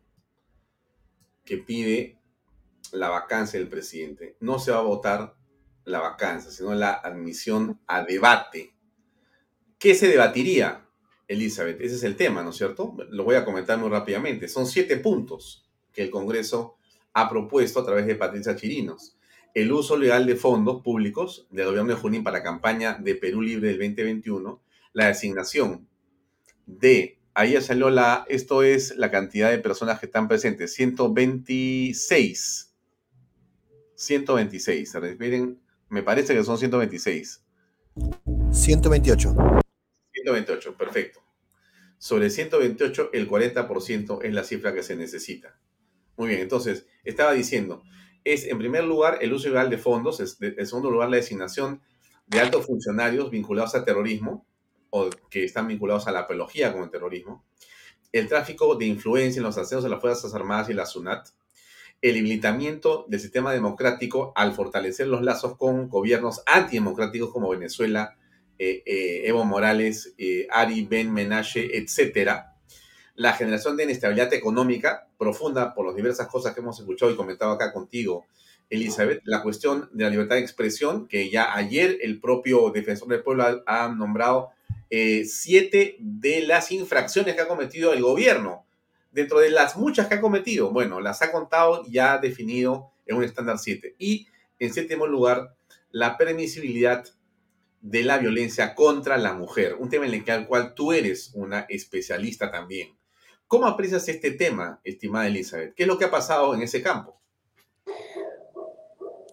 que 1.44 1.58
pide 1.58 2.18
la 2.92 3.10
vacancia 3.10 3.58
del 3.58 3.68
presidente. 3.68 4.36
No 4.40 4.58
se 4.58 4.72
va 4.72 4.78
a 4.78 4.82
votar 4.82 5.34
la 5.84 6.00
vacancia, 6.00 6.50
sino 6.50 6.74
la 6.74 6.92
admisión 6.92 7.80
a 7.86 8.04
debate. 8.04 8.74
¿Qué 9.78 9.94
se 9.94 10.08
debatiría, 10.08 10.83
Elizabeth? 11.28 11.80
Ese 11.80 11.96
es 11.96 12.02
el 12.04 12.16
tema, 12.16 12.42
¿no 12.42 12.50
es 12.50 12.56
cierto? 12.56 12.96
Lo 13.10 13.24
voy 13.24 13.36
a 13.36 13.44
comentar 13.44 13.78
muy 13.78 13.88
rápidamente. 13.88 14.48
Son 14.48 14.66
siete 14.66 14.96
puntos 14.98 15.64
que 15.92 16.02
el 16.02 16.10
Congreso 16.10 16.76
ha 17.12 17.28
propuesto 17.28 17.80
a 17.80 17.84
través 17.84 18.06
de 18.06 18.16
Patricia 18.16 18.56
Chirinos 18.56 19.16
el 19.54 19.72
uso 19.72 19.96
legal 19.96 20.26
de 20.26 20.34
fondos 20.34 20.82
públicos 20.82 21.46
del 21.50 21.66
gobierno 21.66 21.94
de 21.94 22.00
Junín 22.00 22.24
para 22.24 22.38
la 22.38 22.44
campaña 22.44 22.98
de 23.00 23.14
Perú 23.14 23.40
Libre 23.40 23.68
del 23.68 23.78
2021, 23.78 24.60
la 24.92 25.06
designación 25.06 25.88
de, 26.66 27.20
ahí 27.34 27.52
ya 27.52 27.60
salió 27.60 27.88
la, 27.88 28.24
esto 28.28 28.64
es 28.64 28.96
la 28.96 29.12
cantidad 29.12 29.50
de 29.50 29.58
personas 29.58 30.00
que 30.00 30.06
están 30.06 30.26
presentes, 30.26 30.74
126. 30.74 32.72
126, 33.94 34.90
se 34.90 35.00
refieren, 35.00 35.60
me 35.88 36.02
parece 36.02 36.34
que 36.34 36.42
son 36.42 36.58
126. 36.58 37.42
128. 38.50 39.63
128, 40.24 40.76
perfecto. 40.76 41.22
Sobre 41.98 42.30
128, 42.30 43.10
el 43.12 43.28
40% 43.28 44.20
es 44.22 44.34
la 44.34 44.44
cifra 44.44 44.74
que 44.74 44.82
se 44.82 44.96
necesita. 44.96 45.58
Muy 46.16 46.28
bien, 46.28 46.40
entonces, 46.40 46.86
estaba 47.04 47.32
diciendo, 47.32 47.82
es, 48.24 48.46
en 48.46 48.58
primer 48.58 48.84
lugar, 48.84 49.18
el 49.20 49.32
uso 49.32 49.48
ilegal 49.48 49.70
de 49.70 49.78
fondos, 49.78 50.20
en 50.40 50.66
segundo 50.66 50.90
lugar, 50.90 51.10
la 51.10 51.16
designación 51.16 51.82
de 52.26 52.40
altos 52.40 52.66
funcionarios 52.66 53.30
vinculados 53.30 53.74
a 53.74 53.84
terrorismo 53.84 54.46
o 54.90 55.10
que 55.28 55.44
están 55.44 55.68
vinculados 55.68 56.06
a 56.06 56.12
la 56.12 56.20
apología 56.20 56.72
con 56.72 56.84
el 56.84 56.90
terrorismo, 56.90 57.44
el 58.12 58.28
tráfico 58.28 58.76
de 58.76 58.86
influencia 58.86 59.40
en 59.40 59.44
los 59.44 59.58
ascensos 59.58 59.84
de 59.84 59.90
las 59.90 60.00
Fuerzas 60.00 60.34
Armadas 60.34 60.70
y 60.70 60.74
la 60.74 60.86
SUNAT, 60.86 61.28
el 62.00 62.14
debilitamiento 62.14 63.06
del 63.08 63.20
sistema 63.20 63.52
democrático 63.52 64.32
al 64.36 64.52
fortalecer 64.52 65.06
los 65.08 65.22
lazos 65.22 65.56
con 65.56 65.88
gobiernos 65.88 66.42
antidemocráticos 66.46 67.30
como 67.30 67.48
Venezuela, 67.48 68.16
Evo 69.28 69.44
Morales, 69.44 70.14
eh, 70.18 70.46
Ari 70.50 70.84
Ben 70.86 71.12
Menashe, 71.12 71.76
etcétera, 71.76 72.54
la 73.14 73.32
generación 73.32 73.76
de 73.76 73.84
inestabilidad 73.84 74.32
económica 74.32 75.08
profunda 75.18 75.74
por 75.74 75.86
las 75.86 75.94
diversas 75.94 76.28
cosas 76.28 76.54
que 76.54 76.60
hemos 76.60 76.78
escuchado 76.78 77.10
y 77.12 77.16
comentado 77.16 77.52
acá 77.52 77.72
contigo, 77.72 78.26
Elizabeth, 78.70 79.20
la 79.24 79.42
cuestión 79.42 79.88
de 79.92 80.04
la 80.04 80.10
libertad 80.10 80.36
de 80.36 80.42
expresión, 80.42 81.06
que 81.06 81.30
ya 81.30 81.54
ayer 81.54 81.98
el 82.02 82.20
propio 82.20 82.70
defensor 82.70 83.08
del 83.08 83.22
pueblo 83.22 83.62
ha, 83.66 83.88
nombrado 83.88 84.50
eh, 84.90 85.24
siete 85.26 85.96
de 86.00 86.40
las 86.46 86.72
infracciones 86.72 87.34
que 87.34 87.42
ha 87.42 87.48
cometido 87.48 87.92
el 87.92 88.02
gobierno. 88.02 88.66
Dentro 89.12 89.38
de 89.38 89.50
las 89.50 89.76
muchas 89.76 90.08
que 90.08 90.14
ha 90.14 90.20
cometido, 90.20 90.70
bueno, 90.70 91.00
las 91.00 91.22
ha 91.22 91.30
contado 91.30 91.84
y 91.86 91.98
ha 91.98 92.18
definido 92.18 92.90
en 93.06 93.16
un 93.16 93.24
estándar 93.24 93.58
7. 93.58 93.94
Y 93.98 94.26
en 94.58 94.72
séptimo 94.72 95.06
lugar, 95.06 95.54
la 95.90 96.16
permisibilidad 96.16 97.04
de 97.84 98.02
la 98.02 98.16
violencia 98.16 98.74
contra 98.74 99.18
la 99.18 99.34
mujer, 99.34 99.74
un 99.78 99.90
tema 99.90 100.06
en 100.06 100.14
el 100.14 100.46
cual 100.46 100.72
tú 100.74 100.92
eres 100.92 101.32
una 101.34 101.66
especialista 101.68 102.50
también. 102.50 102.96
¿Cómo 103.46 103.66
aprecias 103.66 104.08
este 104.08 104.30
tema, 104.30 104.80
estimada 104.84 105.26
Elizabeth? 105.26 105.74
¿Qué 105.74 105.82
es 105.82 105.86
lo 105.86 105.98
que 105.98 106.06
ha 106.06 106.10
pasado 106.10 106.54
en 106.54 106.62
ese 106.62 106.82
campo? 106.82 107.20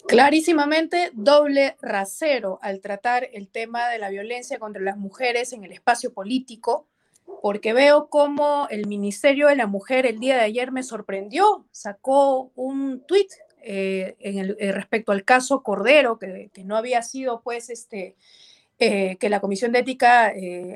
Clarísimamente 0.06 1.12
doble 1.14 1.78
rasero 1.82 2.60
al 2.62 2.82
tratar 2.82 3.30
el 3.32 3.47
tema 3.47 3.88
de 3.88 3.99
la 3.99 4.10
violencia 4.10 4.60
contra 4.60 4.82
las 4.82 4.97
mujeres 4.97 5.54
en 5.54 5.64
el 5.64 5.72
espacio 5.72 6.14
político, 6.14 6.89
porque 7.41 7.72
veo 7.72 8.10
cómo 8.10 8.68
el 8.70 8.86
Ministerio 8.86 9.47
de 9.47 9.56
la 9.56 9.68
Mujer 9.68 10.06
el 10.06 10.20
día 10.20 10.36
de 10.36 10.41
ayer 10.41 10.74
me 10.74 10.84
sorprendió, 10.84 11.66
sacó 11.72 12.52
un 12.56 13.06
tuit 13.08 13.32
eh, 13.64 14.16
eh, 14.20 14.72
respecto 14.72 15.12
al 15.12 15.24
caso 15.24 15.64
Cordero, 15.64 16.18
que, 16.18 16.49
no 16.66 16.78
había 16.78 17.01
sido 17.01 17.41
pues 17.41 17.70
este, 17.70 18.16
eh, 18.80 19.18
que 19.18 19.30
la 19.30 19.39
Comisión 19.39 19.72
de 19.72 19.80
Ética 19.80 20.34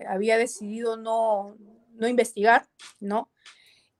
había 0.08 0.38
decidido 0.38 0.98
no, 0.98 1.58
no 1.94 2.08
investigar, 2.08 2.68
¿no? 3.00 3.30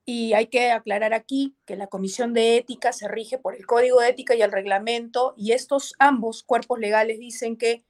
Y 0.04 0.34
hay 0.34 0.46
que 0.46 0.70
aclarar 0.70 1.14
aquí 1.14 1.56
que 1.64 1.74
la 1.74 1.88
Comisión 1.88 2.32
de 2.32 2.58
Ética 2.58 2.92
se 2.92 3.08
rige 3.08 3.38
por 3.38 3.56
el 3.56 3.66
Código 3.66 4.00
de 4.00 4.10
Ética 4.10 4.36
y 4.36 4.42
el 4.42 4.52
reglamento, 4.52 5.34
y 5.36 5.52
estos 5.52 5.94
ambos 5.98 6.44
cuerpos 6.44 6.78
legales 6.78 7.18
dicen 7.18 7.56
que 7.56 7.84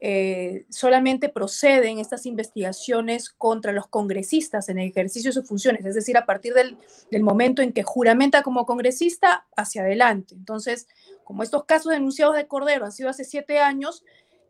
eh, 0.00 0.64
solamente 0.68 1.28
proceden 1.28 1.98
estas 1.98 2.24
investigaciones 2.24 3.30
contra 3.30 3.72
los 3.72 3.88
congresistas 3.88 4.68
en 4.68 4.78
el 4.78 4.90
ejercicio 4.90 5.30
de 5.30 5.34
sus 5.34 5.48
funciones, 5.48 5.84
es 5.84 5.96
decir, 5.96 6.16
a 6.16 6.24
partir 6.24 6.54
del, 6.54 6.76
momento 7.22 7.62
en 7.62 7.72
que 7.72 7.82
juramenta 7.82 8.42
como 8.42 8.64
congresista 8.64 9.46
hacia 9.56 9.82
adelante. 9.82 10.36
Entonces, 10.36 10.86
como 11.24 11.42
estos 11.42 11.64
casos 11.64 11.92
denunciados 11.92 12.36
de 12.36 12.46
Cordero 12.46 12.84
han 12.84 12.92
sido 12.92 13.08
hace 13.08 13.24
siete 13.24 13.58
años, 13.58 14.04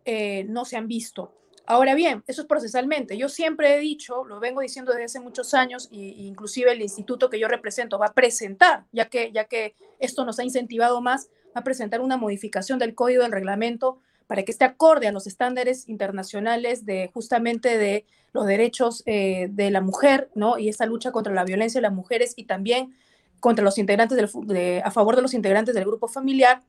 eh, 0.04 0.44
no 0.44 0.66
se 0.66 0.76
han 0.76 0.86
visto. 0.86 1.34
Ahora 1.64 1.94
bien, 1.94 2.24
eso 2.26 2.42
es 2.42 2.46
procesalmente. 2.46 3.16
Yo 3.16 3.30
siempre 3.30 3.74
he 3.74 3.78
dicho, 3.78 4.24
lo 4.24 4.40
vengo 4.40 4.60
diciendo 4.60 4.92
desde 4.92 5.04
hace 5.04 5.20
muchos 5.20 5.54
años, 5.54 5.88
y, 5.90 6.26
inclusive 6.26 6.72
el 6.72 6.82
instituto 6.82 7.30
que 7.30 7.38
yo 7.38 7.48
represento 7.48 7.98
va 7.98 8.06
a 8.06 8.12
presentar, 8.14 8.84
ya 8.92 9.08
que, 9.08 9.32
ya 9.32 9.44
que 9.44 9.74
esto 9.98 10.26
nos 10.26 10.38
ha 10.38 10.44
incentivado 10.44 11.00
más, 11.00 11.30
va 11.56 11.60
a 11.60 11.64
presentar 11.64 12.02
una 12.02 12.18
modificación 12.18 12.78
del 12.78 12.94
código 12.94 13.22
del 13.22 13.32
reglamento 13.32 14.00
para 14.28 14.44
que 14.44 14.52
esté 14.52 14.64
acorde 14.64 15.08
a 15.08 15.12
los 15.12 15.26
estándares 15.26 15.88
internacionales 15.88 16.86
de 16.86 17.10
justamente 17.12 17.76
de 17.76 18.06
los 18.32 18.46
derechos 18.46 19.02
eh, 19.06 19.48
de 19.50 19.72
la 19.72 19.80
mujer, 19.80 20.30
¿no? 20.36 20.58
Y 20.58 20.68
esa 20.68 20.86
lucha 20.86 21.10
contra 21.10 21.34
la 21.34 21.44
violencia 21.44 21.78
de 21.80 21.88
las 21.88 21.92
mujeres 21.92 22.34
y 22.36 22.44
también 22.44 22.94
contra 23.40 23.64
los 23.64 23.78
integrantes 23.78 24.16
del, 24.16 24.82
a 24.84 24.90
favor 24.92 25.16
de 25.16 25.22
los 25.22 25.34
integrantes 25.34 25.74
del 25.74 25.84
grupo 25.84 26.06
familiar 26.06 26.62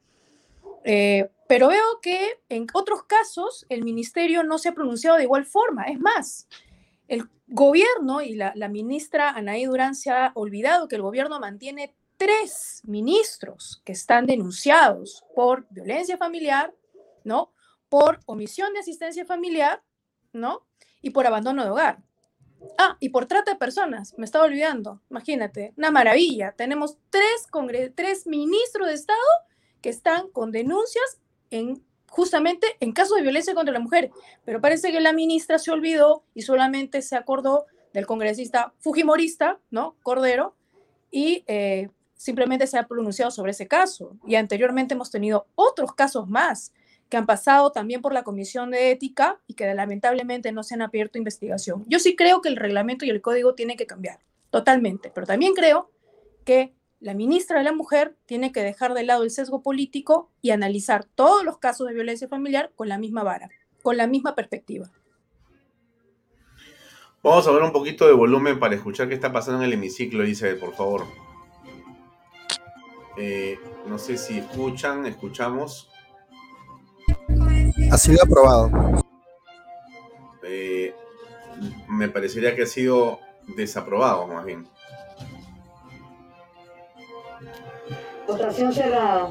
eh, 0.84 1.30
pero 1.48 1.68
veo 1.70 2.00
que 2.02 2.40
en 2.50 2.68
otros 2.74 3.04
casos 3.04 3.66
el 3.70 3.84
ministerio 3.84 4.44
no 4.44 4.58
se 4.58 4.70
ha 4.70 4.74
pronunciado 4.74 5.18
de 5.18 5.24
igual 5.24 5.46
forma. 5.46 5.86
Es 5.86 6.00
más, 6.00 6.48
el 7.08 7.28
gobierno 7.48 8.22
y 8.22 8.36
la, 8.36 8.54
ministra 8.70 9.30
Anaí 9.32 9.66
Durán 9.66 9.96
se 9.96 10.12
ha 10.12 10.32
olvidado 10.36 10.88
que 10.88 10.96
el 10.96 11.02
gobierno 11.02 11.40
mantiene 11.40 11.96
tres 12.18 12.82
ministros 12.86 13.82
que 13.86 13.94
están 13.94 14.26
denunciados 14.26 15.24
por 15.36 15.66
violencia 15.70 16.18
familiar, 16.18 16.74
¿no? 17.24 17.54
Por 17.90 18.20
omisión 18.26 18.74
de 18.74 18.80
asistencia 18.80 19.26
familiar, 19.26 19.84
¿no? 20.34 20.66
Y 21.02 21.12
por 21.12 21.26
abandono 21.28 21.64
de 21.64 21.70
hogar. 21.70 22.04
Ah, 22.78 22.98
y 23.00 23.10
por 23.10 23.26
trata 23.26 23.54
de 23.54 23.58
personas, 23.58 24.14
me 24.18 24.26
estaba 24.26 24.46
olvidando, 24.46 25.02
imagínate, 25.10 25.74
una 25.78 25.92
maravilla. 25.92 26.52
Tenemos 26.52 26.98
tres, 27.10 27.48
tres 27.96 28.28
ministros 28.28 28.88
de 28.88 28.94
Estado 28.94 29.20
que 29.82 29.90
están 29.90 30.30
con 30.30 30.52
denuncias 30.52 31.20
en 31.52 31.84
justamente 32.10 32.68
en 32.80 32.92
casos 32.92 33.18
de 33.18 33.22
violencia 33.22 33.54
contra 33.54 33.74
la 33.74 33.80
mujer. 33.80 34.12
Pero 34.46 34.62
parece 34.62 34.92
que 34.92 35.00
la 35.00 35.14
ministra 35.14 35.60
se 35.60 35.72
olvidó 35.72 36.24
y 36.34 36.42
solamente 36.42 37.02
se 37.02 37.16
acordó 37.16 37.66
del 37.94 38.06
congresista 38.06 38.74
fujimorista, 38.80 39.60
¿no? 39.72 39.96
Cordero, 40.04 40.56
y 41.12 41.44
eh, 41.48 41.90
simplemente 42.16 42.68
se 42.68 42.78
ha 42.78 42.88
pronunciado 42.88 43.32
sobre 43.32 43.52
ese 43.52 43.68
caso. 43.68 44.18
Y 44.28 44.36
anteriormente 44.36 44.94
hemos 44.94 45.12
tenido 45.12 45.48
otros 45.56 45.94
casos 45.94 46.28
más 46.28 46.74
que 47.10 47.18
han 47.18 47.26
pasado 47.26 47.72
también 47.72 48.02
por 48.02 48.14
la 48.14 48.24
Comisión 48.24 48.72
de 48.72 48.92
Ética 48.92 49.40
y 49.48 49.56
que 49.56 49.74
lamentablemente 49.74 50.52
no 50.52 50.64
se 50.64 50.76
han 50.76 50.84
abierto 50.84 51.18
investigación. 51.18 51.84
Yo 51.88 52.00
sí 52.00 52.16
creo 52.16 52.42
que 52.42 52.50
el 52.50 52.56
reglamento 52.56 53.06
y 53.06 53.10
el 53.10 53.22
código 53.22 53.56
tienen 53.56 53.78
que 53.78 53.88
cambiar, 53.88 54.20
totalmente, 54.52 55.12
pero 55.14 55.26
también 55.26 55.54
creo 55.54 55.90
que 56.46 56.74
la 57.00 57.14
ministra 57.14 57.58
de 57.58 57.64
la 57.64 57.72
Mujer 57.72 58.16
tiene 58.26 58.52
que 58.52 58.62
dejar 58.62 58.94
de 58.94 59.04
lado 59.04 59.24
el 59.24 59.32
sesgo 59.32 59.62
político 59.62 60.30
y 60.42 60.52
analizar 60.52 61.06
todos 61.06 61.44
los 61.44 61.58
casos 61.58 61.88
de 61.88 61.94
violencia 61.94 62.28
familiar 62.28 62.72
con 62.76 62.90
la 62.90 62.98
misma 62.98 63.24
vara, 63.24 63.50
con 63.82 63.98
la 63.98 64.06
misma 64.06 64.36
perspectiva. 64.36 64.92
Vamos 67.24 67.48
a 67.48 67.52
ver 67.52 67.64
un 67.64 67.72
poquito 67.72 68.06
de 68.06 68.14
volumen 68.14 68.60
para 68.60 68.76
escuchar 68.76 69.10
qué 69.10 69.16
está 69.16 69.32
pasando 69.32 69.60
en 69.60 69.68
el 69.68 69.74
hemiciclo, 69.74 70.24
dice, 70.24 70.56
por 70.56 70.74
favor. 70.74 71.06
Eh, 73.18 73.60
no 73.88 73.98
sé 73.98 74.18
si 74.18 74.38
escuchan, 74.38 75.06
escuchamos 75.06 75.90
ha 77.92 77.98
sido 77.98 78.24
aprobado? 78.24 78.72
Eh, 80.44 80.94
me 81.88 82.10
parecería 82.10 82.56
que 82.56 82.64
ha 82.64 82.68
sido 82.68 83.20
desaprobado, 83.56 84.28
más 84.28 84.46
bien. 84.46 84.68
Votación 88.28 88.74
cerrada. 88.74 89.30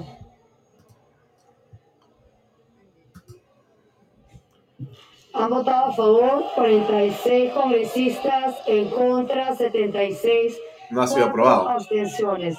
Han 5.35 5.51
votado 5.51 5.87
a 5.87 5.93
favor 5.93 6.45
46 6.57 7.53
congresistas, 7.53 8.57
en 8.67 8.91
contra 8.91 9.55
76. 9.55 10.59
No 10.91 11.03
ha 11.03 11.07
sido 11.07 11.27
aprobado. 11.27 11.69
Abstenciones. 11.69 12.59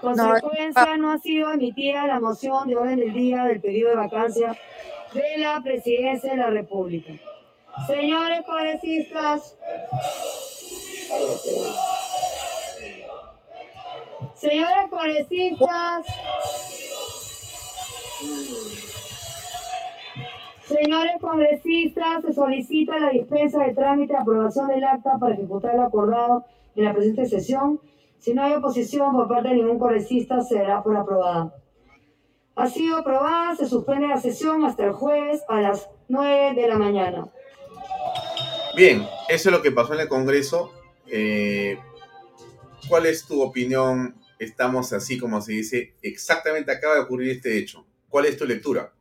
Consecuencia, 0.00 0.96
no, 0.96 1.08
no 1.08 1.12
ha 1.12 1.18
sido 1.18 1.52
emitida 1.52 2.06
la 2.06 2.20
moción 2.20 2.68
de 2.68 2.76
orden 2.76 3.00
del 3.00 3.12
día 3.12 3.44
del 3.44 3.60
pedido 3.60 3.90
de 3.90 3.96
vacancia 3.96 4.56
de 5.12 5.38
la 5.38 5.60
presidencia 5.62 6.30
de 6.30 6.36
la 6.36 6.50
República. 6.50 7.12
Señores 7.86 8.42
congresistas, 8.44 9.56
señores 14.34 14.90
congresistas, 14.90 16.06
señores 20.66 21.12
congresistas, 21.20 22.22
se 22.24 22.32
solicita 22.32 22.98
la 22.98 23.10
dispensa 23.10 23.64
de 23.64 23.74
trámite 23.74 24.12
de 24.12 24.18
aprobación 24.18 24.68
del 24.68 24.84
acta 24.84 25.18
para 25.18 25.34
ejecutar 25.34 25.74
lo 25.74 25.82
acordado 25.82 26.44
en 26.76 26.84
la 26.84 26.92
presente 26.92 27.26
sesión. 27.26 27.80
Si 28.18 28.34
no 28.34 28.42
hay 28.42 28.52
oposición 28.52 29.12
por 29.12 29.28
parte 29.28 29.48
de 29.48 29.54
ningún 29.56 29.78
congresista, 29.78 30.40
será 30.42 30.82
por 30.82 30.96
aprobada. 30.96 31.54
Ha 32.60 32.68
sido 32.68 32.98
aprobada, 32.98 33.56
se 33.56 33.66
suspende 33.66 34.06
la 34.06 34.20
sesión 34.20 34.66
hasta 34.66 34.84
el 34.84 34.92
jueves 34.92 35.40
a 35.48 35.62
las 35.62 35.88
9 36.08 36.60
de 36.60 36.68
la 36.68 36.76
mañana. 36.76 37.26
Bien, 38.76 39.06
eso 39.30 39.48
es 39.48 39.56
lo 39.56 39.62
que 39.62 39.72
pasó 39.72 39.94
en 39.94 40.00
el 40.00 40.08
Congreso. 40.08 40.70
Eh, 41.06 41.78
¿Cuál 42.86 43.06
es 43.06 43.24
tu 43.24 43.40
opinión? 43.40 44.14
Estamos 44.38 44.92
así 44.92 45.18
como 45.18 45.40
se 45.40 45.52
dice, 45.52 45.94
exactamente 46.02 46.70
acaba 46.70 46.96
de 46.96 47.00
ocurrir 47.00 47.30
este 47.30 47.56
hecho. 47.56 47.86
¿Cuál 48.10 48.26
es 48.26 48.36
tu 48.36 48.44
lectura? 48.44 48.92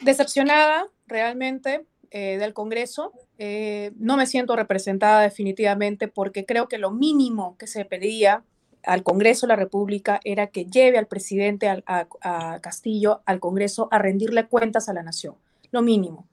Decepcionada 0.00 0.86
realmente 1.08 1.84
eh, 2.12 2.38
del 2.38 2.54
Congreso. 2.54 3.12
Eh, 3.38 3.90
no 3.96 4.16
me 4.16 4.26
siento 4.26 4.54
representada 4.54 5.22
definitivamente 5.22 6.06
porque 6.06 6.46
creo 6.46 6.68
que 6.68 6.78
lo 6.78 6.92
mínimo 6.92 7.58
que 7.58 7.66
se 7.66 7.84
pedía 7.84 8.44
al 8.84 9.02
Congreso 9.02 9.46
de 9.46 9.52
la 9.52 9.56
República 9.56 10.20
era 10.24 10.48
que 10.48 10.66
lleve 10.66 10.98
al 10.98 11.06
presidente 11.06 11.68
a 11.86 12.60
Castillo 12.60 13.22
al 13.26 13.40
Congreso 13.40 13.88
a 13.90 13.98
rendirle 13.98 14.46
cuentas 14.46 14.88
a 14.88 14.92
la 14.92 15.02
nación. 15.02 15.34
Lo 15.70 15.82
mínimo. 15.82 16.26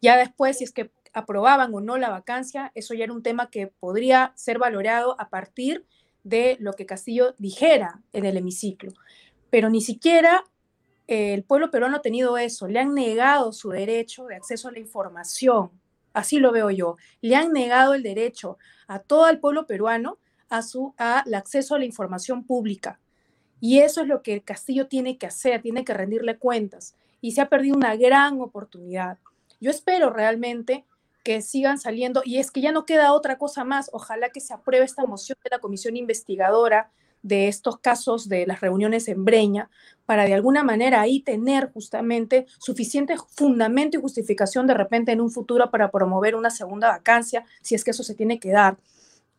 Ya 0.00 0.16
después, 0.16 0.58
si 0.58 0.64
es 0.64 0.72
que 0.72 0.90
aprobaban 1.12 1.74
o 1.74 1.80
no 1.80 1.98
la 1.98 2.10
vacancia, 2.10 2.72
eso 2.74 2.94
ya 2.94 3.04
era 3.04 3.12
un 3.12 3.22
tema 3.22 3.50
que 3.50 3.66
podría 3.66 4.32
ser 4.36 4.58
valorado 4.58 5.16
a 5.20 5.28
partir 5.28 5.84
de 6.24 6.56
lo 6.60 6.72
que 6.74 6.86
Castillo 6.86 7.34
dijera 7.38 8.00
en 8.12 8.24
el 8.24 8.36
hemiciclo. 8.36 8.92
Pero 9.50 9.70
ni 9.70 9.80
siquiera 9.80 10.44
eh, 11.08 11.34
el 11.34 11.42
pueblo 11.42 11.70
peruano 11.70 11.96
ha 11.96 12.02
tenido 12.02 12.38
eso, 12.38 12.68
le 12.68 12.78
han 12.78 12.94
negado 12.94 13.52
su 13.52 13.70
derecho 13.70 14.26
de 14.26 14.36
acceso 14.36 14.68
a 14.68 14.72
la 14.72 14.78
información, 14.78 15.70
así 16.12 16.38
lo 16.38 16.52
veo 16.52 16.70
yo, 16.70 16.96
le 17.20 17.36
han 17.36 17.52
negado 17.52 17.94
el 17.94 18.02
derecho 18.02 18.58
a 18.86 19.00
todo 19.00 19.28
el 19.28 19.38
pueblo 19.38 19.66
peruano 19.66 20.18
a 20.50 20.62
su 20.62 20.94
al 20.98 21.32
acceso 21.34 21.74
a 21.74 21.78
la 21.78 21.86
información 21.86 22.44
pública. 22.44 23.00
Y 23.60 23.78
eso 23.78 24.02
es 24.02 24.08
lo 24.08 24.22
que 24.22 24.42
Castillo 24.42 24.86
tiene 24.86 25.18
que 25.18 25.26
hacer, 25.26 25.62
tiene 25.62 25.84
que 25.84 25.94
rendirle 25.94 26.38
cuentas. 26.38 26.94
Y 27.20 27.32
se 27.32 27.40
ha 27.40 27.48
perdido 27.48 27.76
una 27.76 27.96
gran 27.96 28.40
oportunidad. 28.40 29.18
Yo 29.60 29.70
espero 29.70 30.10
realmente 30.10 30.84
que 31.22 31.42
sigan 31.42 31.78
saliendo, 31.78 32.22
y 32.24 32.38
es 32.38 32.50
que 32.50 32.62
ya 32.62 32.72
no 32.72 32.86
queda 32.86 33.12
otra 33.12 33.36
cosa 33.36 33.62
más, 33.62 33.90
ojalá 33.92 34.30
que 34.30 34.40
se 34.40 34.54
apruebe 34.54 34.86
esta 34.86 35.04
moción 35.04 35.36
de 35.44 35.50
la 35.50 35.58
comisión 35.58 35.96
investigadora 35.96 36.90
de 37.22 37.48
estos 37.48 37.78
casos 37.78 38.30
de 38.30 38.46
las 38.46 38.62
reuniones 38.62 39.06
en 39.08 39.26
Breña, 39.26 39.68
para 40.06 40.24
de 40.24 40.32
alguna 40.32 40.62
manera 40.62 41.02
ahí 41.02 41.20
tener 41.20 41.70
justamente 41.72 42.46
suficiente 42.58 43.16
fundamento 43.28 43.98
y 43.98 44.00
justificación 44.00 44.66
de 44.66 44.72
repente 44.72 45.12
en 45.12 45.20
un 45.20 45.30
futuro 45.30 45.70
para 45.70 45.90
promover 45.90 46.34
una 46.34 46.48
segunda 46.48 46.88
vacancia, 46.88 47.44
si 47.60 47.74
es 47.74 47.84
que 47.84 47.90
eso 47.90 48.02
se 48.02 48.14
tiene 48.14 48.40
que 48.40 48.50
dar. 48.50 48.78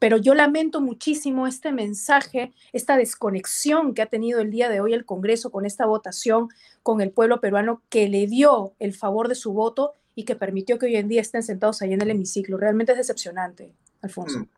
Pero 0.02 0.18
yo 0.18 0.34
lamento 0.34 0.82
muchísimo 0.82 1.46
este 1.46 1.72
mensaje, 1.72 2.54
esta 2.74 2.98
desconexión 2.98 3.94
que 3.94 4.02
ha 4.02 4.08
tenido 4.08 4.40
el 4.40 4.50
día 4.50 4.68
de 4.68 4.82
hoy 4.82 4.96
el 4.96 5.06
Congreso 5.06 5.52
con 5.52 5.64
esta 5.64 5.86
votación, 5.86 6.50
con 6.82 7.02
el 7.02 7.12
pueblo 7.12 7.40
peruano 7.40 7.84
que 7.88 8.10
le 8.10 8.26
dio 8.26 8.74
el 8.80 8.96
favor 8.96 9.28
de 9.28 9.36
su 9.36 9.54
voto 9.54 9.94
y 10.16 10.26
que 10.26 10.36
permitió 10.36 10.80
que 10.80 10.88
hoy 10.88 10.96
en 10.96 11.08
día 11.08 11.22
estén 11.22 11.44
sentados 11.44 11.84
ahí 11.84 11.94
en 11.94 12.02
el 12.02 12.10
hemiciclo. 12.10 12.58
Realmente 12.58 12.94
es 12.94 12.98
decepcionante, 12.98 13.76
Alfonso. 14.02 14.40
Mm. 14.40 14.50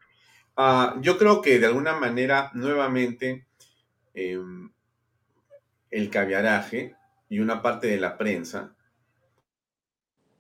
Ah, 0.56 0.96
yo 1.02 1.18
creo 1.18 1.41
que 1.41 1.60
de 1.60 1.66
alguna 1.66 2.00
manera, 2.00 2.50
nuevamente, 2.54 3.46
em, 4.14 4.72
el 5.91 6.10
caviaraje 6.10 6.96
y 7.28 7.39
una 7.39 7.62
parte 7.62 7.88
de 7.88 7.98
la 7.98 8.18
prensa 8.18 8.78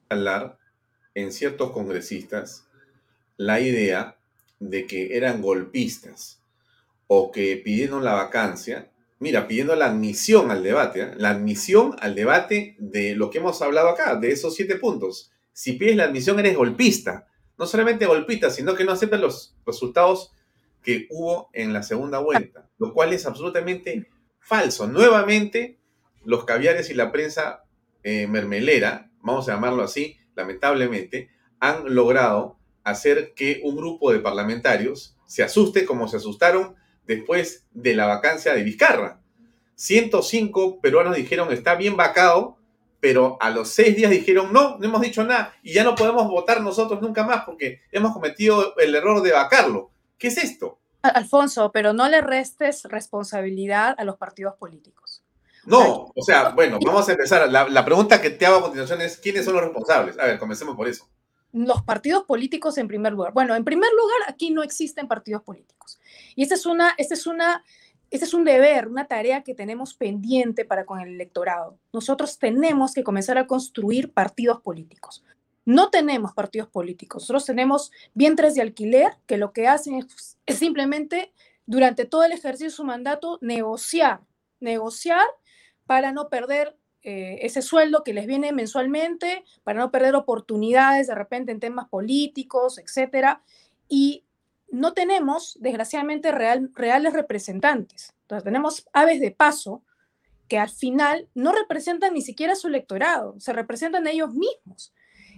hablar 0.07 0.57
en 1.13 1.33
ciertos 1.33 1.71
congresistas 1.71 2.69
la 3.35 3.59
idea 3.59 4.17
de 4.69 4.87
que 4.87 5.17
eran 5.17 5.41
golpistas 5.41 6.41
o 7.07 7.31
que 7.31 7.57
pidieron 7.57 8.03
la 8.03 8.13
vacancia 8.13 8.89
mira, 9.23 9.47
pidiendo 9.47 9.73
la 9.77 9.85
admisión 9.85 10.51
al 10.51 10.63
debate, 10.63 11.01
¿eh? 11.01 11.11
la 11.15 11.29
admisión 11.29 11.95
al 12.01 12.13
debate 12.13 12.75
de 12.77 13.15
lo 13.15 13.29
que 13.29 13.37
hemos 13.37 13.61
hablado 13.61 13.87
acá, 13.87 14.17
de 14.17 14.33
esos 14.33 14.53
siete 14.53 14.75
puntos. 14.75 15.31
Si 15.53 15.73
pides 15.73 15.95
la 15.95 16.03
admisión 16.03 16.39
eres 16.39 16.57
golpista, 16.57 17.29
no 17.57 17.65
solamente 17.65 18.05
golpista, 18.05 18.49
sino 18.49 18.75
que 18.75 18.83
no 18.83 18.91
aceptas 18.91 19.21
los 19.21 19.55
resultados 19.65 20.33
que 20.83 21.07
hubo 21.09 21.49
en 21.53 21.71
la 21.71 21.83
segunda 21.83 22.19
vuelta, 22.19 22.67
lo 22.77 22.93
cual 22.93 23.13
es 23.13 23.25
absolutamente 23.25 24.09
falso. 24.41 24.87
Nuevamente, 24.87 25.77
los 26.25 26.43
caviares 26.43 26.89
y 26.89 26.93
la 26.93 27.13
prensa 27.13 27.63
eh, 28.03 28.27
mermelera, 28.27 29.09
vamos 29.21 29.47
a 29.47 29.53
llamarlo 29.53 29.83
así, 29.83 30.17
lamentablemente, 30.35 31.29
han 31.61 31.95
logrado 31.95 32.57
hacer 32.83 33.33
que 33.33 33.61
un 33.63 33.75
grupo 33.75 34.11
de 34.11 34.19
parlamentarios 34.19 35.15
se 35.25 35.43
asuste 35.43 35.85
como 35.85 36.07
se 36.07 36.17
asustaron 36.17 36.75
después 37.05 37.65
de 37.71 37.95
la 37.95 38.05
vacancia 38.05 38.53
de 38.53 38.63
Vizcarra. 38.63 39.19
105 39.75 40.79
peruanos 40.81 41.15
dijeron 41.15 41.51
está 41.51 41.75
bien 41.75 41.97
vacado, 41.97 42.57
pero 42.99 43.37
a 43.41 43.49
los 43.49 43.69
seis 43.69 43.95
días 43.95 44.11
dijeron 44.11 44.53
no, 44.53 44.77
no 44.77 44.85
hemos 44.85 45.01
dicho 45.01 45.23
nada 45.23 45.53
y 45.63 45.73
ya 45.73 45.83
no 45.83 45.95
podemos 45.95 46.27
votar 46.27 46.61
nosotros 46.61 47.01
nunca 47.01 47.23
más 47.23 47.43
porque 47.45 47.81
hemos 47.91 48.13
cometido 48.13 48.77
el 48.77 48.93
error 48.95 49.21
de 49.21 49.31
vacarlo. 49.31 49.91
¿Qué 50.17 50.27
es 50.27 50.37
esto? 50.37 50.79
Alfonso, 51.01 51.71
pero 51.73 51.91
no 51.91 52.07
le 52.07 52.21
restes 52.21 52.83
responsabilidad 52.83 53.95
a 53.97 54.05
los 54.05 54.17
partidos 54.17 54.55
políticos. 54.55 55.23
No, 55.65 56.11
o 56.15 56.23
sea, 56.23 56.49
bueno, 56.49 56.77
vamos 56.85 57.07
a 57.07 57.13
empezar. 57.13 57.49
La, 57.49 57.67
la 57.67 57.85
pregunta 57.85 58.21
que 58.21 58.29
te 58.29 58.45
hago 58.45 58.57
a 58.57 58.61
continuación 58.61 59.01
es, 59.01 59.17
¿quiénes 59.17 59.45
son 59.45 59.53
los 59.55 59.63
responsables? 59.63 60.19
A 60.19 60.25
ver, 60.25 60.39
comencemos 60.39 60.75
por 60.75 60.87
eso 60.87 61.07
los 61.53 61.83
partidos 61.83 62.23
políticos 62.23 62.77
en 62.77 62.87
primer 62.87 63.13
lugar. 63.13 63.31
Bueno, 63.31 63.55
en 63.55 63.63
primer 63.63 63.91
lugar, 63.91 64.17
aquí 64.27 64.49
no 64.49 64.63
existen 64.63 65.07
partidos 65.07 65.43
políticos. 65.43 65.99
Y 66.35 66.43
este 66.43 66.55
es, 66.55 66.65
una, 66.65 66.95
este 66.97 67.13
es, 67.13 67.27
una, 67.27 67.63
este 68.09 68.25
es 68.25 68.33
un 68.33 68.43
deber, 68.43 68.87
una 68.87 69.05
tarea 69.05 69.43
que 69.43 69.53
tenemos 69.53 69.93
pendiente 69.93 70.65
para 70.65 70.85
con 70.85 70.99
el 70.99 71.09
electorado. 71.09 71.77
Nosotros 71.93 72.39
tenemos 72.39 72.93
que 72.93 73.03
comenzar 73.03 73.37
a 73.37 73.47
construir 73.47 74.11
partidos 74.11 74.61
políticos. 74.61 75.23
No 75.63 75.91
tenemos 75.91 76.33
partidos 76.33 76.69
políticos. 76.69 77.23
Nosotros 77.23 77.45
tenemos 77.45 77.91
vientres 78.15 78.55
de 78.55 78.61
alquiler 78.61 79.13
que 79.27 79.37
lo 79.37 79.53
que 79.53 79.67
hacen 79.67 79.95
es, 79.95 80.37
es 80.45 80.57
simplemente 80.57 81.31
durante 81.67 82.05
todo 82.05 82.23
el 82.23 82.31
ejercicio 82.31 82.67
de 82.67 82.75
su 82.75 82.83
mandato 82.83 83.37
negociar, 83.41 84.21
negociar 84.59 85.25
para 85.85 86.11
no 86.11 86.29
perder 86.29 86.75
eh, 87.03 87.39
ese 87.41 87.61
sueldo 87.61 88.03
que 88.03 88.13
les 88.13 88.27
viene 88.27 88.53
mensualmente 88.53 89.43
para 89.63 89.79
no 89.79 89.91
perder 89.91 90.15
oportunidades 90.15 91.07
de 91.07 91.15
repente 91.15 91.51
en 91.51 91.59
temas 91.59 91.89
políticos, 91.89 92.77
etcétera. 92.77 93.43
Y 93.89 94.23
no 94.69 94.93
tenemos, 94.93 95.57
desgraciadamente, 95.59 96.31
reales 96.31 97.13
representantes. 97.13 98.13
Entonces, 98.21 98.43
tenemos 98.43 98.87
aves 98.93 99.19
de 99.19 99.31
paso 99.31 99.83
que 100.47 100.57
al 100.57 100.69
final 100.69 101.29
no 101.35 101.51
representan 101.51 102.13
ni 102.13 102.21
siquiera 102.21 102.55
su 102.55 102.67
electorado, 102.67 103.39
se 103.39 103.53
representan 103.53 104.07
ellos 104.07 104.33
mismos. 104.33 104.93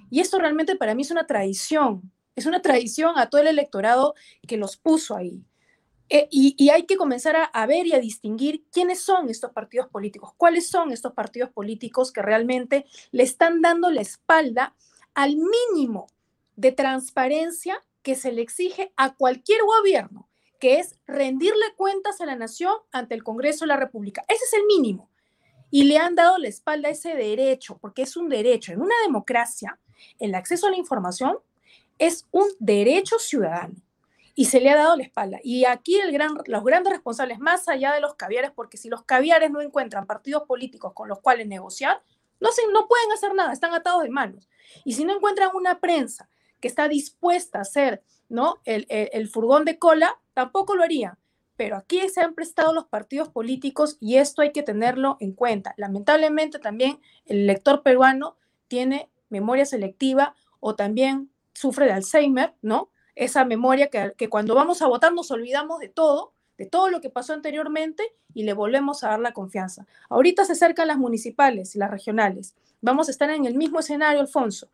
Y 0.09 0.19
esto 0.19 0.39
realmente 0.39 0.75
para 0.75 0.95
mí 0.95 1.01
es 1.01 1.11
una 1.11 1.25
traición, 1.25 2.11
es 2.35 2.45
una 2.45 2.61
traición 2.61 3.17
a 3.17 3.29
todo 3.29 3.41
el 3.41 3.47
electorado 3.47 4.13
que 4.47 4.57
los 4.57 4.77
puso 4.77 5.15
ahí. 5.15 5.43
Eh, 6.09 6.27
y, 6.29 6.69
hay 6.69 6.83
que 6.83 6.97
comenzar 6.97 7.35
a, 7.51 7.65
ver 7.65 7.87
y 7.87 7.93
a 7.93 7.99
distinguir 7.99 8.63
quiénes 8.71 9.01
son 9.01 9.29
estos 9.29 9.51
partidos 9.51 9.87
políticos, 9.87 10.33
cuáles 10.37 10.67
son 10.67 10.91
estos 10.91 11.13
partidos 11.13 11.49
políticos 11.49 12.11
que 12.11 12.21
realmente 12.21 12.85
le 13.11 13.23
están 13.23 13.61
dando 13.61 13.89
la 13.89 14.01
espalda 14.01 14.75
al 15.15 15.35
mínimo 15.35 16.07
de 16.55 16.71
transparencia 16.71 17.83
que 18.03 18.15
se 18.15 18.31
le 18.31 18.43
exige 18.43 18.93
a 18.97 19.15
cualquier 19.15 19.61
gobierno, 19.63 20.29
que 20.59 20.79
es 20.79 20.95
rendirle 21.07 21.73
cuentas 21.75 22.21
a 22.21 22.27
la 22.27 22.35
nación 22.35 22.75
ante 22.91 23.15
el 23.15 23.23
Congreso 23.23 23.65
de 23.65 23.69
la 23.69 23.77
República. 23.77 24.23
Ese 24.27 24.43
es 24.45 24.53
el 24.53 24.65
mínimo. 24.67 25.09
Y 25.71 25.85
le 25.85 25.97
han 25.97 26.13
dado 26.13 26.37
la 26.37 26.47
espalda 26.47 26.89
a 26.89 26.91
ese 26.91 27.15
derecho, 27.15 27.79
porque 27.81 28.03
es 28.03 28.15
un 28.15 28.29
derecho. 28.29 28.71
En 28.71 28.81
una 28.81 28.95
democracia, 29.03 29.79
el 30.19 30.35
acceso 30.35 30.67
a 30.67 30.69
la 30.69 30.77
información 30.77 31.39
es 31.97 32.27
un 32.31 32.47
derecho 32.59 33.17
ciudadano 33.17 33.84
y 34.35 34.45
se 34.45 34.59
le 34.59 34.69
ha 34.69 34.75
dado 34.75 34.95
la 34.97 35.03
espalda. 35.03 35.39
Y 35.43 35.65
aquí 35.65 35.95
el 35.99 36.11
gran, 36.11 36.37
los 36.45 36.63
grandes 36.63 36.91
responsables, 36.93 37.39
más 37.39 37.67
allá 37.67 37.93
de 37.93 38.01
los 38.01 38.15
caviares, 38.15 38.51
porque 38.51 38.77
si 38.77 38.89
los 38.89 39.03
caviares 39.03 39.49
no 39.49 39.61
encuentran 39.61 40.05
partidos 40.05 40.43
políticos 40.43 40.93
con 40.93 41.07
los 41.07 41.21
cuales 41.21 41.47
negociar, 41.47 42.01
no, 42.39 42.51
se, 42.51 42.61
no 42.71 42.87
pueden 42.87 43.11
hacer 43.13 43.33
nada, 43.33 43.53
están 43.53 43.73
atados 43.73 44.03
de 44.03 44.09
manos. 44.09 44.49
Y 44.83 44.93
si 44.93 45.05
no 45.05 45.15
encuentran 45.15 45.51
una 45.53 45.79
prensa 45.79 46.29
que 46.59 46.67
está 46.67 46.89
dispuesta 46.89 47.59
a 47.59 47.61
hacer 47.61 48.03
¿no? 48.27 48.59
el, 48.65 48.85
el 48.89 49.29
furgón 49.29 49.63
de 49.63 49.79
cola, 49.79 50.19
tampoco 50.33 50.75
lo 50.75 50.83
harían 50.83 51.17
pero 51.57 51.77
aquí 51.77 52.07
se 52.09 52.21
han 52.21 52.33
prestado 52.33 52.73
los 52.73 52.85
partidos 52.85 53.29
políticos 53.29 53.97
y 53.99 54.17
esto 54.17 54.41
hay 54.41 54.51
que 54.51 54.63
tenerlo 54.63 55.17
en 55.19 55.33
cuenta. 55.33 55.73
Lamentablemente 55.77 56.59
también 56.59 56.99
el 57.25 57.47
lector 57.47 57.81
peruano 57.81 58.37
tiene 58.67 59.09
memoria 59.29 59.65
selectiva 59.65 60.35
o 60.59 60.75
también 60.75 61.31
sufre 61.53 61.85
de 61.85 61.93
Alzheimer, 61.93 62.53
¿no? 62.61 62.89
Esa 63.15 63.45
memoria 63.45 63.89
que, 63.89 64.13
que 64.17 64.29
cuando 64.29 64.55
vamos 64.55 64.81
a 64.81 64.87
votar 64.87 65.13
nos 65.13 65.31
olvidamos 65.31 65.79
de 65.79 65.89
todo, 65.89 66.33
de 66.57 66.65
todo 66.65 66.89
lo 66.89 67.01
que 67.01 67.09
pasó 67.09 67.33
anteriormente 67.33 68.03
y 68.33 68.43
le 68.43 68.53
volvemos 68.53 69.03
a 69.03 69.09
dar 69.09 69.19
la 69.19 69.33
confianza. 69.33 69.85
Ahorita 70.09 70.45
se 70.45 70.53
acercan 70.53 70.87
las 70.87 70.97
municipales 70.97 71.75
y 71.75 71.79
las 71.79 71.91
regionales. 71.91 72.55
Vamos 72.81 73.07
a 73.07 73.11
estar 73.11 73.29
en 73.29 73.45
el 73.45 73.55
mismo 73.55 73.79
escenario, 73.79 74.21
Alfonso. 74.21 74.69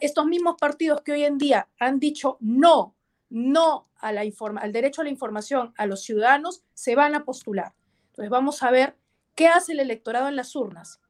Estos 0.00 0.26
mismos 0.26 0.56
partidos 0.60 1.00
que 1.02 1.12
hoy 1.12 1.24
en 1.24 1.38
día 1.38 1.68
han 1.78 1.98
dicho 1.98 2.36
no 2.40 2.94
no 3.30 3.88
a 3.98 4.12
la 4.12 4.22
al 4.22 4.72
derecho 4.72 5.00
a 5.00 5.04
la 5.04 5.10
información 5.10 5.74
a 5.76 5.86
los 5.86 6.02
ciudadanos, 6.02 6.62
se 6.74 6.94
van 6.94 7.14
a 7.14 7.24
postular. 7.24 7.74
Entonces 8.10 8.30
vamos 8.30 8.62
a 8.62 8.70
ver 8.70 8.96
qué 9.34 9.48
hace 9.48 9.72
el 9.72 9.80
electorado 9.80 10.28
en 10.28 10.36
las 10.36 10.54
urnas. 10.56 11.00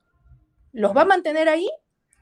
¿Los 0.72 0.96
va 0.96 1.02
a 1.02 1.06
mantener 1.06 1.48
ahí? 1.48 1.70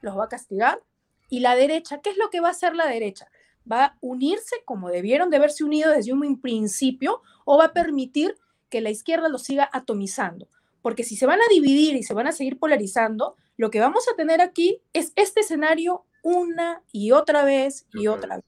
¿Los 0.01 0.17
va 0.17 0.25
a 0.25 0.29
castigar? 0.29 0.81
Y 1.29 1.39
la 1.41 1.55
derecha, 1.55 1.99
¿qué 2.01 2.11
es 2.11 2.17
lo 2.17 2.29
que 2.29 2.39
va 2.39 2.49
a 2.49 2.51
hacer 2.51 2.75
la 2.75 2.87
derecha? 2.87 3.27
¿Va 3.69 3.85
a 3.85 3.97
unirse 4.01 4.55
como 4.65 4.89
debieron 4.89 5.29
de 5.29 5.37
haberse 5.37 5.63
unido 5.63 5.91
desde 5.91 6.13
un 6.13 6.39
principio 6.39 7.21
o 7.45 7.57
va 7.57 7.65
a 7.65 7.73
permitir 7.73 8.35
que 8.69 8.81
la 8.81 8.89
izquierda 8.89 9.29
los 9.29 9.43
siga 9.43 9.69
atomizando? 9.71 10.47
Porque 10.81 11.03
si 11.03 11.15
se 11.15 11.25
van 11.25 11.39
a 11.39 11.49
dividir 11.49 11.95
y 11.95 12.03
se 12.03 12.13
van 12.13 12.27
a 12.27 12.31
seguir 12.31 12.59
polarizando, 12.59 13.35
lo 13.57 13.69
que 13.69 13.79
vamos 13.79 14.07
a 14.07 14.15
tener 14.15 14.41
aquí 14.41 14.81
es 14.93 15.11
este 15.15 15.41
escenario 15.41 16.05
una 16.23 16.81
y 16.91 17.11
otra 17.11 17.43
vez 17.43 17.87
y 17.93 18.07
otra 18.07 18.37
vez. 18.37 18.45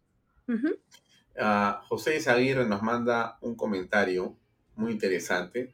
José 1.88 2.18
Isaguirre 2.18 2.66
nos 2.66 2.82
manda 2.82 3.38
un 3.42 3.56
comentario 3.56 4.36
muy 4.76 4.92
interesante. 4.92 5.74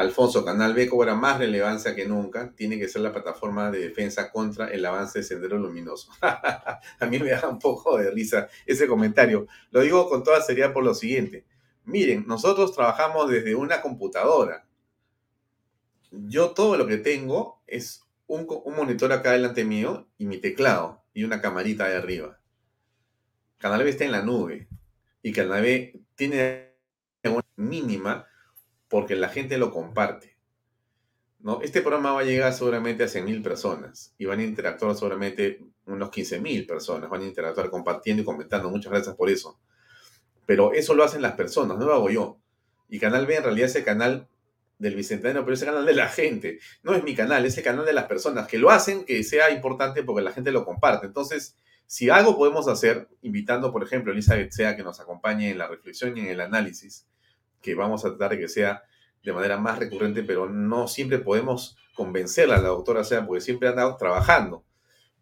Alfonso, 0.00 0.46
Canal 0.46 0.72
B 0.72 0.88
cobra 0.88 1.14
más 1.14 1.38
relevancia 1.38 1.94
que 1.94 2.06
nunca. 2.06 2.54
Tiene 2.56 2.78
que 2.78 2.88
ser 2.88 3.02
la 3.02 3.12
plataforma 3.12 3.70
de 3.70 3.80
defensa 3.80 4.30
contra 4.32 4.68
el 4.68 4.84
avance 4.86 5.18
de 5.18 5.24
Sendero 5.24 5.58
Luminoso. 5.58 6.10
A 6.22 7.06
mí 7.06 7.18
me 7.18 7.30
da 7.30 7.46
un 7.48 7.58
poco 7.58 7.98
de 7.98 8.10
risa 8.10 8.48
ese 8.64 8.86
comentario. 8.86 9.46
Lo 9.70 9.82
digo 9.82 10.08
con 10.08 10.24
toda 10.24 10.40
seriedad 10.40 10.72
por 10.72 10.84
lo 10.84 10.94
siguiente. 10.94 11.44
Miren, 11.84 12.24
nosotros 12.26 12.72
trabajamos 12.74 13.28
desde 13.28 13.54
una 13.54 13.82
computadora. 13.82 14.66
Yo 16.10 16.52
todo 16.52 16.78
lo 16.78 16.86
que 16.86 16.96
tengo 16.96 17.62
es 17.66 18.02
un, 18.26 18.46
monitor 18.74 19.12
acá 19.12 19.32
delante 19.32 19.64
mío 19.64 20.08
y 20.16 20.24
mi 20.24 20.38
teclado 20.38 21.04
y 21.12 21.24
una 21.24 21.42
camarita 21.42 21.86
de 21.86 21.96
arriba. 21.96 22.40
Canal 23.58 23.84
B 23.84 23.90
está 23.90 24.06
en 24.06 24.12
la 24.12 24.22
nube 24.22 24.66
y 25.22 25.34
la 25.34 25.60
B 25.60 26.00
tiene 26.14 26.74
una 27.24 27.44
mínima 27.56 28.26
porque 28.90 29.14
la 29.14 29.30
gente 29.30 29.56
lo 29.56 29.70
comparte. 29.70 30.36
¿no? 31.38 31.62
Este 31.62 31.80
programa 31.80 32.12
va 32.12 32.20
a 32.20 32.24
llegar 32.24 32.52
seguramente 32.52 33.04
a 33.04 33.06
100.000 33.06 33.42
personas 33.42 34.14
y 34.18 34.26
van 34.26 34.40
a 34.40 34.42
interactuar 34.42 34.94
seguramente 34.94 35.64
unos 35.86 36.10
15.000 36.10 36.66
personas, 36.66 37.08
van 37.08 37.22
a 37.22 37.26
interactuar 37.26 37.70
compartiendo 37.70 38.22
y 38.22 38.26
comentando. 38.26 38.68
Muchas 38.68 38.92
gracias 38.92 39.16
por 39.16 39.30
eso. 39.30 39.58
Pero 40.44 40.74
eso 40.74 40.94
lo 40.94 41.04
hacen 41.04 41.22
las 41.22 41.32
personas, 41.32 41.78
no 41.78 41.86
lo 41.86 41.94
hago 41.94 42.10
yo. 42.10 42.38
Y 42.88 42.98
Canal 42.98 43.26
B 43.26 43.36
en 43.36 43.44
realidad 43.44 43.68
es 43.68 43.76
el 43.76 43.84
canal 43.84 44.28
del 44.78 44.96
Bicentenario, 44.96 45.44
pero 45.44 45.54
es 45.54 45.62
el 45.62 45.68
canal 45.68 45.86
de 45.86 45.94
la 45.94 46.08
gente. 46.08 46.58
No 46.82 46.94
es 46.94 47.04
mi 47.04 47.14
canal, 47.14 47.46
es 47.46 47.56
el 47.56 47.62
canal 47.62 47.86
de 47.86 47.92
las 47.92 48.06
personas 48.06 48.48
que 48.48 48.58
lo 48.58 48.70
hacen 48.70 49.04
que 49.04 49.22
sea 49.22 49.50
importante 49.52 50.02
porque 50.02 50.22
la 50.22 50.32
gente 50.32 50.50
lo 50.50 50.64
comparte. 50.64 51.06
Entonces, 51.06 51.56
si 51.86 52.10
algo 52.10 52.36
podemos 52.36 52.66
hacer, 52.66 53.08
invitando, 53.22 53.70
por 53.70 53.84
ejemplo, 53.84 54.10
a 54.10 54.14
Elizabeth 54.14 54.50
Sea 54.50 54.74
que 54.74 54.82
nos 54.82 54.98
acompañe 54.98 55.50
en 55.50 55.58
la 55.58 55.68
reflexión 55.68 56.16
y 56.16 56.20
en 56.20 56.26
el 56.26 56.40
análisis, 56.40 57.06
que 57.60 57.74
vamos 57.74 58.04
a 58.04 58.08
tratar 58.08 58.30
de 58.30 58.38
que 58.38 58.48
sea 58.48 58.82
de 59.22 59.32
manera 59.32 59.58
más 59.58 59.78
recurrente, 59.78 60.22
pero 60.22 60.48
no 60.48 60.88
siempre 60.88 61.18
podemos 61.18 61.76
convencerla 61.94 62.56
a 62.56 62.62
la 62.62 62.68
doctora 62.68 63.04
Sea, 63.04 63.26
porque 63.26 63.40
siempre 63.40 63.68
ha 63.68 63.96
trabajando. 63.96 64.64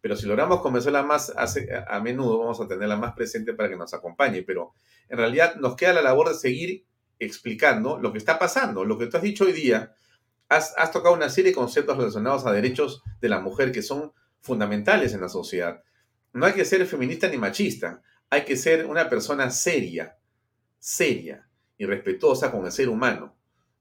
Pero 0.00 0.16
si 0.16 0.26
logramos 0.26 0.60
convencerla 0.60 1.02
más 1.02 1.32
a, 1.36 2.00
menudo, 2.00 2.38
vamos 2.38 2.60
a 2.60 2.68
tenerla 2.68 2.96
más 2.96 3.14
presente 3.14 3.54
para 3.54 3.68
que 3.68 3.76
nos 3.76 3.92
acompañe. 3.92 4.42
Pero 4.42 4.72
en 5.08 5.18
realidad 5.18 5.56
nos 5.56 5.74
queda 5.74 5.92
la 5.92 6.02
labor 6.02 6.28
de 6.28 6.34
seguir 6.34 6.84
explicando 7.18 7.98
lo 7.98 8.12
que 8.12 8.18
está 8.18 8.38
pasando. 8.38 8.84
Lo 8.84 8.96
que 8.96 9.08
tú 9.08 9.16
has 9.16 9.22
dicho 9.24 9.44
hoy 9.44 9.52
día, 9.52 9.92
has, 10.48 10.72
has 10.78 10.92
tocado 10.92 11.14
una 11.14 11.28
serie 11.28 11.50
de 11.50 11.56
conceptos 11.56 11.96
relacionados 11.96 12.46
a 12.46 12.52
derechos 12.52 13.02
de 13.20 13.28
la 13.28 13.40
mujer 13.40 13.72
que 13.72 13.82
son 13.82 14.12
fundamentales 14.40 15.12
en 15.14 15.20
la 15.20 15.28
sociedad 15.28 15.82
no 16.32 16.46
hay 16.46 16.52
que 16.52 16.64
ser 16.64 16.86
feminista 16.86 17.28
ni 17.28 17.36
machista, 17.36 18.02
hay 18.30 18.44
que 18.44 18.56
ser 18.56 18.86
una 18.86 19.08
persona 19.08 19.50
seria, 19.50 20.16
seria 20.78 21.47
y 21.78 21.86
respetuosa 21.86 22.50
con 22.50 22.66
el 22.66 22.72
ser 22.72 22.88
humano. 22.88 23.34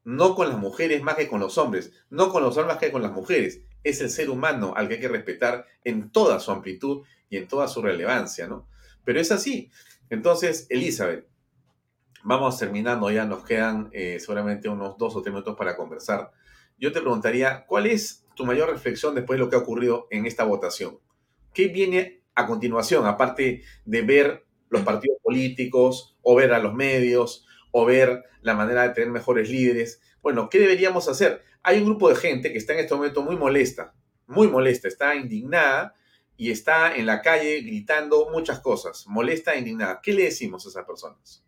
No 0.04 0.36
con 0.36 0.48
las 0.48 0.58
mujeres 0.58 1.04
más 1.04 1.16
que 1.16 1.28
con 1.28 1.42
los 1.42 1.58
hombres, 1.58 1.92
no 2.10 2.32
con 2.32 2.42
los 2.42 2.56
hombres 2.56 2.76
más 2.76 2.82
que 2.82 2.92
con 2.92 3.02
las 3.02 3.12
mujeres. 3.12 3.62
Es 3.84 4.00
el 4.00 4.10
ser 4.10 4.30
humano 4.30 4.74
al 4.78 4.88
que 4.88 4.96
hay 4.96 5.00
que 5.02 5.08
respetar 5.10 5.66
en 5.84 6.10
toda 6.12 6.40
su 6.40 6.52
amplitud 6.52 7.04
y 7.30 7.38
en 7.38 7.48
toda 7.48 7.68
su 7.68 7.82
relevancia, 7.82 8.48
¿no? 8.48 8.68
Pero 9.04 9.20
es 9.20 9.32
así. 9.32 9.70
Entonces, 10.10 10.68
Elizabeth, 10.70 11.28
vamos 12.24 12.58
terminando, 12.58 13.12
ya 13.12 13.26
nos 13.26 13.44
quedan 13.44 13.90
eh, 13.92 14.20
seguramente 14.20 14.70
unos 14.70 14.98
dos 14.98 15.16
o 15.16 15.22
tres 15.22 15.34
minutos 15.34 15.58
para 15.58 15.76
conversar. 15.76 16.32
Yo 16.78 16.92
te 16.92 17.02
preguntaría, 17.02 17.66
¿cuál 17.66 17.88
es 17.88 18.26
tu 18.36 18.46
mayor 18.46 18.70
reflexión 18.70 19.16
después 19.16 19.38
de 19.38 19.44
lo 19.44 19.50
que 19.50 19.56
ha 19.56 19.60
ocurrido 19.60 20.08
en 20.12 20.26
esta 20.26 20.44
votación? 20.44 21.00
¿Qué 21.54 21.68
viene 21.68 22.22
a 22.38 22.46
continuación, 22.46 23.08
aparte 23.08 23.64
de 23.84 24.02
ver 24.04 24.46
los 24.70 24.84
partidos 24.84 25.18
políticos 25.24 26.16
o 26.22 26.36
ver 26.36 26.54
a 26.54 26.60
los 26.60 26.74
medios 26.74 27.47
o 27.80 27.86
ver 27.86 28.24
la 28.42 28.56
manera 28.56 28.82
de 28.82 28.90
tener 28.90 29.12
mejores 29.12 29.52
líderes. 29.52 30.02
Bueno, 30.24 30.50
¿qué 30.50 30.58
deberíamos 30.58 31.08
hacer? 31.08 31.44
Hay 31.62 31.78
un 31.78 31.86
grupo 31.86 32.10
de 32.10 32.16
gente 32.16 32.52
que 32.52 32.58
está 32.58 32.74
en 32.74 32.80
este 32.80 32.96
momento 32.96 33.22
muy 33.22 33.36
molesta, 33.36 33.94
muy 34.26 34.48
molesta, 34.48 34.88
está 34.88 35.14
indignada 35.14 35.94
y 36.38 36.50
está 36.50 36.96
en 36.96 37.06
la 37.06 37.22
calle 37.22 37.62
gritando 37.62 38.30
muchas 38.32 38.62
cosas, 38.62 39.06
molesta 39.06 39.54
e 39.54 39.60
indignada. 39.60 40.00
¿Qué 40.02 40.12
le 40.12 40.24
decimos 40.24 40.66
a 40.66 40.70
esas 40.70 40.86
personas? 40.86 41.44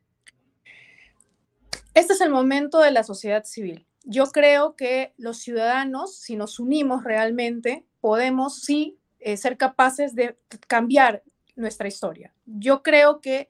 Este 1.96 2.14
es 2.14 2.22
el 2.22 2.30
momento 2.30 2.78
de 2.78 2.92
la 2.92 3.04
sociedad 3.04 3.44
civil. 3.44 3.88
Yo 4.04 4.28
creo 4.28 4.76
que 4.76 5.16
los 5.18 5.40
ciudadanos, 5.40 6.16
si 6.16 6.36
nos 6.36 6.60
unimos 6.60 7.04
realmente, 7.04 7.88
podemos 8.02 8.62
sí 8.62 9.00
eh, 9.20 9.36
ser 9.36 9.58
capaces 9.58 10.14
de 10.14 10.38
cambiar 10.68 11.24
nuestra 11.56 11.88
historia. 11.88 12.36
Yo 12.46 12.84
creo 12.84 13.20
que 13.20 13.50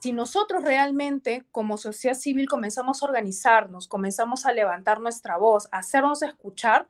si 0.00 0.12
nosotros 0.12 0.64
realmente 0.64 1.44
como 1.52 1.76
sociedad 1.76 2.16
civil 2.16 2.48
comenzamos 2.48 3.02
a 3.02 3.06
organizarnos, 3.06 3.86
comenzamos 3.86 4.46
a 4.46 4.52
levantar 4.52 5.00
nuestra 5.00 5.36
voz, 5.36 5.68
a 5.70 5.78
hacernos 5.78 6.22
escuchar, 6.22 6.88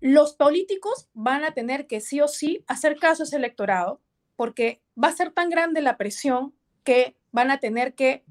los 0.00 0.34
políticos 0.34 1.08
van 1.14 1.44
a 1.44 1.52
tener 1.52 1.86
que 1.86 2.00
sí 2.00 2.20
o 2.20 2.28
sí 2.28 2.64
hacer 2.66 2.98
caso 2.98 3.22
a 3.22 3.26
ese 3.26 3.36
electorado, 3.36 4.00
porque 4.36 4.82
va 5.02 5.08
a 5.08 5.12
ser 5.16 5.30
tan 5.30 5.48
grande 5.48 5.80
la 5.80 5.96
presión 5.96 6.52
que 6.82 7.16
van 7.32 7.50
a 7.50 7.58
tener 7.58 7.94
que, 7.94 8.24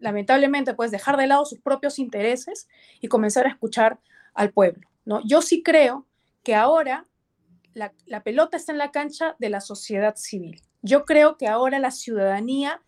lamentablemente, 0.00 0.74
pues 0.74 0.90
dejar 0.90 1.16
de 1.16 1.26
lado 1.26 1.44
sus 1.44 1.60
propios 1.60 1.98
intereses 1.98 2.68
y 3.00 3.08
comenzar 3.08 3.46
a 3.46 3.50
escuchar 3.50 4.00
al 4.34 4.50
pueblo. 4.50 4.88
¿no? 5.04 5.20
Yo 5.24 5.42
sí 5.42 5.62
creo 5.62 6.06
que 6.42 6.54
ahora 6.54 7.06
la, 7.74 8.22
pelota 8.22 8.56
está 8.56 8.72
en 8.72 8.78
la 8.78 8.90
cancha 8.90 9.36
de 9.38 9.50
la 9.50 9.60
sociedad 9.60 10.16
civil. 10.16 10.62
Yo 10.82 11.04
creo 11.04 11.36
que 11.36 11.46
ahora 11.46 11.78
la 11.78 11.90
ciudadanía 11.90 12.82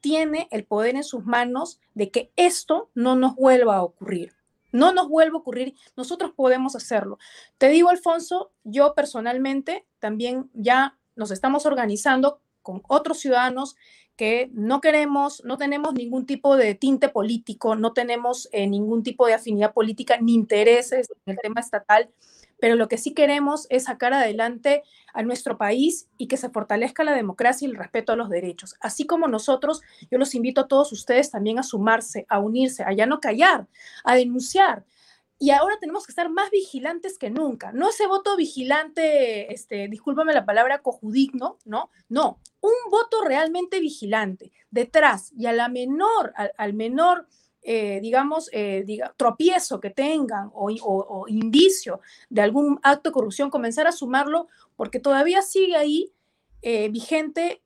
tiene 0.00 0.48
el 0.50 0.64
poder 0.64 0.96
en 0.96 1.04
sus 1.04 1.24
manos 1.24 1.80
de 1.94 2.10
que 2.10 2.30
esto 2.36 2.90
no 2.94 3.16
nos 3.16 3.34
vuelva 3.34 3.76
a 3.76 3.82
ocurrir. 3.82 4.34
No 4.70 4.92
nos 4.92 5.08
vuelva 5.08 5.38
a 5.38 5.40
ocurrir, 5.40 5.74
nosotros 5.96 6.32
podemos 6.36 6.76
hacerlo. 6.76 7.18
Te 7.56 7.70
digo, 7.70 7.88
Alfonso, 7.88 8.52
yo 8.64 8.94
personalmente 8.94 9.86
también 9.98 10.50
ya 10.52 10.98
nos 11.16 11.30
estamos 11.30 11.64
organizando 11.64 12.40
con 12.62 12.82
otros 12.86 13.18
ciudadanos 13.18 13.76
que 14.14 14.50
no 14.52 14.80
queremos, 14.80 15.42
no 15.44 15.56
tenemos 15.56 15.94
ningún 15.94 16.26
tipo 16.26 16.56
de 16.56 16.74
tinte 16.74 17.08
político, 17.08 17.76
no 17.76 17.92
tenemos 17.92 18.48
eh, 18.52 18.66
ningún 18.66 19.02
tipo 19.02 19.26
de 19.26 19.34
afinidad 19.34 19.72
política 19.72 20.18
ni 20.20 20.34
intereses 20.34 21.08
en 21.24 21.34
el 21.34 21.38
tema 21.40 21.60
estatal 21.60 22.10
pero 22.58 22.76
lo 22.76 22.88
que 22.88 22.98
sí 22.98 23.14
queremos 23.14 23.66
es 23.70 23.84
sacar 23.84 24.12
adelante 24.12 24.82
a 25.12 25.22
nuestro 25.22 25.58
país 25.58 26.08
y 26.18 26.28
que 26.28 26.36
se 26.36 26.50
fortalezca 26.50 27.04
la 27.04 27.14
democracia 27.14 27.66
y 27.66 27.70
el 27.70 27.76
respeto 27.76 28.12
a 28.12 28.16
los 28.16 28.28
derechos. 28.28 28.74
Así 28.80 29.06
como 29.06 29.28
nosotros, 29.28 29.82
yo 30.10 30.18
los 30.18 30.34
invito 30.34 30.62
a 30.62 30.68
todos 30.68 30.92
ustedes 30.92 31.30
también 31.30 31.58
a 31.58 31.62
sumarse, 31.62 32.26
a 32.28 32.38
unirse, 32.38 32.84
a 32.84 32.92
ya 32.92 33.06
no 33.06 33.20
callar, 33.20 33.66
a 34.04 34.14
denunciar. 34.14 34.84
Y 35.40 35.50
ahora 35.50 35.76
tenemos 35.78 36.04
que 36.04 36.10
estar 36.10 36.28
más 36.30 36.50
vigilantes 36.50 37.16
que 37.16 37.30
nunca. 37.30 37.70
No 37.70 37.88
ese 37.90 38.08
voto 38.08 38.36
vigilante, 38.36 39.52
este, 39.52 39.86
discúlpame 39.86 40.32
la 40.32 40.44
palabra 40.44 40.80
cojudigno, 40.80 41.58
¿no? 41.64 41.90
No, 42.08 42.40
un 42.60 42.90
voto 42.90 43.22
realmente 43.24 43.78
vigilante, 43.78 44.50
detrás 44.70 45.32
y 45.36 45.46
a 45.46 45.52
la 45.52 45.68
menor, 45.68 46.32
al, 46.56 46.72
menor 46.74 47.28
eh, 47.70 48.00
digamos, 48.00 48.48
eh, 48.54 48.82
tropiezo 49.18 49.78
que 49.78 49.90
tengan 49.90 50.50
o, 50.54 51.26
indicio 51.28 52.00
de 52.30 52.40
algún 52.40 52.80
acto 52.82 53.10
de 53.10 53.12
corrupción, 53.12 53.50
comenzar 53.50 53.86
a 53.86 53.92
sumarlo 53.92 54.48
porque 54.74 55.00
todavía 55.00 55.42
sigue 55.42 55.76
ahí 55.76 56.10
eh, 56.62 56.88
vigente 56.88 57.60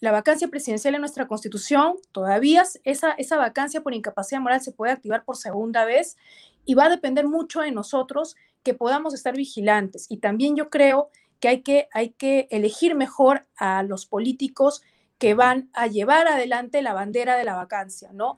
la 0.00 0.12
vacancia 0.12 0.48
presidencial 0.48 0.94
en 0.94 1.00
nuestra 1.00 1.26
constitución, 1.26 1.94
todavía 2.12 2.64
esa, 2.84 3.12
esa 3.12 3.38
vacancia 3.38 3.80
por 3.82 3.94
incapacidad 3.94 4.42
moral 4.42 4.60
se 4.60 4.72
puede 4.72 4.92
activar 4.92 5.24
por 5.24 5.38
segunda 5.38 5.86
vez 5.86 6.18
y 6.66 6.74
va 6.74 6.84
a 6.84 6.90
depender 6.90 7.26
mucho 7.26 7.62
de 7.62 7.70
nosotros 7.70 8.36
que 8.62 8.74
podamos 8.74 9.14
estar 9.14 9.34
vigilantes. 9.34 10.04
Y 10.10 10.18
también 10.18 10.54
yo 10.54 10.68
creo 10.68 11.08
que 11.40 11.48
hay 11.48 11.62
que, 11.62 11.88
hay 11.94 12.10
que 12.10 12.46
elegir 12.50 12.94
mejor 12.94 13.46
a 13.56 13.84
los 13.84 14.04
políticos 14.04 14.82
que 15.16 15.32
van 15.32 15.70
a 15.72 15.86
llevar 15.86 16.28
adelante 16.28 16.82
la 16.82 16.92
bandera 16.92 17.36
de 17.38 17.44
la 17.44 17.54
vacancia, 17.54 18.10
¿no? 18.12 18.36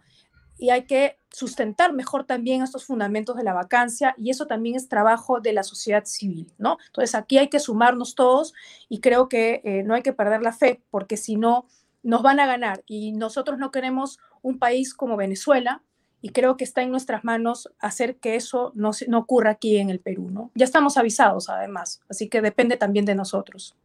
Y 0.59 0.71
hay 0.71 0.85
que 0.85 1.19
sustentar 1.31 1.93
mejor 1.93 2.25
también 2.25 2.63
estos 2.63 2.87
fundamentos 2.87 3.37
de 3.37 3.45
la 3.45 3.53
vacancia 3.53 4.15
y 4.17 4.31
eso 4.31 4.47
también 4.47 4.75
es 4.75 4.89
trabajo 4.89 5.41
de 5.41 5.53
la 5.53 5.63
sociedad 5.63 6.05
civil, 6.07 6.53
¿no? 6.59 6.79
Entonces 6.87 7.15
aquí 7.15 7.39
hay 7.39 7.49
que 7.49 7.61
sumarnos 7.61 8.15
todos 8.15 8.55
y 8.89 9.01
creo 9.01 9.29
que 9.29 9.61
eh, 9.65 9.83
no 9.85 9.95
hay 9.95 10.03
que 10.03 10.15
perder 10.15 10.43
la 10.43 10.53
fe 10.53 10.83
porque 10.91 11.17
si 11.17 11.37
no 11.37 11.67
nos 12.03 12.23
van 12.23 12.41
a 12.41 12.47
ganar 12.47 12.83
y 12.87 13.13
nosotros 13.13 13.59
no 13.59 13.71
queremos 13.71 14.19
un 14.41 14.59
país 14.59 14.95
como 14.95 15.17
Venezuela 15.17 15.83
y 16.23 16.31
creo 16.31 16.57
que 16.57 16.65
está 16.65 16.83
en 16.83 16.91
nuestras 16.91 17.23
manos 17.25 17.69
hacer 17.79 18.17
que 18.17 18.37
eso 18.37 18.73
no, 18.75 18.93
no 19.09 19.19
ocurra 19.19 19.51
aquí 19.51 19.77
en 19.77 19.91
el 19.91 20.01
Perú, 20.01 20.31
¿no? 20.31 20.51
Ya 20.55 20.65
estamos 20.65 20.97
avisados 20.97 21.51
además, 21.51 22.01
así 22.09 22.29
que 22.29 22.41
depende 22.41 22.77
también 22.77 23.05
de 23.05 23.15
nosotros. 23.15 23.77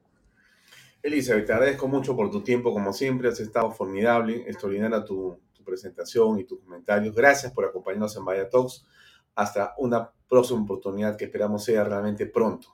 Elizabeth, 1.03 1.47
te 1.47 1.53
agradezco 1.53 1.87
mucho 1.87 2.15
por 2.15 2.29
tu 2.29 2.41
tiempo, 2.41 2.71
como 2.71 2.93
siempre, 2.93 3.27
has 3.27 3.39
estado 3.39 3.71
formidable, 3.71 4.43
extraordinaria 4.47 5.03
tu, 5.03 5.37
presentación 5.71 6.39
y 6.39 6.43
tus 6.43 6.59
comentarios. 6.59 7.15
Gracias 7.15 7.53
por 7.53 7.63
acompañarnos 7.63 8.15
en 8.17 8.25
Vaya 8.25 8.49
Talks. 8.49 8.85
Hasta 9.35 9.73
una 9.77 10.11
próxima 10.27 10.61
oportunidad 10.61 11.15
que 11.15 11.25
esperamos 11.25 11.63
sea 11.63 11.85
realmente 11.85 12.25
pronto. 12.25 12.67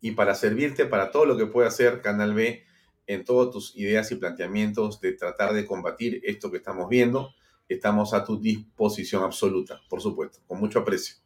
Y 0.00 0.10
para 0.12 0.34
servirte 0.34 0.86
para 0.86 1.12
todo 1.12 1.24
lo 1.24 1.36
que 1.36 1.46
puede 1.46 1.68
hacer 1.68 2.02
Canal 2.02 2.34
B 2.34 2.64
en 3.06 3.24
todas 3.24 3.50
tus 3.50 3.76
ideas 3.76 4.10
y 4.10 4.16
planteamientos 4.16 5.00
de 5.00 5.12
tratar 5.12 5.52
de 5.52 5.64
combatir 5.64 6.20
esto 6.24 6.50
que 6.50 6.56
estamos 6.56 6.88
viendo, 6.88 7.30
estamos 7.68 8.12
a 8.12 8.24
tu 8.24 8.40
disposición 8.40 9.22
absoluta, 9.22 9.80
por 9.88 10.00
supuesto, 10.00 10.40
con 10.48 10.58
mucho 10.58 10.80
aprecio. 10.80 11.16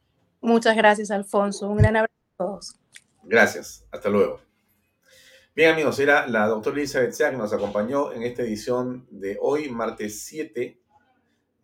Muchas 0.43 0.77
gracias, 0.77 1.11
Alfonso. 1.11 1.69
Un 1.69 1.79
gran 1.79 1.97
abrazo 1.97 2.15
a 2.39 2.45
todos. 2.45 2.75
Gracias. 3.25 3.87
Hasta 3.91 4.11
luego. 4.11 4.41
Bien, 5.55 5.73
amigos, 5.73 5.99
era 5.99 6.27
la 6.27 6.47
doctora 6.49 6.77
Elizabeth 6.77 7.13
Sea 7.13 7.31
que 7.31 7.39
nos 7.39 7.55
acompañó 7.55 8.13
en 8.13 8.23
esta 8.23 8.43
edición 8.43 9.07
de 9.11 9.39
hoy, 9.41 9.71
martes 9.71 10.23
7 10.25 10.83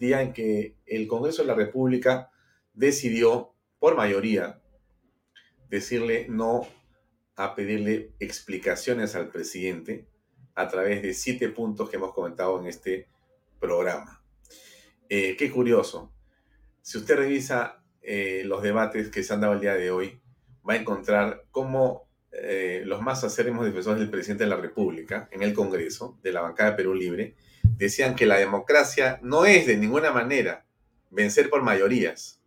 día 0.02 0.20
en 0.20 0.32
que 0.32 0.76
el 0.84 1.06
Congreso 1.06 1.42
de 1.42 1.48
la 1.48 1.54
República 1.54 2.30
decidió, 2.74 3.54
por 3.78 3.96
mayoría, 3.96 4.60
decirle 5.70 6.26
no 6.28 6.66
a 7.36 7.54
pedirle 7.54 8.12
explicaciones 8.18 9.14
al 9.14 9.28
presidente 9.28 10.08
a 10.54 10.68
través 10.68 11.02
de 11.02 11.14
siete 11.14 11.48
puntos 11.48 11.88
que 11.88 11.96
hemos 11.96 12.12
comentado 12.12 12.60
en 12.60 12.66
este 12.66 13.08
programa. 13.60 14.22
Eh, 15.08 15.36
qué 15.36 15.50
curioso. 15.50 16.12
Si 16.80 16.98
usted 16.98 17.16
revisa 17.16 17.84
eh, 18.02 18.42
los 18.44 18.60
debates 18.60 19.08
que 19.08 19.22
se 19.22 19.32
han 19.32 19.40
dado 19.40 19.54
el 19.54 19.60
día 19.60 19.74
de 19.74 19.92
hoy, 19.92 20.20
va 20.68 20.74
a 20.74 20.78
encontrar 20.78 21.44
cómo 21.52 22.10
eh, 22.32 22.82
los 22.84 23.00
más 23.02 23.22
acérrimos 23.22 23.64
defensores 23.64 24.00
del 24.00 24.10
presidente 24.10 24.44
de 24.44 24.50
la 24.50 24.56
República 24.56 25.28
en 25.30 25.42
el 25.42 25.54
Congreso, 25.54 26.18
de 26.22 26.32
la 26.32 26.40
bancada 26.40 26.70
de 26.70 26.76
Perú 26.76 26.94
Libre, 26.94 27.36
decían 27.76 28.14
que 28.14 28.26
la 28.26 28.36
democracia 28.36 29.18
no 29.22 29.44
es 29.44 29.66
de 29.66 29.76
ninguna 29.76 30.12
manera 30.12 30.66
vencer 31.10 31.50
por 31.50 31.62
mayorías, 31.62 32.40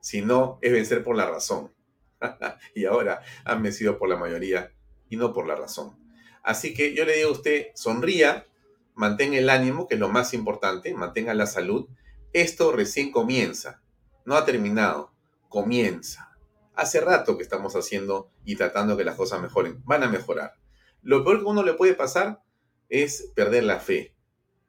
sino 0.00 0.58
es 0.62 0.72
vencer 0.72 1.02
por 1.02 1.16
la 1.16 1.26
razón. 1.26 1.72
y 2.74 2.84
ahora 2.84 3.22
han 3.44 3.62
vencido 3.62 3.98
por 3.98 4.08
la 4.08 4.16
mayoría 4.16 4.72
y 5.08 5.16
no 5.16 5.32
por 5.32 5.46
la 5.46 5.56
razón. 5.56 5.98
Así 6.42 6.74
que 6.74 6.94
yo 6.94 7.04
le 7.04 7.16
digo 7.16 7.30
a 7.30 7.32
usted, 7.32 7.68
sonría, 7.74 8.46
mantenga 8.94 9.38
el 9.38 9.50
ánimo, 9.50 9.88
que 9.88 9.94
es 9.94 10.00
lo 10.00 10.08
más 10.08 10.34
importante, 10.34 10.94
mantenga 10.94 11.34
la 11.34 11.46
salud. 11.46 11.88
Esto 12.32 12.72
recién 12.72 13.10
comienza, 13.10 13.82
no 14.24 14.36
ha 14.36 14.44
terminado, 14.44 15.12
comienza. 15.48 16.36
Hace 16.74 17.00
rato 17.00 17.36
que 17.36 17.42
estamos 17.42 17.74
haciendo 17.76 18.30
y 18.44 18.56
tratando 18.56 18.96
que 18.96 19.04
las 19.04 19.16
cosas 19.16 19.40
mejoren. 19.40 19.80
Van 19.84 20.02
a 20.02 20.08
mejorar. 20.08 20.54
Lo 21.02 21.24
peor 21.24 21.40
que 21.40 21.44
uno 21.44 21.62
le 21.62 21.74
puede 21.74 21.94
pasar 21.94 22.42
es 22.88 23.32
perder 23.34 23.64
la 23.64 23.78
fe 23.78 24.13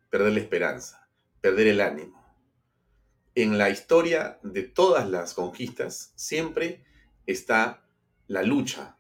perder 0.10 0.34
la 0.34 0.40
esperanza, 0.40 1.08
perder 1.42 1.68
el 1.68 1.82
ánimo. 1.82 2.24
En 3.36 3.58
la 3.58 3.70
historia 3.70 4.40
de 4.44 4.64
todas 4.64 5.10
las 5.10 5.34
conquistas 5.34 6.14
siempre 6.16 6.86
está 7.26 7.86
la 8.28 8.44
lucha, 8.44 8.98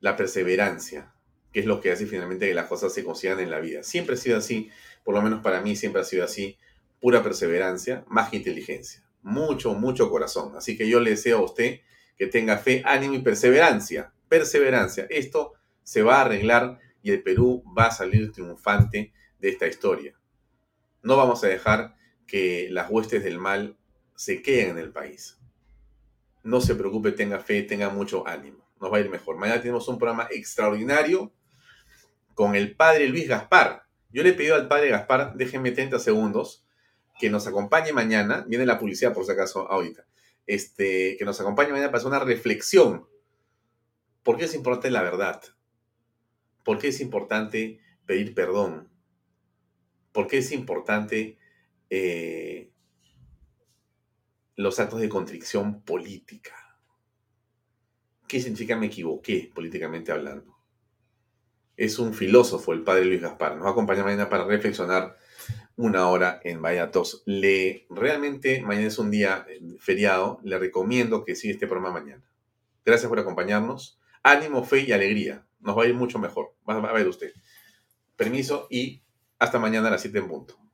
la 0.00 0.16
perseverancia, 0.16 1.12
que 1.52 1.60
es 1.60 1.66
lo 1.66 1.80
que 1.80 1.92
hace 1.92 2.06
finalmente 2.06 2.48
que 2.48 2.54
las 2.54 2.66
cosas 2.66 2.92
se 2.92 3.04
consigan 3.04 3.40
en 3.40 3.50
la 3.50 3.60
vida. 3.60 3.82
Siempre 3.82 4.14
ha 4.14 4.18
sido 4.18 4.38
así, 4.38 4.70
por 5.04 5.14
lo 5.14 5.22
menos 5.22 5.42
para 5.42 5.60
mí 5.60 5.76
siempre 5.76 6.00
ha 6.00 6.04
sido 6.04 6.24
así, 6.24 6.58
pura 7.00 7.22
perseverancia, 7.22 8.04
más 8.08 8.30
que 8.30 8.36
inteligencia, 8.36 9.04
mucho, 9.22 9.74
mucho 9.74 10.10
corazón. 10.10 10.56
Así 10.56 10.76
que 10.76 10.88
yo 10.88 11.00
le 11.00 11.10
deseo 11.10 11.38
a 11.38 11.44
usted 11.44 11.80
que 12.16 12.26
tenga 12.26 12.58
fe, 12.58 12.82
ánimo 12.84 13.14
y 13.14 13.20
perseverancia, 13.20 14.12
perseverancia. 14.28 15.06
Esto 15.10 15.52
se 15.82 16.02
va 16.02 16.18
a 16.18 16.20
arreglar 16.22 16.78
y 17.02 17.10
el 17.10 17.22
Perú 17.22 17.62
va 17.76 17.86
a 17.86 17.90
salir 17.90 18.32
triunfante 18.32 19.12
esta 19.48 19.66
historia. 19.66 20.18
No 21.02 21.16
vamos 21.16 21.44
a 21.44 21.48
dejar 21.48 21.96
que 22.26 22.68
las 22.70 22.90
huestes 22.90 23.22
del 23.22 23.38
mal 23.38 23.76
se 24.14 24.42
queden 24.42 24.70
en 24.70 24.78
el 24.78 24.92
país. 24.92 25.38
No 26.42 26.60
se 26.60 26.74
preocupe, 26.74 27.12
tenga 27.12 27.38
fe, 27.38 27.62
tenga 27.62 27.90
mucho 27.90 28.26
ánimo. 28.26 28.68
Nos 28.80 28.92
va 28.92 28.98
a 28.98 29.00
ir 29.00 29.10
mejor. 29.10 29.36
Mañana 29.36 29.60
tenemos 29.60 29.88
un 29.88 29.98
programa 29.98 30.28
extraordinario 30.30 31.32
con 32.34 32.54
el 32.54 32.76
padre 32.76 33.08
Luis 33.08 33.28
Gaspar. 33.28 33.84
Yo 34.10 34.22
le 34.22 34.30
he 34.30 34.34
pedido 34.34 34.54
al 34.54 34.68
padre 34.68 34.90
Gaspar, 34.90 35.34
déjenme 35.34 35.72
30 35.72 35.98
segundos, 35.98 36.64
que 37.18 37.30
nos 37.30 37.46
acompañe 37.46 37.92
mañana. 37.92 38.44
Viene 38.48 38.66
la 38.66 38.78
publicidad 38.78 39.12
por 39.12 39.24
si 39.24 39.32
acaso 39.32 39.70
ahorita. 39.70 40.06
Este, 40.46 41.16
que 41.18 41.24
nos 41.24 41.40
acompañe 41.40 41.70
mañana 41.70 41.88
para 41.88 41.98
hacer 41.98 42.08
una 42.08 42.20
reflexión. 42.20 43.06
¿Por 44.22 44.36
qué 44.36 44.44
es 44.44 44.54
importante 44.54 44.90
la 44.90 45.02
verdad? 45.02 45.42
¿Por 46.64 46.78
qué 46.78 46.88
es 46.88 47.00
importante 47.00 47.80
pedir 48.06 48.34
perdón? 48.34 48.88
¿Por 50.16 50.28
qué 50.28 50.38
es 50.38 50.50
importante 50.50 51.36
eh, 51.90 52.70
los 54.54 54.80
actos 54.80 54.98
de 55.02 55.10
contrición 55.10 55.82
política? 55.82 56.54
¿Qué 58.26 58.40
significa 58.40 58.76
me 58.76 58.86
equivoqué 58.86 59.52
políticamente 59.54 60.12
hablando? 60.12 60.56
Es 61.76 61.98
un 61.98 62.14
filósofo, 62.14 62.72
el 62.72 62.82
padre 62.82 63.04
Luis 63.04 63.20
Gaspar. 63.20 63.56
Nos 63.56 63.66
va 63.66 63.68
a 63.68 63.72
acompañar 63.72 64.06
mañana 64.06 64.30
para 64.30 64.46
reflexionar 64.46 65.18
una 65.76 66.08
hora 66.08 66.40
en 66.44 66.62
Vallatos. 66.62 67.22
Le, 67.26 67.86
realmente, 67.90 68.62
mañana 68.62 68.86
es 68.86 68.98
un 68.98 69.10
día 69.10 69.44
eh, 69.50 69.60
feriado. 69.78 70.40
Le 70.44 70.58
recomiendo 70.58 71.26
que 71.26 71.36
siga 71.36 71.52
este 71.52 71.66
programa 71.66 72.00
mañana. 72.00 72.24
Gracias 72.86 73.10
por 73.10 73.18
acompañarnos. 73.18 74.00
Ánimo, 74.22 74.64
fe 74.64 74.80
y 74.80 74.92
alegría. 74.92 75.46
Nos 75.60 75.76
va 75.76 75.82
a 75.82 75.86
ir 75.86 75.94
mucho 75.94 76.18
mejor. 76.18 76.54
Va 76.66 76.76
a 76.76 76.92
ver 76.94 77.06
usted. 77.06 77.34
Permiso 78.16 78.66
y 78.70 79.02
hasta 79.38 79.58
mañana 79.58 79.88
a 79.88 79.92
las 79.92 80.02
7 80.02 80.18
en 80.18 80.28
punto. 80.28 80.65